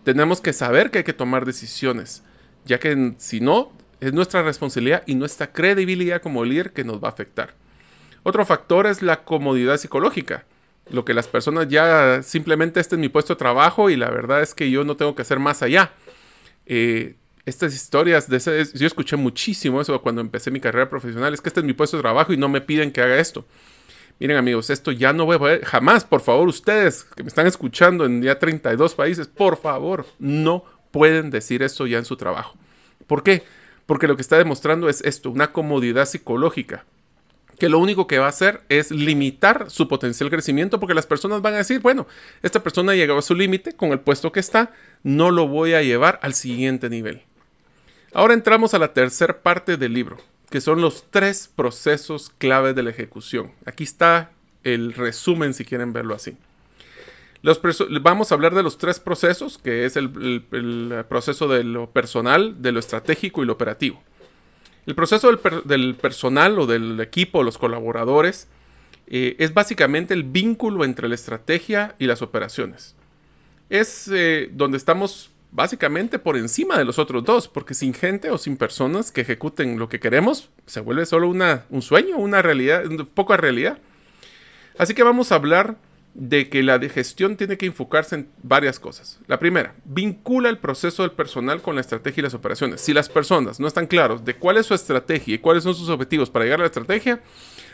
Tenemos 0.03 0.41
que 0.41 0.53
saber 0.53 0.89
que 0.89 0.97
hay 0.97 1.03
que 1.03 1.13
tomar 1.13 1.45
decisiones, 1.45 2.23
ya 2.65 2.79
que 2.79 3.13
si 3.19 3.41
no, 3.41 3.71
es 3.99 4.13
nuestra 4.13 4.41
responsabilidad 4.41 5.03
y 5.05 5.13
nuestra 5.13 5.51
credibilidad 5.53 6.19
como 6.19 6.43
líder 6.45 6.73
que 6.73 6.83
nos 6.83 6.95
va 6.95 7.09
a 7.09 7.11
afectar. 7.11 7.53
Otro 8.23 8.43
factor 8.43 8.87
es 8.87 9.03
la 9.03 9.23
comodidad 9.23 9.77
psicológica. 9.77 10.45
Lo 10.89 11.05
que 11.05 11.13
las 11.13 11.27
personas 11.27 11.67
ya 11.67 12.23
simplemente 12.23 12.79
este 12.79 12.95
es 12.95 12.99
mi 12.99 13.09
puesto 13.09 13.35
de 13.35 13.37
trabajo 13.37 13.91
y 13.91 13.97
la 13.97 14.09
verdad 14.09 14.41
es 14.41 14.55
que 14.55 14.71
yo 14.71 14.83
no 14.83 14.97
tengo 14.97 15.13
que 15.13 15.21
hacer 15.21 15.37
más 15.37 15.61
allá. 15.61 15.91
Eh, 16.65 17.17
estas 17.45 17.75
historias, 17.75 18.27
yo 18.73 18.87
escuché 18.87 19.15
muchísimo 19.15 19.79
eso 19.79 20.01
cuando 20.01 20.21
empecé 20.21 20.49
mi 20.49 20.59
carrera 20.59 20.89
profesional, 20.89 21.35
es 21.35 21.39
que 21.39 21.49
este 21.49 21.59
es 21.59 21.65
mi 21.67 21.73
puesto 21.73 21.97
de 21.97 22.01
trabajo 22.01 22.33
y 22.33 22.37
no 22.37 22.49
me 22.49 22.61
piden 22.61 22.91
que 22.91 22.99
haga 22.99 23.19
esto. 23.19 23.45
Miren 24.19 24.37
amigos, 24.37 24.69
esto 24.71 24.91
ya 24.91 25.13
no 25.13 25.25
voy 25.25 25.35
a 25.35 25.39
poder, 25.39 25.65
jamás, 25.65 26.03
por 26.03 26.21
favor, 26.21 26.47
ustedes 26.47 27.03
que 27.03 27.23
me 27.23 27.29
están 27.29 27.45
escuchando 27.45 28.05
en 28.05 28.23
ya 28.23 28.39
32 28.39 28.95
países, 28.95 29.27
por 29.27 29.57
favor, 29.57 30.07
no 30.17 30.63
pueden 30.89 31.29
decir 31.29 31.61
esto 31.61 31.85
ya 31.85 31.99
en 31.99 32.05
su 32.05 32.17
trabajo. 32.17 32.55
¿Por 33.05 33.21
qué? 33.21 33.43
Porque 33.85 34.07
lo 34.07 34.15
que 34.15 34.23
está 34.23 34.37
demostrando 34.37 34.89
es 34.89 35.01
esto, 35.01 35.29
una 35.29 35.51
comodidad 35.51 36.07
psicológica, 36.07 36.85
que 37.59 37.69
lo 37.69 37.77
único 37.77 38.07
que 38.07 38.17
va 38.17 38.25
a 38.25 38.29
hacer 38.29 38.61
es 38.69 38.89
limitar 38.89 39.69
su 39.69 39.87
potencial 39.87 40.29
crecimiento 40.29 40.79
porque 40.79 40.95
las 40.95 41.05
personas 41.05 41.41
van 41.43 41.53
a 41.53 41.57
decir, 41.57 41.79
bueno, 41.79 42.07
esta 42.41 42.63
persona 42.63 42.95
llegó 42.95 43.17
a 43.17 43.21
su 43.21 43.35
límite 43.35 43.73
con 43.73 43.91
el 43.91 43.99
puesto 43.99 44.31
que 44.31 44.39
está, 44.39 44.71
no 45.03 45.29
lo 45.29 45.47
voy 45.47 45.73
a 45.73 45.83
llevar 45.83 46.19
al 46.23 46.33
siguiente 46.33 46.89
nivel. 46.89 47.21
Ahora 48.13 48.33
entramos 48.33 48.73
a 48.73 48.79
la 48.79 48.93
tercera 48.93 49.41
parte 49.41 49.77
del 49.77 49.93
libro, 49.93 50.17
que 50.49 50.61
son 50.61 50.81
los 50.81 51.05
tres 51.09 51.49
procesos 51.53 52.31
clave 52.37 52.73
de 52.73 52.83
la 52.83 52.89
ejecución. 52.89 53.51
Aquí 53.65 53.83
está 53.83 54.31
el 54.63 54.93
resumen 54.93 55.53
si 55.53 55.65
quieren 55.65 55.93
verlo 55.93 56.15
así. 56.15 56.37
Los 57.41 57.61
vamos 58.01 58.31
a 58.31 58.35
hablar 58.35 58.55
de 58.55 58.63
los 58.63 58.77
tres 58.77 58.99
procesos, 58.99 59.57
que 59.57 59.85
es 59.85 59.95
el, 59.95 60.43
proceso 61.07 61.47
de 61.47 61.63
lo 61.63 61.89
personal, 61.91 62.61
de 62.61 62.71
lo 62.71 62.79
estratégico 62.79 63.43
y 63.43 63.45
lo 63.45 63.53
operativo. 63.53 64.01
El 64.85 64.95
proceso 64.95 65.29
del, 65.65 65.95
personal 65.95 66.59
o 66.59 66.65
del 66.65 66.99
equipo, 66.99 67.43
los 67.43 67.57
colaboradores, 67.57 68.47
eh, 69.07 69.35
es 69.39 69.53
básicamente 69.53 70.13
el 70.13 70.23
vínculo 70.23 70.83
entre 70.83 71.07
la 71.07 71.15
estrategia 71.15 71.95
y 71.99 72.07
las 72.07 72.21
operaciones. 72.21 72.95
Es 73.69 74.09
eh, 74.11 74.49
donde 74.51 74.77
estamos 74.77 75.29
básicamente 75.51 76.19
por 76.19 76.37
encima 76.37 76.77
de 76.77 76.85
los 76.85 76.99
otros 76.99 77.23
dos, 77.23 77.47
porque 77.47 77.73
sin 77.73 77.93
gente 77.93 78.29
o 78.31 78.37
sin 78.37 78.57
personas 78.57 79.11
que 79.11 79.21
ejecuten 79.21 79.79
lo 79.79 79.89
que 79.89 79.99
queremos, 79.99 80.49
se 80.65 80.81
vuelve 80.81 81.05
solo 81.05 81.29
una, 81.29 81.65
un 81.69 81.81
sueño, 81.81 82.17
una 82.17 82.41
realidad, 82.41 82.83
poca 83.13 83.37
realidad. 83.37 83.79
Así 84.77 84.93
que 84.93 85.03
vamos 85.03 85.31
a 85.31 85.35
hablar 85.35 85.77
de 86.17 86.49
que 86.49 86.63
la 86.63 86.79
gestión 86.79 87.37
tiene 87.37 87.57
que 87.57 87.67
enfocarse 87.67 88.15
en 88.15 88.29
varias 88.41 88.79
cosas. 88.79 89.19
La 89.27 89.37
primera, 89.37 89.75
vincula 89.85 90.49
el 90.49 90.57
proceso 90.57 91.03
del 91.03 91.11
personal 91.11 91.61
con 91.61 91.75
la 91.75 91.81
estrategia 91.81 92.21
y 92.21 92.23
las 92.23 92.33
operaciones. 92.33 92.81
Si 92.81 92.91
las 92.91 93.07
personas 93.07 93.59
no 93.59 93.67
están 93.67 93.85
claros 93.85 94.25
de 94.25 94.35
cuál 94.35 94.57
es 94.57 94.65
su 94.65 94.73
estrategia 94.73 95.35
y 95.35 95.37
cuáles 95.37 95.63
son 95.63 95.75
sus 95.75 95.89
objetivos 95.89 96.31
para 96.31 96.45
llegar 96.45 96.59
a 96.59 96.63
la 96.63 96.67
estrategia, 96.67 97.21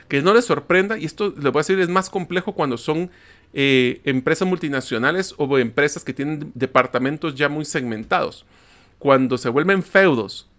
que 0.09 0.21
no 0.21 0.33
les 0.33 0.43
sorprenda, 0.43 0.97
y 0.97 1.05
esto 1.05 1.33
les 1.37 1.51
voy 1.53 1.59
a 1.59 1.63
decir 1.63 1.79
es 1.79 1.87
más 1.87 2.09
complejo 2.09 2.53
cuando 2.53 2.77
son 2.77 3.11
eh, 3.55 4.01
empresas 4.03 4.47
multinacionales 4.47 5.35
o 5.37 5.59
empresas 5.59 6.03
que 6.03 6.13
tienen 6.13 6.51
departamentos 6.55 7.35
ya 7.35 7.49
muy 7.49 7.65
segmentados. 7.65 8.45
Cuando 8.97 9.37
se 9.37 9.49
vuelven 9.49 9.83
feudos, 9.83 10.49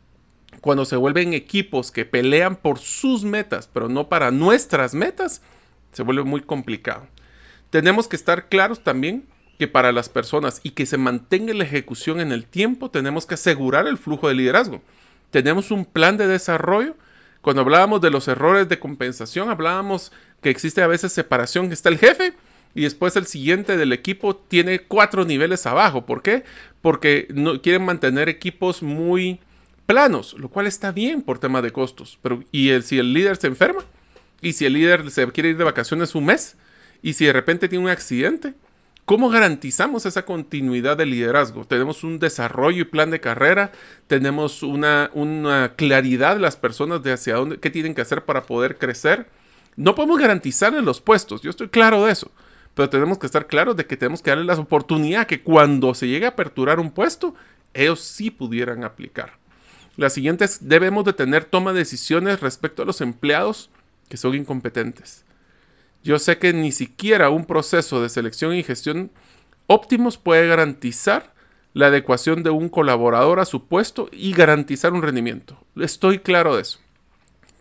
cuando 0.60 0.84
se 0.84 0.94
vuelven 0.94 1.34
equipos 1.34 1.90
que 1.90 2.04
pelean 2.04 2.54
por 2.54 2.78
sus 2.78 3.24
metas, 3.24 3.68
pero 3.72 3.88
no 3.88 4.08
para 4.08 4.30
nuestras 4.30 4.94
metas, 4.94 5.42
se 5.92 6.04
vuelve 6.04 6.22
muy 6.22 6.42
complicado. 6.42 7.08
Tenemos 7.70 8.06
que 8.06 8.14
estar 8.14 8.48
claros 8.48 8.84
también 8.84 9.26
que 9.58 9.66
para 9.66 9.90
las 9.90 10.08
personas 10.08 10.60
y 10.62 10.70
que 10.70 10.86
se 10.86 10.96
mantenga 10.96 11.52
la 11.52 11.64
ejecución 11.64 12.20
en 12.20 12.30
el 12.30 12.46
tiempo, 12.46 12.90
tenemos 12.90 13.26
que 13.26 13.34
asegurar 13.34 13.88
el 13.88 13.98
flujo 13.98 14.28
de 14.28 14.34
liderazgo. 14.34 14.82
Tenemos 15.30 15.72
un 15.72 15.84
plan 15.84 16.16
de 16.16 16.28
desarrollo. 16.28 16.96
Cuando 17.40 17.62
hablábamos 17.62 18.00
de 18.00 18.10
los 18.10 18.28
errores 18.28 18.68
de 18.68 18.78
compensación, 18.78 19.50
hablábamos 19.50 20.12
que 20.40 20.50
existe 20.50 20.80
a 20.82 20.86
veces 20.86 21.12
separación, 21.12 21.68
que 21.68 21.74
está 21.74 21.88
el 21.88 21.98
jefe 21.98 22.34
y 22.74 22.82
después 22.82 23.14
el 23.16 23.26
siguiente 23.26 23.76
del 23.76 23.92
equipo 23.92 24.36
tiene 24.36 24.80
cuatro 24.80 25.24
niveles 25.24 25.64
abajo. 25.66 26.04
¿Por 26.06 26.22
qué? 26.22 26.44
Porque 26.82 27.28
no, 27.32 27.62
quieren 27.62 27.84
mantener 27.84 28.28
equipos 28.28 28.82
muy 28.82 29.40
planos, 29.86 30.34
lo 30.38 30.48
cual 30.48 30.66
está 30.66 30.90
bien 30.90 31.22
por 31.22 31.38
tema 31.38 31.62
de 31.62 31.70
costos. 31.70 32.18
Pero, 32.20 32.42
¿y 32.50 32.70
si 32.82 32.98
el 32.98 33.12
líder 33.12 33.36
se 33.36 33.46
enferma? 33.46 33.84
¿Y 34.40 34.54
si 34.54 34.66
el 34.66 34.72
líder 34.72 35.10
se 35.10 35.26
quiere 35.28 35.50
ir 35.50 35.56
de 35.56 35.64
vacaciones 35.64 36.14
un 36.14 36.26
mes? 36.26 36.56
¿Y 37.00 37.12
si 37.12 37.26
de 37.26 37.32
repente 37.32 37.68
tiene 37.68 37.84
un 37.84 37.90
accidente? 37.90 38.54
¿Cómo 39.04 39.28
garantizamos 39.28 40.06
esa 40.06 40.24
continuidad 40.24 40.96
de 40.96 41.06
liderazgo? 41.06 41.66
Tenemos 41.66 42.02
un 42.02 42.18
desarrollo 42.18 42.80
y 42.80 42.84
plan 42.84 43.10
de 43.10 43.20
carrera, 43.20 43.70
tenemos 44.06 44.62
una, 44.62 45.10
una 45.12 45.74
claridad 45.76 46.36
de 46.36 46.40
las 46.40 46.56
personas 46.56 47.02
de 47.02 47.12
hacia 47.12 47.34
dónde, 47.34 47.60
qué 47.60 47.68
tienen 47.68 47.94
que 47.94 48.00
hacer 48.00 48.24
para 48.24 48.44
poder 48.44 48.78
crecer. 48.78 49.28
No 49.76 49.94
podemos 49.94 50.18
garantizarles 50.18 50.82
los 50.82 51.02
puestos, 51.02 51.42
yo 51.42 51.50
estoy 51.50 51.68
claro 51.68 52.06
de 52.06 52.12
eso 52.12 52.30
pero 52.74 52.90
tenemos 52.90 53.18
que 53.18 53.26
estar 53.26 53.46
claros 53.46 53.76
de 53.76 53.86
que 53.86 53.96
tenemos 53.96 54.22
que 54.22 54.30
darle 54.30 54.44
la 54.44 54.54
oportunidad 54.54 55.26
que 55.26 55.42
cuando 55.42 55.94
se 55.94 56.08
llegue 56.08 56.26
a 56.26 56.30
aperturar 56.30 56.80
un 56.80 56.90
puesto, 56.90 57.34
ellos 57.72 58.00
sí 58.00 58.30
pudieran 58.30 58.84
aplicar. 58.84 59.38
La 59.96 60.10
siguiente 60.10 60.44
es, 60.44 60.68
debemos 60.68 61.04
de 61.04 61.12
tener 61.12 61.44
toma 61.44 61.72
de 61.72 61.78
decisiones 61.78 62.40
respecto 62.40 62.82
a 62.82 62.84
los 62.84 63.00
empleados 63.00 63.70
que 64.08 64.16
son 64.16 64.34
incompetentes. 64.34 65.24
Yo 66.02 66.18
sé 66.18 66.38
que 66.38 66.52
ni 66.52 66.72
siquiera 66.72 67.30
un 67.30 67.46
proceso 67.46 68.02
de 68.02 68.08
selección 68.08 68.54
y 68.54 68.62
gestión 68.62 69.10
óptimos 69.66 70.18
puede 70.18 70.48
garantizar 70.48 71.32
la 71.72 71.86
adecuación 71.86 72.42
de 72.42 72.50
un 72.50 72.68
colaborador 72.68 73.40
a 73.40 73.44
su 73.44 73.66
puesto 73.66 74.08
y 74.12 74.32
garantizar 74.32 74.92
un 74.92 75.02
rendimiento. 75.02 75.58
Estoy 75.76 76.18
claro 76.18 76.56
de 76.56 76.62
eso 76.62 76.83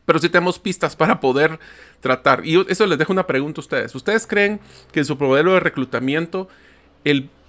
pero 0.06 0.20
sí 0.20 0.30
tenemos 0.30 0.60
pistas 0.60 0.96
para 0.96 1.20
poder 1.20 1.60
tratar. 2.02 2.46
Y 2.46 2.60
eso 2.70 2.86
les 2.86 2.98
dejo 2.98 3.14
una 3.14 3.28
pregunta 3.28 3.60
a 3.60 3.64
ustedes. 3.64 3.96
¿Ustedes 3.96 4.28
creen 4.28 4.60
que 4.92 5.00
en 5.00 5.06
su 5.06 5.16
modelo 5.16 5.54
de 5.54 5.60
reclutamiento 5.60 6.48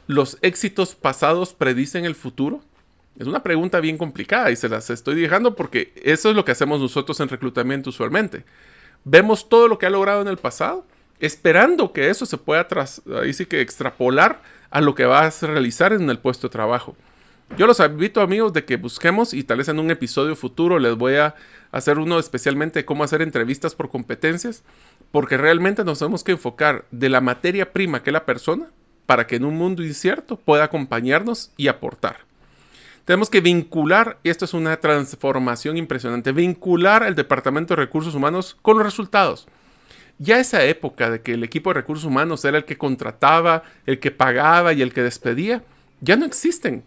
los 0.06 0.38
éxitos 0.42 0.94
pasados 0.94 1.52
predicen 1.52 2.04
el 2.04 2.14
futuro? 2.14 2.60
Es 3.18 3.26
una 3.26 3.42
pregunta 3.42 3.78
bien 3.80 3.96
complicada 3.96 4.50
y 4.50 4.56
se 4.56 4.68
las 4.68 4.90
estoy 4.90 5.20
dejando 5.20 5.54
porque 5.54 5.92
eso 6.02 6.30
es 6.30 6.36
lo 6.36 6.44
que 6.44 6.52
hacemos 6.52 6.80
nosotros 6.80 7.18
en 7.20 7.28
reclutamiento 7.28 7.90
usualmente. 7.90 8.44
Vemos 9.04 9.48
todo 9.48 9.68
lo 9.68 9.78
que 9.78 9.86
ha 9.86 9.90
logrado 9.90 10.22
en 10.22 10.28
el 10.28 10.38
pasado, 10.38 10.84
esperando 11.20 11.92
que 11.92 12.08
eso 12.08 12.26
se 12.26 12.38
pueda 12.38 12.66
tras, 12.66 13.02
que 13.48 13.60
extrapolar 13.60 14.42
a 14.70 14.80
lo 14.80 14.94
que 14.94 15.04
va 15.04 15.26
a 15.26 15.30
realizar 15.42 15.92
en 15.92 16.10
el 16.10 16.18
puesto 16.18 16.48
de 16.48 16.52
trabajo. 16.52 16.96
Yo 17.56 17.68
los 17.68 17.78
invito 17.78 18.20
amigos 18.20 18.52
de 18.52 18.64
que 18.64 18.76
busquemos 18.76 19.32
y 19.32 19.44
tal 19.44 19.58
vez 19.58 19.68
en 19.68 19.78
un 19.78 19.88
episodio 19.92 20.34
futuro 20.34 20.80
les 20.80 20.96
voy 20.96 21.14
a 21.14 21.36
hacer 21.70 22.00
uno 22.00 22.18
especialmente 22.18 22.80
de 22.80 22.84
cómo 22.84 23.04
hacer 23.04 23.22
entrevistas 23.22 23.76
por 23.76 23.90
competencias, 23.90 24.64
porque 25.12 25.36
realmente 25.36 25.84
nos 25.84 26.00
tenemos 26.00 26.24
que 26.24 26.32
enfocar 26.32 26.84
de 26.90 27.08
la 27.08 27.20
materia 27.20 27.72
prima 27.72 28.02
que 28.02 28.10
es 28.10 28.14
la 28.14 28.26
persona 28.26 28.66
para 29.06 29.28
que 29.28 29.36
en 29.36 29.44
un 29.44 29.56
mundo 29.56 29.84
incierto 29.84 30.36
pueda 30.36 30.64
acompañarnos 30.64 31.52
y 31.56 31.68
aportar. 31.68 32.24
Tenemos 33.04 33.30
que 33.30 33.40
vincular, 33.40 34.18
y 34.24 34.30
esto 34.30 34.46
es 34.46 34.54
una 34.54 34.76
transformación 34.78 35.76
impresionante, 35.76 36.32
vincular 36.32 37.04
el 37.04 37.14
Departamento 37.14 37.76
de 37.76 37.82
Recursos 37.82 38.16
Humanos 38.16 38.56
con 38.62 38.78
los 38.78 38.86
resultados. 38.86 39.46
Ya 40.18 40.40
esa 40.40 40.64
época 40.64 41.08
de 41.08 41.20
que 41.20 41.34
el 41.34 41.44
equipo 41.44 41.70
de 41.70 41.74
recursos 41.74 42.04
humanos 42.04 42.44
era 42.44 42.58
el 42.58 42.64
que 42.64 42.78
contrataba, 42.78 43.62
el 43.86 44.00
que 44.00 44.10
pagaba 44.10 44.72
y 44.72 44.82
el 44.82 44.92
que 44.92 45.02
despedía, 45.02 45.62
ya 46.00 46.16
no 46.16 46.24
existen 46.24 46.82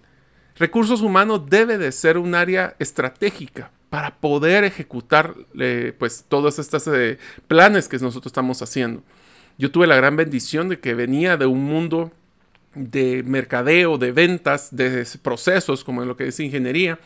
Recursos 0.59 1.01
humanos 1.01 1.49
debe 1.49 1.77
de 1.77 1.91
ser 1.91 2.17
un 2.17 2.33
área 2.33 2.75
estratégica 2.79 3.71
para 3.89 4.15
poder 4.15 4.63
ejecutar 4.63 5.35
eh, 5.59 5.93
pues 5.97 6.25
todos 6.27 6.59
estos 6.59 6.87
eh, 6.87 7.19
planes 7.47 7.87
que 7.87 7.97
nosotros 7.99 8.31
estamos 8.31 8.61
haciendo. 8.61 9.03
Yo 9.57 9.71
tuve 9.71 9.87
la 9.87 9.95
gran 9.95 10.15
bendición 10.15 10.69
de 10.69 10.79
que 10.79 10.93
venía 10.93 11.37
de 11.37 11.45
un 11.45 11.63
mundo 11.63 12.11
de 12.73 13.23
mercadeo, 13.23 13.97
de 13.97 14.11
ventas, 14.11 14.75
de 14.75 15.07
procesos, 15.21 15.83
como 15.83 16.01
en 16.01 16.07
lo 16.07 16.17
que 16.17 16.27
es 16.27 16.39
ingeniería, 16.39 16.99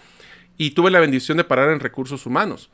y 0.57 0.71
tuve 0.71 0.91
la 0.91 0.99
bendición 0.99 1.37
de 1.37 1.43
parar 1.43 1.71
en 1.71 1.79
recursos 1.79 2.25
humanos. 2.25 2.69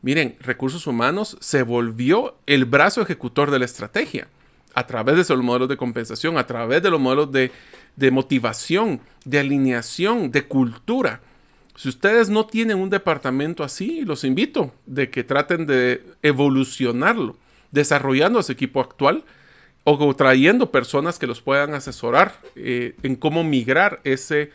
Miren, 0.00 0.36
recursos 0.40 0.86
humanos 0.86 1.36
se 1.40 1.62
volvió 1.62 2.36
el 2.46 2.64
brazo 2.64 3.02
ejecutor 3.02 3.50
de 3.50 3.58
la 3.58 3.64
estrategia 3.64 4.28
a 4.74 4.86
través 4.86 5.16
de 5.16 5.22
esos 5.22 5.42
modelos 5.42 5.68
de 5.68 5.76
compensación, 5.76 6.38
a 6.38 6.46
través 6.46 6.82
de 6.82 6.90
los 6.90 7.00
modelos 7.00 7.32
de, 7.32 7.50
de 7.98 8.12
motivación, 8.12 9.00
de 9.24 9.40
alineación, 9.40 10.30
de 10.30 10.46
cultura. 10.46 11.20
Si 11.74 11.88
ustedes 11.88 12.28
no 12.28 12.46
tienen 12.46 12.78
un 12.78 12.90
departamento 12.90 13.64
así, 13.64 14.02
los 14.02 14.22
invito 14.22 14.72
de 14.86 15.10
que 15.10 15.24
traten 15.24 15.66
de 15.66 16.04
evolucionarlo, 16.22 17.36
desarrollando 17.72 18.38
ese 18.38 18.52
equipo 18.52 18.80
actual 18.80 19.24
o 19.82 20.14
trayendo 20.14 20.70
personas 20.70 21.18
que 21.18 21.26
los 21.26 21.40
puedan 21.40 21.74
asesorar 21.74 22.38
eh, 22.54 22.94
en 23.02 23.16
cómo 23.16 23.42
migrar 23.42 24.00
ese 24.04 24.52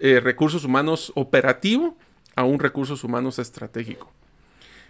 eh, 0.00 0.20
recursos 0.20 0.64
humanos 0.64 1.12
operativo 1.16 1.98
a 2.34 2.44
un 2.44 2.58
recursos 2.58 3.04
humanos 3.04 3.38
estratégico. 3.38 4.10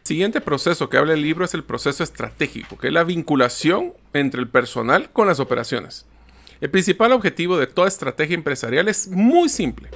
Siguiente 0.03 0.41
proceso 0.41 0.89
que 0.89 0.99
habla 0.99 1.15
el 1.15 1.23
libro 1.23 1.45
es 1.45 1.55
el 1.55 1.65
proceso 1.65 2.05
estratégico, 2.05 2.79
que 2.79 2.89
es 2.89 2.93
la 2.93 3.03
vinculación 3.03 3.95
entre 4.13 4.41
el 4.41 4.49
personal 4.49 5.11
con 5.11 5.27
las 5.27 5.41
operaciones. 5.41 6.07
El 6.61 6.71
principal 6.71 7.13
objetivo 7.13 7.59
de 7.59 7.67
toda 7.67 7.89
estrategia 7.89 8.35
empresarial 8.35 8.89
es 8.89 9.09
muy 9.09 9.49
simple. 9.49 9.91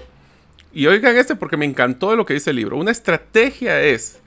Y 0.72 0.86
oigan 0.86 1.16
este 1.16 1.34
porque 1.34 1.56
me 1.56 1.64
encantó 1.64 2.14
lo 2.14 2.26
que 2.26 2.34
dice 2.34 2.50
el 2.50 2.56
libro. 2.56 2.76
Una 2.76 2.90
estrategia 2.90 3.82
es 3.82 4.20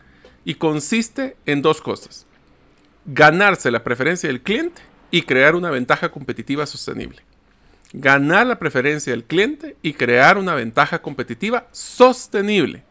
y 0.43 0.55
consiste 0.55 1.37
en 1.45 1.61
dos 1.61 1.81
cosas. 1.81 2.25
Ganarse 3.05 3.71
la 3.71 3.83
preferencia 3.83 4.27
del 4.27 4.41
cliente 4.41 4.81
y 5.11 5.21
crear 5.21 5.55
una 5.55 5.69
ventaja 5.69 6.09
competitiva 6.09 6.65
sostenible. 6.65 7.21
Ganar 7.93 8.47
la 8.47 8.57
preferencia 8.57 9.13
del 9.13 9.25
cliente 9.25 9.77
y 9.83 9.93
crear 9.93 10.37
una 10.37 10.55
ventaja 10.55 11.01
competitiva 11.01 11.67
sostenible. 11.71 12.83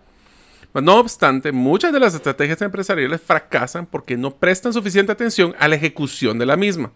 No 0.73 0.97
obstante, 0.99 1.53
muchas 1.53 1.93
de 1.93 2.01
las 2.01 2.15
estrategias 2.15 2.63
empresariales 2.63 3.21
fracasan 3.21 3.85
porque 3.85 4.17
no 4.17 4.37
prestan 4.37 4.73
suficiente 4.73 5.13
atención 5.13 5.55
a 5.59 5.69
la 5.69 5.75
ejecución 5.75 6.39
de 6.39 6.47
la 6.47 6.57
misma. 6.57 6.93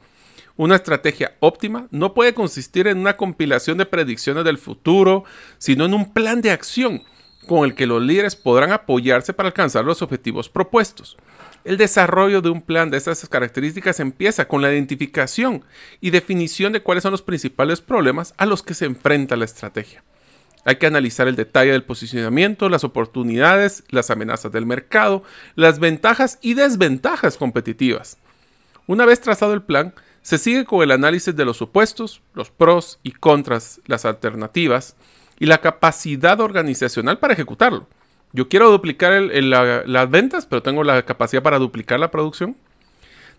Una 0.56 0.76
estrategia 0.76 1.34
óptima 1.40 1.86
no 1.90 2.14
puede 2.14 2.32
consistir 2.32 2.86
en 2.86 2.98
una 2.98 3.16
compilación 3.16 3.76
de 3.76 3.84
predicciones 3.84 4.44
del 4.44 4.56
futuro, 4.56 5.24
sino 5.58 5.84
en 5.84 5.92
un 5.92 6.12
plan 6.14 6.40
de 6.40 6.50
acción 6.50 7.02
con 7.46 7.64
el 7.64 7.74
que 7.74 7.86
los 7.86 8.02
líderes 8.02 8.36
podrán 8.36 8.72
apoyarse 8.72 9.32
para 9.32 9.48
alcanzar 9.48 9.84
los 9.84 10.02
objetivos 10.02 10.48
propuestos. 10.48 11.16
El 11.64 11.76
desarrollo 11.76 12.40
de 12.40 12.48
un 12.48 12.62
plan 12.62 12.90
de 12.90 12.96
estas 12.96 13.28
características 13.28 14.00
empieza 14.00 14.48
con 14.48 14.62
la 14.62 14.72
identificación 14.72 15.64
y 16.00 16.10
definición 16.10 16.72
de 16.72 16.82
cuáles 16.82 17.02
son 17.02 17.12
los 17.12 17.22
principales 17.22 17.80
problemas 17.80 18.34
a 18.38 18.46
los 18.46 18.62
que 18.62 18.74
se 18.74 18.86
enfrenta 18.86 19.36
la 19.36 19.44
estrategia. 19.44 20.02
Hay 20.64 20.76
que 20.76 20.86
analizar 20.86 21.28
el 21.28 21.36
detalle 21.36 21.72
del 21.72 21.84
posicionamiento, 21.84 22.68
las 22.68 22.82
oportunidades, 22.82 23.84
las 23.90 24.10
amenazas 24.10 24.50
del 24.50 24.66
mercado, 24.66 25.22
las 25.54 25.78
ventajas 25.78 26.38
y 26.40 26.54
desventajas 26.54 27.36
competitivas. 27.36 28.18
Una 28.86 29.04
vez 29.04 29.20
trazado 29.20 29.52
el 29.52 29.62
plan, 29.62 29.94
se 30.26 30.38
sigue 30.38 30.64
con 30.64 30.82
el 30.82 30.90
análisis 30.90 31.36
de 31.36 31.44
los 31.44 31.56
supuestos, 31.56 32.20
los 32.34 32.50
pros 32.50 32.98
y 33.04 33.12
contras, 33.12 33.80
las 33.86 34.04
alternativas 34.04 34.96
y 35.38 35.46
la 35.46 35.58
capacidad 35.58 36.40
organizacional 36.40 37.20
para 37.20 37.34
ejecutarlo. 37.34 37.86
Yo 38.32 38.48
quiero 38.48 38.68
duplicar 38.68 39.12
las 39.22 40.10
ventas, 40.10 40.44
pero 40.44 40.64
tengo 40.64 40.82
la 40.82 41.04
capacidad 41.04 41.44
para 41.44 41.60
duplicar 41.60 42.00
la 42.00 42.10
producción. 42.10 42.56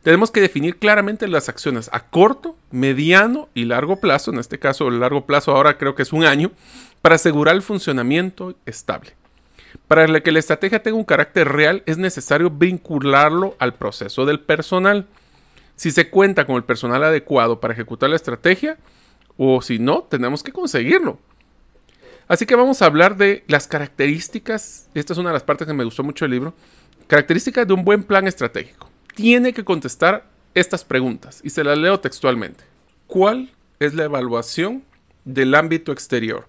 Tenemos 0.02 0.32
que 0.32 0.40
definir 0.40 0.78
claramente 0.78 1.28
las 1.28 1.50
acciones 1.50 1.90
a 1.92 2.06
corto, 2.06 2.56
mediano 2.72 3.50
y 3.54 3.66
largo 3.66 4.00
plazo. 4.00 4.32
En 4.32 4.40
este 4.40 4.58
caso, 4.58 4.88
el 4.88 5.02
largo 5.02 5.26
plazo 5.26 5.52
ahora 5.52 5.78
creo 5.78 5.94
que 5.94 6.04
es 6.04 6.14
un 6.14 6.24
año, 6.24 6.52
para 7.02 7.16
asegurar 7.16 7.56
el 7.56 7.64
funcionamiento 7.64 8.56
estable. 8.66 9.12
Para 9.90 10.22
que 10.22 10.32
la 10.32 10.40
estrategia 10.40 10.82
tenga 10.82 10.96
un 10.96 11.04
carácter 11.04 11.50
real, 11.50 11.84
es 11.86 11.98
necesario 11.98 12.50
vincularlo 12.50 13.58
al 13.60 13.74
proceso 13.74 14.26
del 14.26 14.40
personal 14.40 15.06
si 15.78 15.92
se 15.92 16.10
cuenta 16.10 16.46
con 16.46 16.58
el 16.58 16.66
personal 16.66 17.04
adecuado 17.04 17.62
para 17.62 17.74
ejecutar 17.74 18.10
la 18.10 18.18
estrategia 18.18 18.78
o 19.38 19.62
si 19.62 19.80
no, 19.80 20.02
tenemos 20.02 20.44
que 20.44 20.52
conseguirlo. 20.52 21.20
Así 22.28 22.46
que 22.46 22.56
vamos 22.56 22.82
a 22.82 22.88
hablar 22.88 23.16
de 23.16 23.46
las 23.48 23.68
características, 23.68 24.90
esta 24.94 25.14
es 25.14 25.20
una 25.20 25.30
de 25.30 25.36
las 25.36 25.44
partes 25.44 25.66
que 25.66 25.74
me 25.74 25.86
gustó 25.86 26.04
mucho 26.04 26.26
del 26.26 26.34
libro, 26.34 26.54
características 27.06 27.66
de 27.66 27.74
un 27.74 27.86
buen 27.86 28.04
plan 28.04 28.28
estratégico. 28.28 28.90
Tiene 29.16 29.54
que 29.54 29.64
contestar 29.64 30.28
estas 30.54 30.84
preguntas 30.84 31.40
y 31.44 31.52
se 31.52 31.64
las 31.64 31.78
leo 31.78 32.00
textualmente. 32.00 32.66
¿Cuál 33.06 33.52
es 33.80 33.94
la 33.94 34.06
evaluación 34.06 34.84
del 35.24 35.56
ámbito 35.56 35.92
exterior? 35.92 36.48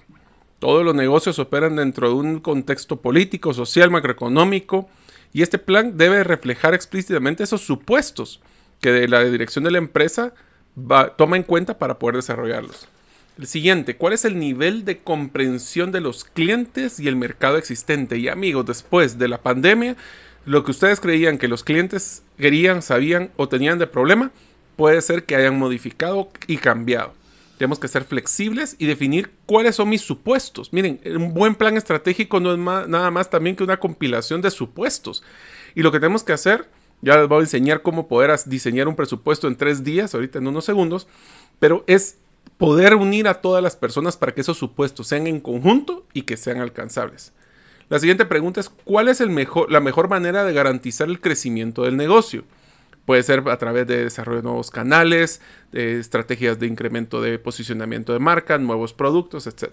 Todos 0.59 0.85
los 0.85 0.95
negocios 0.95 1.39
operan 1.39 1.77
dentro 1.77 2.09
de 2.09 2.15
un 2.15 2.41
contexto 2.41 3.01
político, 3.01 3.55
social, 3.55 3.91
macroeconómico 3.91 4.89
y 5.33 5.43
este 5.43 5.59
plan 5.59 5.97
debe 5.97 6.25
reflejar 6.25 6.75
explícitamente 6.75 7.45
esos 7.45 7.61
supuestos 7.61 8.41
que 8.81 9.09
la 9.09 9.25
dirección 9.25 9.65
de 9.65 9.71
la 9.71 9.79
empresa 9.79 10.35
toma 11.17 11.37
en 11.37 11.43
cuenta 11.43 11.79
para 11.79 11.99
poder 11.99 12.17
desarrollarlos. 12.17 12.89
El 13.39 13.47
siguiente, 13.47 13.97
¿cuál 13.97 14.15
es 14.15 14.25
el 14.25 14.39
nivel 14.39 14.85
de 14.85 14.99
comprensión 14.99 15.93
de 15.93 16.01
los 16.01 16.25
clientes 16.25 16.99
y 16.99 17.07
el 17.07 17.17
mercado 17.17 17.57
existente? 17.57 18.19
Y 18.19 18.29
amigos, 18.29 18.67
después 18.67 19.19
de 19.19 19.29
la 19.29 19.43
pandemia, 19.43 19.97
lo 20.45 20.65
que 20.65 20.73
ustedes 20.73 20.99
creían 20.99 21.39
que 21.39 21.47
los 21.47 21.63
clientes 21.63 22.23
querían, 22.37 22.83
sabían 22.83 23.31
o 23.37 23.49
tenían 23.49 23.79
de 23.79 23.87
problema, 23.87 24.33
puede 24.77 25.01
ser 25.03 25.25
que 25.25 25.37
hayan 25.37 25.59
modificado 25.59 26.31
y 26.47 26.57
cambiado. 26.57 27.15
Tenemos 27.59 27.79
que 27.79 27.89
ser 27.89 28.05
flexibles 28.05 28.77
y 28.79 28.87
definir 28.87 29.31
cuáles 29.47 29.77
son 29.77 29.89
mis 29.89 30.03
supuestos. 30.03 30.73
Miren, 30.73 31.01
un 31.05 31.35
buen 31.35 31.55
plan 31.55 31.77
estratégico 31.77 32.41
no 32.41 32.53
es 32.53 32.59
nada 32.89 33.11
más 33.11 33.31
también 33.31 33.57
que 33.57 33.65
una 33.65 33.79
compilación 33.79 34.41
de 34.41 34.51
supuestos. 34.51 35.23
Y 35.75 35.83
lo 35.83 35.93
que 35.93 36.01
tenemos 36.01 36.23
que 36.23 36.33
hacer 36.33 36.69
ya 37.03 37.17
les 37.17 37.29
voy 37.29 37.39
a 37.39 37.41
enseñar 37.43 37.83
cómo 37.83 38.09
poder 38.09 38.35
diseñar 38.47 38.89
un 38.89 38.97
presupuesto 38.97 39.47
en 39.49 39.57
tres 39.57 39.85
días, 39.85 40.15
ahorita 40.15 40.39
en 40.39 40.47
unos 40.47 40.65
segundos, 40.65 41.07
pero 41.59 41.85
es 41.87 42.19
poder 42.57 42.95
unir 42.95 43.29
a 43.29 43.41
todas 43.41 43.63
las 43.63 43.77
personas 43.77 44.17
para 44.17 44.35
que 44.35 44.41
esos 44.41 44.59
supuestos 44.59 45.07
sean 45.07 45.27
en 45.27 45.41
conjunto 45.41 46.07
y 46.13 46.23
que 46.23 46.37
sean 46.37 46.61
alcanzables. 46.61 47.33
La 47.89 47.99
siguiente 47.99 48.27
pregunta 48.27 48.61
es, 48.61 48.69
¿cuál 48.69 49.09
es 49.09 49.21
la 49.21 49.81
mejor 49.81 50.09
manera 50.09 50.45
de 50.45 50.53
garantizar 50.53 51.09
el 51.09 51.21
crecimiento 51.21 51.85
del 51.85 51.97
negocio? 51.97 52.45
Puede 53.07 53.23
ser 53.23 53.49
a 53.49 53.57
través 53.57 53.87
de 53.87 54.05
desarrollo 54.05 54.43
de 54.43 54.43
nuevos 54.43 54.71
canales, 54.71 55.41
de 55.73 55.99
estrategias 55.99 56.59
de 56.59 56.67
incremento 56.67 57.23
de 57.23 57.39
posicionamiento 57.39 58.13
de 58.13 58.19
marca, 58.19 58.59
nuevos 58.59 58.93
productos, 58.93 59.47
etc. 59.47 59.71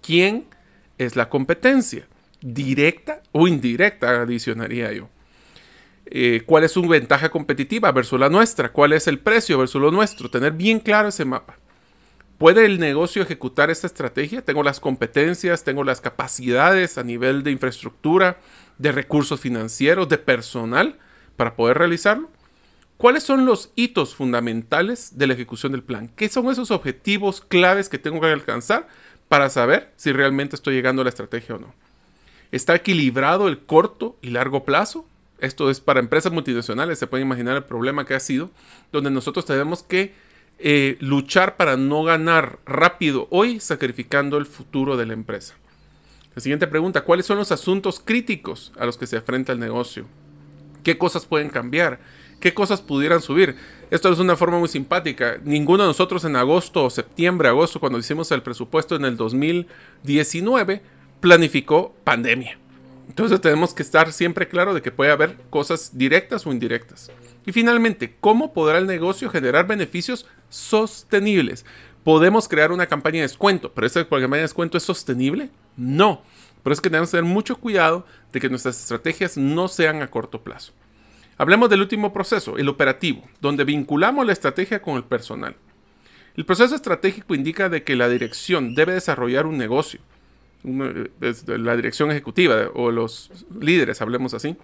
¿Quién 0.00 0.46
es 0.98 1.16
la 1.16 1.28
competencia? 1.28 2.06
¿Directa 2.40 3.22
o 3.32 3.48
indirecta? 3.48 4.20
Adicionaría 4.20 4.92
yo. 4.92 5.08
Eh, 6.10 6.42
cuál 6.44 6.64
es 6.64 6.72
su 6.72 6.82
ventaja 6.82 7.30
competitiva 7.30 7.92
versus 7.92 8.18
la 8.18 8.28
nuestra, 8.28 8.72
cuál 8.72 8.92
es 8.92 9.06
el 9.06 9.20
precio 9.20 9.58
versus 9.58 9.80
lo 9.80 9.92
nuestro, 9.92 10.28
tener 10.28 10.52
bien 10.52 10.80
claro 10.80 11.08
ese 11.08 11.24
mapa. 11.24 11.56
¿Puede 12.36 12.64
el 12.64 12.80
negocio 12.80 13.22
ejecutar 13.22 13.70
esta 13.70 13.86
estrategia? 13.86 14.42
Tengo 14.42 14.62
las 14.62 14.80
competencias, 14.80 15.62
tengo 15.62 15.84
las 15.84 16.00
capacidades 16.00 16.98
a 16.98 17.04
nivel 17.04 17.42
de 17.44 17.52
infraestructura, 17.52 18.38
de 18.78 18.92
recursos 18.92 19.38
financieros, 19.38 20.08
de 20.08 20.18
personal 20.18 20.98
para 21.36 21.54
poder 21.54 21.78
realizarlo. 21.78 22.28
¿Cuáles 22.96 23.22
son 23.22 23.46
los 23.46 23.70
hitos 23.76 24.14
fundamentales 24.14 25.16
de 25.16 25.26
la 25.26 25.34
ejecución 25.34 25.72
del 25.72 25.82
plan? 25.82 26.08
¿Qué 26.16 26.28
son 26.28 26.50
esos 26.50 26.70
objetivos 26.70 27.40
claves 27.40 27.88
que 27.88 27.98
tengo 27.98 28.20
que 28.20 28.26
alcanzar 28.26 28.88
para 29.28 29.48
saber 29.48 29.92
si 29.96 30.10
realmente 30.10 30.56
estoy 30.56 30.74
llegando 30.74 31.02
a 31.02 31.04
la 31.04 31.10
estrategia 31.10 31.54
o 31.54 31.58
no? 31.58 31.74
¿Está 32.52 32.74
equilibrado 32.74 33.48
el 33.48 33.60
corto 33.60 34.16
y 34.22 34.30
largo 34.30 34.64
plazo? 34.64 35.06
Esto 35.40 35.70
es 35.70 35.80
para 35.80 36.00
empresas 36.00 36.32
multinacionales, 36.32 36.98
se 36.98 37.06
puede 37.06 37.22
imaginar 37.22 37.56
el 37.56 37.64
problema 37.64 38.04
que 38.04 38.14
ha 38.14 38.20
sido, 38.20 38.50
donde 38.92 39.10
nosotros 39.10 39.46
tenemos 39.46 39.82
que 39.82 40.14
eh, 40.58 40.98
luchar 41.00 41.56
para 41.56 41.78
no 41.78 42.04
ganar 42.04 42.58
rápido 42.66 43.26
hoy, 43.30 43.60
sacrificando 43.60 44.36
el 44.36 44.44
futuro 44.44 44.98
de 44.98 45.06
la 45.06 45.14
empresa. 45.14 45.54
La 46.34 46.42
siguiente 46.42 46.66
pregunta, 46.66 47.00
¿cuáles 47.02 47.24
son 47.24 47.38
los 47.38 47.50
asuntos 47.50 48.00
críticos 48.04 48.72
a 48.78 48.84
los 48.84 48.98
que 48.98 49.06
se 49.06 49.16
enfrenta 49.16 49.52
el 49.52 49.58
negocio? 49.58 50.06
¿Qué 50.84 50.98
cosas 50.98 51.24
pueden 51.24 51.48
cambiar? 51.48 52.00
¿Qué 52.40 52.54
cosas 52.54 52.82
pudieran 52.82 53.20
subir? 53.20 53.56
Esto 53.90 54.12
es 54.12 54.18
una 54.18 54.36
forma 54.36 54.58
muy 54.58 54.68
simpática. 54.68 55.38
Ninguno 55.42 55.82
de 55.82 55.88
nosotros 55.88 56.24
en 56.24 56.36
agosto 56.36 56.84
o 56.84 56.90
septiembre, 56.90 57.48
agosto, 57.48 57.80
cuando 57.80 57.98
hicimos 57.98 58.30
el 58.30 58.42
presupuesto 58.42 58.96
en 58.96 59.06
el 59.06 59.16
2019, 59.16 60.82
planificó 61.20 61.94
pandemia. 62.04 62.59
Entonces 63.10 63.40
tenemos 63.40 63.74
que 63.74 63.82
estar 63.82 64.12
siempre 64.12 64.46
claro 64.46 64.72
de 64.72 64.82
que 64.82 64.92
puede 64.92 65.10
haber 65.10 65.36
cosas 65.50 65.98
directas 65.98 66.46
o 66.46 66.52
indirectas. 66.52 67.10
Y 67.44 67.50
finalmente, 67.50 68.14
¿cómo 68.20 68.52
podrá 68.52 68.78
el 68.78 68.86
negocio 68.86 69.28
generar 69.28 69.66
beneficios 69.66 70.26
sostenibles? 70.48 71.66
Podemos 72.04 72.46
crear 72.46 72.70
una 72.70 72.86
campaña 72.86 73.16
de 73.16 73.22
descuento, 73.22 73.72
pero 73.72 73.84
esa 73.84 74.04
campaña 74.04 74.36
de 74.36 74.42
descuento 74.42 74.78
es 74.78 74.84
sostenible? 74.84 75.50
No. 75.76 76.22
Pero 76.62 76.72
es 76.72 76.80
que 76.80 76.88
tenemos 76.88 77.10
que 77.10 77.16
tener 77.16 77.28
mucho 77.28 77.56
cuidado 77.56 78.06
de 78.32 78.40
que 78.40 78.48
nuestras 78.48 78.80
estrategias 78.80 79.36
no 79.36 79.66
sean 79.66 80.02
a 80.02 80.08
corto 80.08 80.44
plazo. 80.44 80.72
Hablemos 81.36 81.68
del 81.68 81.80
último 81.80 82.12
proceso, 82.12 82.58
el 82.58 82.68
operativo, 82.68 83.28
donde 83.40 83.64
vinculamos 83.64 84.24
la 84.24 84.34
estrategia 84.34 84.82
con 84.82 84.94
el 84.94 85.02
personal. 85.02 85.56
El 86.36 86.46
proceso 86.46 86.76
estratégico 86.76 87.34
indica 87.34 87.68
de 87.68 87.82
que 87.82 87.96
la 87.96 88.08
dirección 88.08 88.76
debe 88.76 88.92
desarrollar 88.92 89.46
un 89.46 89.58
negocio, 89.58 90.00
la 90.62 91.76
dirección 91.76 92.10
ejecutiva 92.10 92.70
o 92.74 92.90
los 92.90 93.30
líderes, 93.60 94.00
hablemos 94.02 94.34
así. 94.34 94.56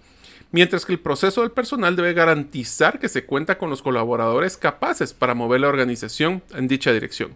Mientras 0.51 0.85
que 0.85 0.93
el 0.93 0.99
proceso 0.99 1.41
del 1.41 1.51
personal 1.51 1.95
debe 1.95 2.13
garantizar 2.13 2.99
que 2.99 3.09
se 3.09 3.25
cuenta 3.25 3.57
con 3.57 3.69
los 3.69 3.81
colaboradores 3.81 4.55
capaces 4.55 5.13
para 5.13 5.33
mover 5.33 5.61
la 5.61 5.67
organización 5.67 6.41
en 6.53 6.67
dicha 6.67 6.93
dirección. 6.93 7.35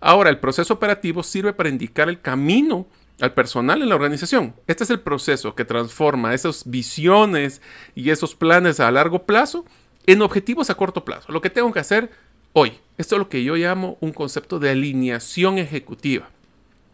Ahora, 0.00 0.28
el 0.28 0.38
proceso 0.38 0.74
operativo 0.74 1.22
sirve 1.22 1.54
para 1.54 1.70
indicar 1.70 2.08
el 2.10 2.20
camino 2.20 2.86
al 3.20 3.32
personal 3.32 3.80
en 3.80 3.88
la 3.88 3.94
organización. 3.94 4.54
Este 4.66 4.84
es 4.84 4.90
el 4.90 5.00
proceso 5.00 5.54
que 5.54 5.64
transforma 5.64 6.34
esas 6.34 6.68
visiones 6.68 7.62
y 7.94 8.10
esos 8.10 8.34
planes 8.34 8.80
a 8.80 8.90
largo 8.90 9.24
plazo 9.24 9.64
en 10.06 10.20
objetivos 10.20 10.68
a 10.68 10.74
corto 10.74 11.04
plazo. 11.04 11.32
Lo 11.32 11.40
que 11.40 11.50
tengo 11.50 11.72
que 11.72 11.80
hacer 11.80 12.10
hoy. 12.52 12.72
Esto 12.98 13.16
es 13.16 13.18
lo 13.18 13.28
que 13.28 13.44
yo 13.44 13.56
llamo 13.56 13.98
un 14.00 14.12
concepto 14.12 14.58
de 14.58 14.70
alineación 14.70 15.58
ejecutiva, 15.58 16.28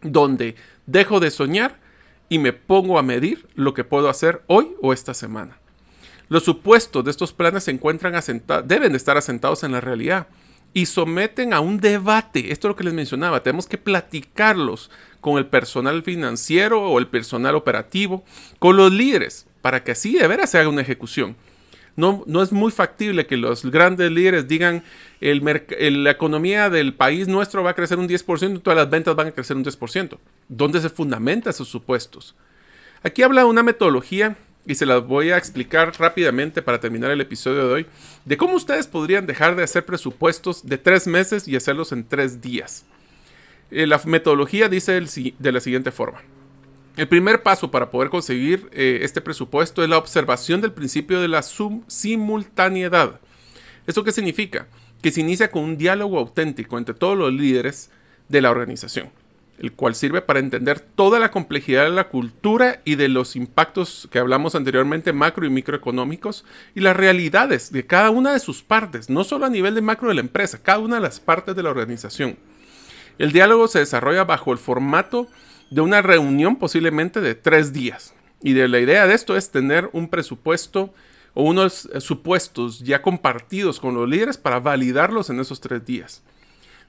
donde 0.01 0.55
dejo 0.85 1.19
de 1.19 1.31
soñar 1.31 1.79
y 2.29 2.39
me 2.39 2.53
pongo 2.53 2.97
a 2.97 3.03
medir 3.03 3.47
lo 3.55 3.73
que 3.73 3.83
puedo 3.83 4.09
hacer 4.09 4.41
hoy 4.47 4.69
o 4.81 4.93
esta 4.93 5.13
semana. 5.13 5.59
Los 6.29 6.43
supuestos 6.43 7.03
de 7.03 7.11
estos 7.11 7.33
planes 7.33 7.65
se 7.65 7.71
encuentran 7.71 8.13
deben 8.65 8.95
estar 8.95 9.17
asentados 9.17 9.63
en 9.63 9.73
la 9.73 9.81
realidad 9.81 10.27
y 10.73 10.85
someten 10.85 11.53
a 11.53 11.59
un 11.59 11.79
debate. 11.79 12.51
Esto 12.51 12.67
es 12.67 12.69
lo 12.69 12.75
que 12.75 12.85
les 12.85 12.93
mencionaba. 12.93 13.43
Tenemos 13.43 13.67
que 13.67 13.77
platicarlos 13.77 14.89
con 15.19 15.37
el 15.37 15.47
personal 15.47 16.03
financiero 16.03 16.81
o 16.81 16.99
el 16.99 17.07
personal 17.07 17.55
operativo, 17.55 18.23
con 18.59 18.77
los 18.77 18.91
líderes, 18.91 19.45
para 19.61 19.83
que 19.83 19.91
así 19.91 20.13
de 20.13 20.27
veras 20.27 20.49
se 20.49 20.57
haga 20.57 20.69
una 20.69 20.81
ejecución. 20.81 21.35
No, 21.95 22.23
no 22.25 22.41
es 22.41 22.51
muy 22.51 22.71
factible 22.71 23.25
que 23.25 23.37
los 23.37 23.65
grandes 23.65 24.11
líderes 24.11 24.47
digan 24.47 24.83
el 25.19 25.43
la 26.03 26.11
economía 26.11 26.69
del 26.69 26.93
país 26.93 27.27
nuestro 27.27 27.63
va 27.63 27.71
a 27.71 27.75
crecer 27.75 27.99
un 27.99 28.07
10% 28.07 28.55
y 28.55 28.59
todas 28.59 28.77
las 28.77 28.89
ventas 28.89 29.15
van 29.15 29.27
a 29.27 29.31
crecer 29.31 29.57
un 29.57 29.65
10%. 29.65 30.17
¿Dónde 30.47 30.81
se 30.81 30.89
fundamenta 30.89 31.49
esos 31.49 31.67
supuestos? 31.67 32.35
Aquí 33.03 33.23
habla 33.23 33.45
una 33.45 33.63
metodología 33.63 34.35
y 34.65 34.75
se 34.75 34.85
las 34.85 35.05
voy 35.05 35.31
a 35.31 35.37
explicar 35.37 35.91
rápidamente 35.99 36.61
para 36.61 36.79
terminar 36.79 37.11
el 37.11 37.21
episodio 37.21 37.67
de 37.67 37.73
hoy, 37.73 37.85
de 38.25 38.37
cómo 38.37 38.55
ustedes 38.55 38.87
podrían 38.87 39.25
dejar 39.25 39.55
de 39.55 39.63
hacer 39.63 39.85
presupuestos 39.85 40.65
de 40.65 40.77
tres 40.77 41.07
meses 41.07 41.47
y 41.47 41.55
hacerlos 41.55 41.91
en 41.91 42.07
tres 42.07 42.41
días. 42.41 42.85
Eh, 43.71 43.87
la 43.87 43.99
metodología 44.05 44.69
dice 44.69 44.99
de 45.01 45.51
la 45.51 45.59
siguiente 45.59 45.91
forma. 45.91 46.21
El 47.01 47.07
primer 47.07 47.41
paso 47.41 47.71
para 47.71 47.89
poder 47.89 48.11
conseguir 48.11 48.69
eh, 48.73 48.99
este 49.01 49.21
presupuesto 49.21 49.81
es 49.81 49.89
la 49.89 49.97
observación 49.97 50.61
del 50.61 50.71
principio 50.71 51.19
de 51.19 51.29
la 51.29 51.41
simultaneidad. 51.41 53.19
¿Esto 53.87 54.03
qué 54.03 54.11
significa? 54.11 54.67
Que 55.01 55.11
se 55.11 55.21
inicia 55.21 55.49
con 55.49 55.63
un 55.63 55.77
diálogo 55.77 56.19
auténtico 56.19 56.77
entre 56.77 56.93
todos 56.93 57.17
los 57.17 57.33
líderes 57.33 57.89
de 58.29 58.41
la 58.41 58.51
organización, 58.51 59.09
el 59.57 59.71
cual 59.71 59.95
sirve 59.95 60.21
para 60.21 60.41
entender 60.41 60.79
toda 60.79 61.17
la 61.17 61.31
complejidad 61.31 61.85
de 61.85 61.89
la 61.89 62.07
cultura 62.07 62.81
y 62.85 62.93
de 62.93 63.09
los 63.09 63.35
impactos 63.35 64.07
que 64.11 64.19
hablamos 64.19 64.53
anteriormente 64.53 65.11
macro 65.11 65.47
y 65.47 65.49
microeconómicos 65.49 66.45
y 66.75 66.81
las 66.81 66.95
realidades 66.95 67.71
de 67.71 67.87
cada 67.87 68.11
una 68.11 68.31
de 68.31 68.39
sus 68.39 68.61
partes, 68.61 69.09
no 69.09 69.23
solo 69.23 69.47
a 69.47 69.49
nivel 69.49 69.73
de 69.73 69.81
macro 69.81 70.09
de 70.09 70.13
la 70.13 70.21
empresa, 70.21 70.61
cada 70.61 70.77
una 70.77 70.97
de 70.97 71.01
las 71.01 71.19
partes 71.19 71.55
de 71.55 71.63
la 71.63 71.71
organización. 71.71 72.37
El 73.17 73.31
diálogo 73.31 73.67
se 73.67 73.79
desarrolla 73.79 74.23
bajo 74.23 74.51
el 74.51 74.59
formato 74.59 75.27
de 75.71 75.81
una 75.81 76.03
reunión 76.03 76.57
posiblemente 76.57 77.21
de 77.21 77.33
tres 77.33 77.73
días. 77.73 78.13
Y 78.43 78.53
de 78.53 78.67
la 78.67 78.79
idea 78.79 79.07
de 79.07 79.15
esto 79.15 79.35
es 79.35 79.49
tener 79.49 79.89
un 79.93 80.09
presupuesto 80.09 80.93
o 81.33 81.43
unos 81.43 81.89
eh, 81.93 82.01
supuestos 82.01 82.79
ya 82.79 83.01
compartidos 83.01 83.79
con 83.79 83.95
los 83.95 84.07
líderes 84.07 84.37
para 84.37 84.59
validarlos 84.59 85.29
en 85.29 85.39
esos 85.39 85.61
tres 85.61 85.83
días. 85.85 86.21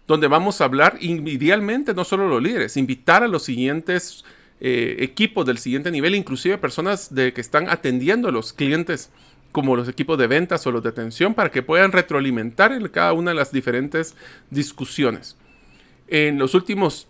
Donde 0.07 0.27
vamos 0.27 0.61
a 0.61 0.65
hablar 0.65 0.99
idealmente 1.01 1.95
no 1.95 2.05
solo 2.05 2.29
los 2.29 2.43
líderes, 2.43 2.77
invitar 2.77 3.23
a 3.23 3.29
los 3.29 3.45
siguientes 3.45 4.25
eh, 4.61 4.97
equipos 4.99 5.47
del 5.47 5.59
siguiente 5.59 5.93
nivel, 5.93 6.17
inclusive 6.17 6.59
personas 6.59 7.15
de 7.15 7.33
que 7.33 7.41
están 7.41 7.71
atendiendo 7.71 8.29
a 8.29 8.33
los 8.33 8.53
clientes 8.53 9.11
como 9.53 9.77
los 9.77 9.89
equipos 9.89 10.19
de 10.19 10.27
ventas 10.27 10.67
o 10.67 10.73
los 10.73 10.83
de 10.83 10.89
atención 10.89 11.35
para 11.35 11.53
que 11.53 11.63
puedan 11.63 11.93
retroalimentar 11.93 12.73
en 12.73 12.89
cada 12.89 13.13
una 13.13 13.31
de 13.31 13.37
las 13.37 13.53
diferentes 13.53 14.17
discusiones. 14.51 15.37
En 16.09 16.39
los 16.39 16.55
últimos 16.55 17.07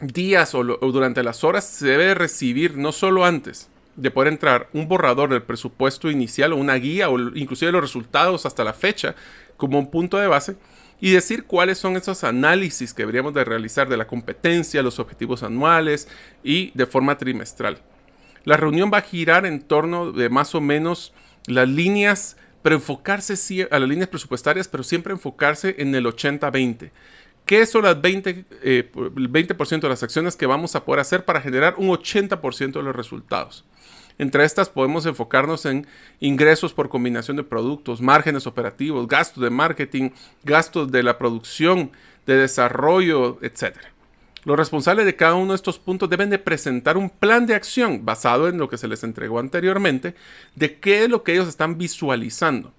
días 0.00 0.54
o, 0.54 0.62
durante 0.64 1.22
las 1.22 1.44
horas 1.44 1.64
se 1.64 1.86
debe 1.86 2.14
recibir 2.14 2.76
no 2.76 2.92
solo 2.92 3.24
antes 3.24 3.68
de 3.96 4.10
poder 4.10 4.32
entrar 4.32 4.68
un 4.72 4.88
borrador 4.88 5.30
del 5.30 5.42
presupuesto 5.42 6.10
inicial 6.10 6.52
o 6.52 6.56
una 6.56 6.74
guía 6.76 7.10
o 7.10 7.18
inclusive 7.36 7.72
los 7.72 7.82
resultados 7.82 8.46
hasta 8.46 8.64
la 8.64 8.72
fecha 8.72 9.14
como 9.56 9.78
un 9.78 9.90
punto 9.90 10.18
de 10.18 10.26
base 10.26 10.56
y 11.00 11.12
decir 11.12 11.44
cuáles 11.44 11.78
son 11.78 11.96
esos 11.96 12.24
análisis 12.24 12.94
que 12.94 13.02
deberíamos 13.02 13.34
de 13.34 13.44
realizar 13.44 13.88
de 13.88 13.96
la 13.96 14.06
competencia, 14.06 14.82
los 14.82 14.98
objetivos 14.98 15.42
anuales 15.42 16.08
y 16.44 16.72
de 16.74 16.86
forma 16.86 17.16
trimestral. 17.18 17.78
La 18.44 18.56
reunión 18.56 18.90
va 18.92 18.98
a 18.98 19.02
girar 19.02 19.46
en 19.46 19.60
torno 19.60 20.12
de 20.12 20.28
más 20.28 20.54
o 20.54 20.60
menos 20.60 21.12
las 21.46 21.68
líneas, 21.68 22.36
pero 22.62 22.76
enfocarse 22.76 23.68
a 23.70 23.78
las 23.78 23.88
líneas 23.88 24.08
presupuestarias, 24.08 24.68
pero 24.68 24.82
siempre 24.82 25.12
enfocarse 25.12 25.76
en 25.78 25.94
el 25.94 26.06
80-20. 26.06 26.90
¿Qué 27.50 27.66
son 27.66 27.82
las 27.82 28.00
20, 28.00 28.44
eh, 28.62 28.92
el 28.94 29.28
20% 29.28 29.80
de 29.80 29.88
las 29.88 30.04
acciones 30.04 30.36
que 30.36 30.46
vamos 30.46 30.76
a 30.76 30.84
poder 30.84 31.00
hacer 31.00 31.24
para 31.24 31.40
generar 31.40 31.74
un 31.78 31.88
80% 31.88 32.74
de 32.74 32.82
los 32.84 32.94
resultados? 32.94 33.64
Entre 34.18 34.44
estas 34.44 34.68
podemos 34.68 35.04
enfocarnos 35.04 35.66
en 35.66 35.84
ingresos 36.20 36.72
por 36.72 36.88
combinación 36.88 37.36
de 37.36 37.42
productos, 37.42 38.00
márgenes 38.00 38.46
operativos, 38.46 39.08
gastos 39.08 39.42
de 39.42 39.50
marketing, 39.50 40.10
gastos 40.44 40.92
de 40.92 41.02
la 41.02 41.18
producción, 41.18 41.90
de 42.24 42.36
desarrollo, 42.36 43.40
etc. 43.42 43.78
Los 44.44 44.56
responsables 44.56 45.04
de 45.04 45.16
cada 45.16 45.34
uno 45.34 45.50
de 45.50 45.56
estos 45.56 45.80
puntos 45.80 46.08
deben 46.08 46.30
de 46.30 46.38
presentar 46.38 46.96
un 46.96 47.10
plan 47.10 47.46
de 47.46 47.56
acción 47.56 48.04
basado 48.04 48.46
en 48.46 48.58
lo 48.58 48.68
que 48.68 48.78
se 48.78 48.86
les 48.86 49.02
entregó 49.02 49.40
anteriormente 49.40 50.14
de 50.54 50.78
qué 50.78 51.02
es 51.02 51.10
lo 51.10 51.24
que 51.24 51.32
ellos 51.32 51.48
están 51.48 51.78
visualizando. 51.78 52.72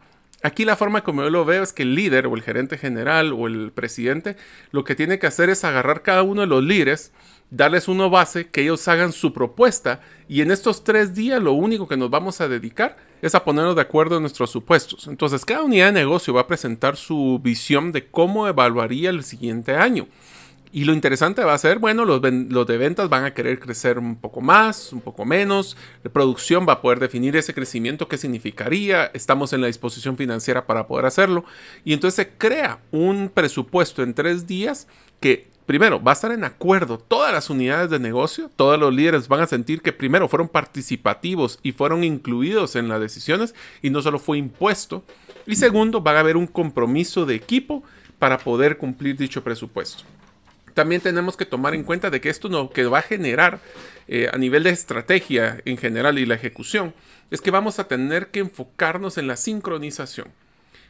Aquí 0.44 0.66
la 0.66 0.76
forma 0.76 1.04
como 1.04 1.22
yo 1.22 1.30
lo 1.30 1.46
veo 1.46 1.62
es 1.62 1.72
que 1.72 1.84
el 1.84 1.94
líder 1.94 2.26
o 2.26 2.36
el 2.36 2.42
gerente 2.42 2.78
general 2.78 3.32
o 3.32 3.46
el 3.46 3.72
presidente 3.72 4.38
lo 4.72 4.84
que 4.84 4.96
tiene 4.96 5.20
que 5.20 5.28
hacer 5.28 5.50
es 5.52 5.64
agarrar 5.64 6.02
cada 6.02 6.24
uno 6.24 6.42
de 6.42 6.48
los 6.48 6.64
líderes, 6.64 7.12
darles 7.52 7.88
uno 7.88 8.10
base, 8.10 8.50
que 8.50 8.62
ellos 8.62 8.88
hagan 8.88 9.12
su 9.12 9.34
propuesta 9.34 10.02
y 10.28 10.42
en 10.42 10.50
estos 10.50 10.84
tres 10.84 11.14
días 11.14 11.42
lo 11.44 11.54
único 11.54 11.88
que 11.88 11.98
nos 11.98 12.10
vamos 12.10 12.42
a 12.42 12.48
dedicar 12.48 12.98
es 13.22 13.36
a 13.36 13.44
ponernos 13.44 13.76
de 13.76 13.84
acuerdo 13.84 14.16
en 14.16 14.24
nuestros 14.24 14.50
supuestos. 14.50 15.08
Entonces 15.08 15.46
cada 15.46 15.62
unidad 15.62 15.88
de 15.88 16.00
negocio 16.00 16.34
va 16.34 16.42
a 16.42 16.48
presentar 16.48 16.98
su 16.98 17.40
visión 17.44 17.92
de 17.92 18.08
cómo 18.08 18.48
evaluaría 18.48 19.12
el 19.12 19.24
siguiente 19.24 19.76
año. 19.76 20.08
Y 20.74 20.86
lo 20.86 20.94
interesante 20.94 21.44
va 21.44 21.54
a 21.54 21.58
ser, 21.58 21.80
bueno, 21.80 22.06
los, 22.06 22.22
de 22.22 22.78
ventas 22.78 23.10
van 23.10 23.26
a 23.26 23.34
querer 23.34 23.60
crecer 23.60 24.00
un 24.00 24.16
poco 24.16 24.40
más, 24.40 24.94
un 24.94 25.02
poco 25.02 25.26
menos. 25.26 25.76
La 26.02 26.12
producción 26.12 26.66
va 26.68 26.74
a 26.74 26.82
poder 26.82 27.00
definir 27.00 27.36
ese 27.36 27.54
crecimiento, 27.54 28.08
qué 28.08 28.18
significaría. 28.18 29.12
Estamos 29.14 29.52
en 29.52 29.60
la 29.60 29.68
disposición 29.68 30.16
financiera 30.16 30.66
para 30.66 30.88
poder 30.88 31.06
hacerlo. 31.06 31.44
Y 31.84 31.92
entonces 31.92 32.26
se 32.26 32.38
crea 32.38 32.80
un 32.92 33.30
presupuesto 33.34 34.02
en 34.02 34.14
tres 34.14 34.48
días 34.48 34.88
que 35.20 35.52
primero, 35.66 36.02
va 36.02 36.12
a 36.12 36.14
estar 36.14 36.32
en 36.32 36.44
acuerdo 36.44 36.98
todas 36.98 37.32
las 37.32 37.50
unidades 37.50 37.90
de 37.90 38.00
negocio, 38.00 38.50
todos 38.56 38.78
los 38.78 38.94
líderes 38.94 39.30
van 39.30 39.40
a 39.40 39.48
sentir 39.48 39.82
que 39.82 39.94
primero 39.94 40.28
fueron 40.28 40.50
participativos 40.50 41.60
y 41.64 41.72
fueron 41.72 42.04
incluidos 42.04 42.76
en 42.76 42.90
las 42.90 43.00
decisiones 43.00 43.56
y 43.82 43.90
no 43.90 44.02
solo 44.02 44.20
fue 44.20 44.38
impuesto. 44.38 45.04
Y 45.46 45.56
segundo, 45.56 46.04
va 46.04 46.12
a 46.12 46.20
haber 46.20 46.36
un 46.36 46.48
compromiso 46.48 47.26
de 47.26 47.36
equipo 47.36 47.84
para 48.20 48.38
poder 48.38 48.78
cumplir 48.78 49.18
dicho 49.18 49.44
presupuesto 49.44 50.04
también 50.74 51.02
tenemos 51.02 51.38
que 51.38 51.46
tomar 51.46 51.74
en 51.76 51.84
cuenta 51.84 52.10
de 52.10 52.22
que 52.22 52.30
esto 52.30 52.50
no, 52.50 52.70
que 52.70 52.86
va 52.86 53.00
a 53.00 53.04
generar 53.04 53.60
eh, 54.08 54.30
a 54.32 54.38
nivel 54.38 54.64
de 54.64 54.72
estrategia 54.72 55.62
en 55.66 55.78
general 55.78 56.20
y 56.20 56.26
la 56.26 56.36
ejecución, 56.36 56.94
es 57.30 57.42
que 57.42 57.52
vamos 57.52 57.80
a 57.80 57.88
tener 57.88 58.28
que 58.28 58.40
enfocarnos 58.40 59.18
en 59.18 59.28
la 59.28 59.38
sincronización. 59.38 60.28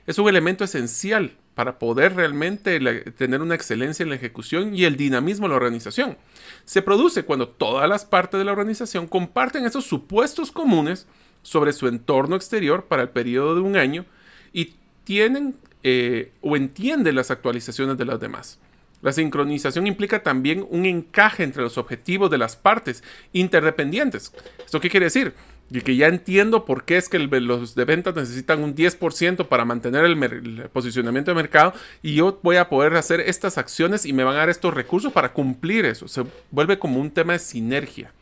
Es 0.08 0.18
un 0.18 0.28
elemento 0.28 0.64
esencial 0.64 1.38
para 1.54 1.78
poder 1.78 2.16
realmente 2.16 2.80
tener 3.12 3.42
una 3.42 3.56
excelencia 3.56 4.04
en 4.04 4.10
la 4.10 4.16
ejecución 4.16 4.74
y 4.74 4.86
el 4.86 4.96
dinamismo 4.96 5.46
de 5.46 5.50
la 5.50 5.58
organización. 5.58 6.18
Se 6.66 6.82
produce 6.82 7.24
cuando 7.24 7.50
todas 7.50 7.88
las 7.88 8.06
partes 8.06 8.40
de 8.40 8.46
la 8.46 8.54
organización 8.54 9.08
comparten 9.08 9.66
esos 9.66 9.86
supuestos 9.86 10.52
comunes 10.52 11.08
sobre 11.44 11.74
su 11.74 11.88
entorno 11.88 12.36
exterior 12.36 12.86
para 12.86 13.04
el 13.04 13.10
periodo 13.10 13.56
de 13.56 13.62
un 13.62 13.76
año 13.76 14.06
y 14.54 14.76
tienen 15.04 15.56
eh, 15.84 16.32
o 16.42 16.56
entienden 16.56 17.16
las 17.16 17.32
actualizaciones 17.32 17.98
de 17.98 18.06
las 18.06 18.20
demás. 18.20 18.60
La 19.02 19.12
sincronización 19.12 19.88
implica 19.88 20.22
también 20.22 20.66
un 20.70 20.86
encaje 20.86 21.44
entre 21.44 21.64
los 21.64 21.78
objetivos 21.78 22.30
de 22.30 22.38
las 22.38 22.56
partes 22.56 23.04
interdependientes. 23.34 24.34
¿Esto 24.64 24.80
qué 24.80 24.90
quiere 24.90 25.08
decir? 25.08 25.34
Y 25.72 25.82
que 25.82 25.96
ya 25.96 26.08
entiendo 26.08 26.66
por 26.66 26.84
qué 26.84 26.98
es 26.98 27.10
que 27.10 27.18
los 27.18 27.76
de 27.76 27.86
ventas 27.86 28.14
necesitan 28.14 28.62
un 28.62 28.76
10% 28.76 29.48
para 29.48 29.66
mantener 29.66 30.06
el, 30.06 30.70
posicionamiento 30.72 31.32
de 31.32 31.36
mercado 31.36 31.74
y 32.04 32.16
yo 32.16 32.40
voy 32.44 32.58
a 32.58 32.70
poder 32.70 32.96
hacer 32.96 33.22
estas 33.22 33.58
acciones 33.58 34.06
y 34.06 34.14
me 34.14 34.24
van 34.24 34.36
a 34.36 34.40
dar 34.40 34.50
estos 34.50 34.74
recursos 34.74 35.14
para 35.14 35.34
cumplir 35.34 35.86
eso. 35.86 36.08
Se 36.08 36.24
vuelve 36.52 36.78
como 36.78 37.00
un 37.00 37.10
tema 37.10 37.34
de 37.34 37.40
sinergia. 37.40 38.14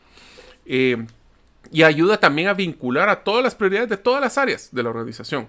Eh, 0.64 1.04
y 1.72 1.82
ayuda 1.82 2.18
también 2.18 2.48
a 2.48 2.54
vincular 2.54 3.08
a 3.08 3.22
todas 3.22 3.44
las 3.44 3.54
prioridades 3.54 3.90
de 3.90 3.96
todas 3.96 4.20
las 4.20 4.38
áreas 4.38 4.70
de 4.72 4.82
la 4.82 4.90
organización 4.90 5.48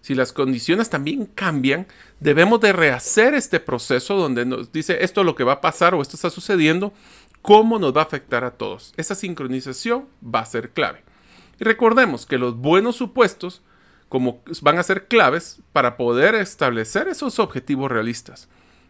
si 0.00 0.14
las 0.14 0.32
condiciones 0.32 0.88
también 0.88 1.26
cambian, 1.26 1.86
debemos 2.20 2.60
de 2.60 2.72
rehacer 2.72 3.34
este 3.34 3.60
proceso 3.60 4.16
donde 4.16 4.46
nos 4.46 4.72
dice 4.72 5.04
esto 5.04 5.20
es 5.20 5.26
lo 5.26 5.34
que 5.34 5.44
va 5.44 5.54
a 5.54 5.60
pasar 5.60 5.94
o 5.94 6.00
esto 6.00 6.16
está 6.16 6.30
sucediendo, 6.30 6.92
cómo 7.42 7.78
nos 7.78 7.94
va 7.94 8.02
a 8.02 8.04
afectar 8.04 8.44
a 8.44 8.52
todos. 8.52 8.94
Esa 8.96 9.14
sincronización 9.14 10.06
va 10.22 10.40
a 10.40 10.46
ser 10.46 10.70
clave. 10.70 11.02
Y 11.58 11.64
recordemos 11.64 12.24
que 12.24 12.38
los 12.38 12.56
buenos 12.56 12.96
supuestos 12.96 13.62
como 14.08 14.42
van 14.62 14.78
a 14.78 14.82
ser 14.82 15.06
claves 15.06 15.60
para 15.72 15.96
poder 15.96 16.34
establecer 16.34 17.06
esos 17.06 17.38
objetivos 17.38 17.92
realistas. 17.92 18.48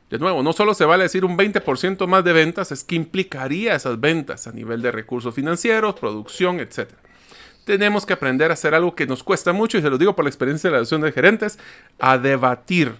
De 0.09 0.19
nuevo, 0.19 0.43
no 0.43 0.53
solo 0.53 0.73
se 0.75 0.87
vale 0.87 1.05
decir 1.05 1.25
un 1.25 1.37
20% 1.37 2.07
más 2.07 2.25
de 2.25 2.33
ventas, 2.33 2.73
es 2.73 2.85
que 2.85 2.97
implicaría 2.97 3.75
esas 3.75 4.01
ventas 4.01 4.47
a 4.47 4.53
nivel 4.53 4.81
de 4.81 4.91
recursos 4.91 5.35
financieros, 5.35 5.95
producción, 6.01 6.59
etc 6.59 6.91
tenemos 7.71 8.05
que 8.05 8.13
aprender 8.13 8.51
a 8.51 8.55
hacer 8.55 8.75
algo 8.75 8.97
que 8.97 9.07
nos 9.07 9.23
cuesta 9.23 9.53
mucho, 9.53 9.79
y 9.79 9.83
se 9.83 9.89
lo 9.89 9.97
digo 9.97 10.17
por 10.17 10.25
la 10.25 10.29
experiencia 10.29 10.69
de 10.69 10.73
la 10.73 10.81
asociación 10.81 11.03
de 11.03 11.13
gerentes, 11.13 11.57
a 12.01 12.19
debatir. 12.19 12.97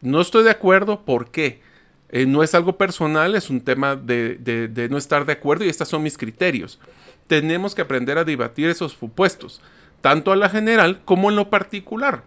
No 0.00 0.20
estoy 0.20 0.42
de 0.42 0.50
acuerdo, 0.50 1.02
¿por 1.04 1.30
qué? 1.30 1.62
Eh, 2.08 2.26
no 2.26 2.42
es 2.42 2.56
algo 2.56 2.76
personal, 2.76 3.36
es 3.36 3.48
un 3.48 3.60
tema 3.60 3.94
de, 3.94 4.88
no 4.90 4.98
estar 4.98 5.24
de 5.24 5.34
acuerdo 5.34 5.64
y 5.64 5.68
estos 5.68 5.86
son 5.86 6.02
mis 6.02 6.18
criterios. 6.18 6.80
Tenemos 7.28 7.76
que 7.76 7.82
aprender 7.82 8.18
a 8.18 8.24
debatir 8.24 8.68
esos 8.68 8.90
supuestos, 8.90 9.60
tanto 10.00 10.32
a 10.32 10.36
la 10.36 10.48
general 10.48 11.00
como 11.04 11.30
en 11.30 11.36
lo 11.36 11.48
particular. 11.48 12.24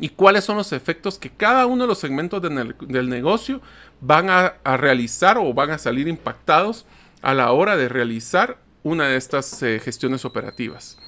Y 0.00 0.08
cuáles 0.08 0.44
son 0.44 0.56
los 0.56 0.72
efectos 0.72 1.18
que 1.18 1.28
cada 1.28 1.66
uno 1.66 1.84
de 1.84 1.88
los 1.88 1.98
segmentos 1.98 2.40
del 2.40 3.08
negocio 3.10 3.60
van 4.00 4.30
a, 4.30 4.54
a 4.64 4.78
realizar 4.78 5.36
o 5.36 5.52
van 5.52 5.72
a 5.72 5.78
salir 5.78 6.08
impactados 6.08 6.86
a 7.20 7.34
la 7.34 7.52
hora 7.52 7.76
de 7.76 7.90
realizar 7.90 8.56
una 8.82 9.08
de 9.08 9.16
estas 9.16 9.62
eh, 9.62 9.80
gestiones 9.82 10.24
operativas. 10.24 10.98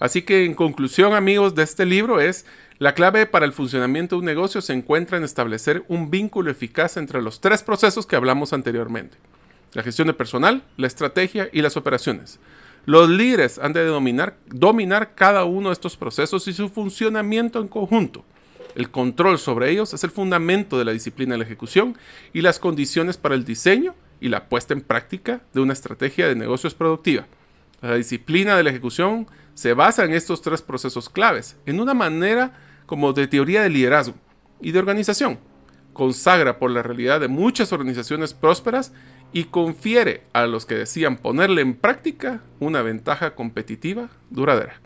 Así 0.00 0.22
que 0.22 0.44
en 0.44 0.54
conclusión 0.54 1.14
amigos 1.14 1.54
de 1.54 1.64
este 1.64 1.84
libro 1.84 2.20
es, 2.20 2.46
la 2.78 2.94
clave 2.94 3.26
para 3.26 3.44
el 3.44 3.52
funcionamiento 3.52 4.14
de 4.14 4.20
un 4.20 4.26
negocio 4.26 4.60
se 4.60 4.72
encuentra 4.72 5.18
en 5.18 5.24
establecer 5.24 5.84
un 5.88 6.10
vínculo 6.10 6.50
eficaz 6.50 6.96
entre 6.96 7.20
los 7.20 7.40
tres 7.40 7.64
procesos 7.64 8.06
que 8.06 8.14
hablamos 8.14 8.52
anteriormente. 8.52 9.16
La 9.72 9.82
gestión 9.82 10.06
de 10.06 10.14
personal, 10.14 10.62
la 10.76 10.86
estrategia 10.86 11.48
y 11.52 11.62
las 11.62 11.76
operaciones. 11.76 12.38
Los 12.86 13.10
líderes 13.10 13.58
han 13.58 13.72
de 13.72 13.84
dominar, 13.84 14.36
dominar 14.46 15.14
cada 15.14 15.44
uno 15.44 15.70
de 15.70 15.72
estos 15.72 15.96
procesos 15.96 16.46
y 16.46 16.52
su 16.52 16.68
funcionamiento 16.68 17.60
en 17.60 17.68
conjunto. 17.68 18.24
El 18.76 18.90
control 18.90 19.38
sobre 19.38 19.70
ellos 19.70 19.92
es 19.92 20.04
el 20.04 20.10
fundamento 20.10 20.78
de 20.78 20.84
la 20.84 20.92
disciplina 20.92 21.32
de 21.32 21.38
la 21.38 21.44
ejecución 21.44 21.98
y 22.32 22.42
las 22.42 22.60
condiciones 22.60 23.16
para 23.16 23.34
el 23.34 23.44
diseño 23.44 23.94
y 24.20 24.28
la 24.28 24.48
puesta 24.48 24.74
en 24.74 24.80
práctica 24.80 25.40
de 25.52 25.60
una 25.60 25.72
estrategia 25.72 26.28
de 26.28 26.34
negocios 26.34 26.74
productiva. 26.74 27.26
La 27.80 27.94
disciplina 27.94 28.56
de 28.56 28.64
la 28.64 28.70
ejecución 28.70 29.26
se 29.54 29.72
basa 29.74 30.04
en 30.04 30.14
estos 30.14 30.42
tres 30.42 30.62
procesos 30.62 31.08
claves, 31.08 31.56
en 31.66 31.80
una 31.80 31.94
manera 31.94 32.52
como 32.86 33.12
de 33.12 33.26
teoría 33.26 33.62
de 33.62 33.70
liderazgo 33.70 34.14
y 34.60 34.72
de 34.72 34.78
organización. 34.78 35.38
Consagra 35.92 36.58
por 36.58 36.70
la 36.70 36.82
realidad 36.82 37.20
de 37.20 37.28
muchas 37.28 37.72
organizaciones 37.72 38.34
prósperas 38.34 38.92
y 39.32 39.44
confiere 39.44 40.22
a 40.32 40.46
los 40.46 40.64
que 40.64 40.74
decían 40.74 41.16
ponerle 41.16 41.62
en 41.62 41.74
práctica 41.74 42.40
una 42.60 42.82
ventaja 42.82 43.34
competitiva 43.34 44.08
duradera. 44.30 44.80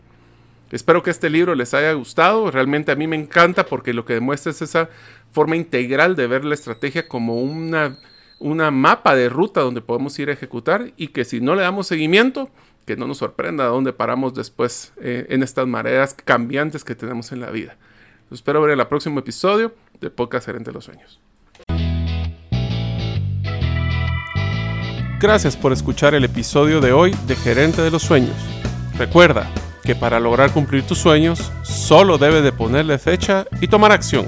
Espero 0.71 1.03
que 1.03 1.11
este 1.11 1.29
libro 1.29 1.53
les 1.53 1.73
haya 1.75 1.93
gustado. 1.93 2.49
Realmente 2.49 2.91
a 2.91 2.95
mí 2.95 3.05
me 3.07 3.15
encanta 3.15 3.65
porque 3.67 3.93
lo 3.93 4.05
que 4.05 4.15
demuestra 4.15 4.51
es 4.51 4.61
esa 4.63 4.89
forma 5.31 5.55
integral 5.55 6.15
de 6.15 6.25
ver 6.25 6.43
la 6.45 6.55
estrategia 6.55 7.07
como 7.07 7.41
una 7.41 7.99
una 8.43 8.71
mapa 8.71 9.15
de 9.15 9.29
ruta 9.29 9.61
donde 9.61 9.81
podemos 9.81 10.19
ir 10.19 10.29
a 10.29 10.33
ejecutar 10.33 10.91
y 10.97 11.07
que 11.07 11.23
si 11.23 11.39
no 11.39 11.55
le 11.55 11.61
damos 11.61 11.87
seguimiento, 11.87 12.49
que 12.85 12.97
no 12.97 13.07
nos 13.07 13.19
sorprenda 13.19 13.65
dónde 13.65 13.93
paramos 13.93 14.33
después 14.33 14.91
eh, 15.01 15.25
en 15.29 15.43
estas 15.43 15.65
mareas 15.65 16.13
cambiantes 16.13 16.83
que 16.83 16.93
tenemos 16.93 17.31
en 17.31 17.39
la 17.39 17.49
vida. 17.49 17.77
espero 18.31 18.61
ver 18.61 18.71
en 18.71 18.81
el 18.81 18.87
próximo 18.87 19.19
episodio 19.19 19.73
de 20.01 20.09
Podcast 20.09 20.45
Gerente 20.45 20.71
de 20.71 20.73
los 20.73 20.83
Sueños. 20.83 21.21
Gracias 25.21 25.55
por 25.55 25.71
escuchar 25.71 26.13
el 26.13 26.25
episodio 26.25 26.81
de 26.81 26.91
hoy 26.91 27.15
de 27.27 27.37
Gerente 27.37 27.81
de 27.81 27.91
los 27.91 28.01
Sueños. 28.01 28.35
Recuerda 28.97 29.49
que 29.85 29.95
para 29.95 30.19
lograr 30.19 30.51
cumplir 30.51 30.83
tus 30.85 30.97
sueños, 30.97 31.49
solo 31.63 32.17
debes 32.17 32.43
de 32.43 32.51
ponerle 32.51 32.97
fecha 32.97 33.45
y 33.61 33.69
tomar 33.69 33.93
acción. 33.93 34.27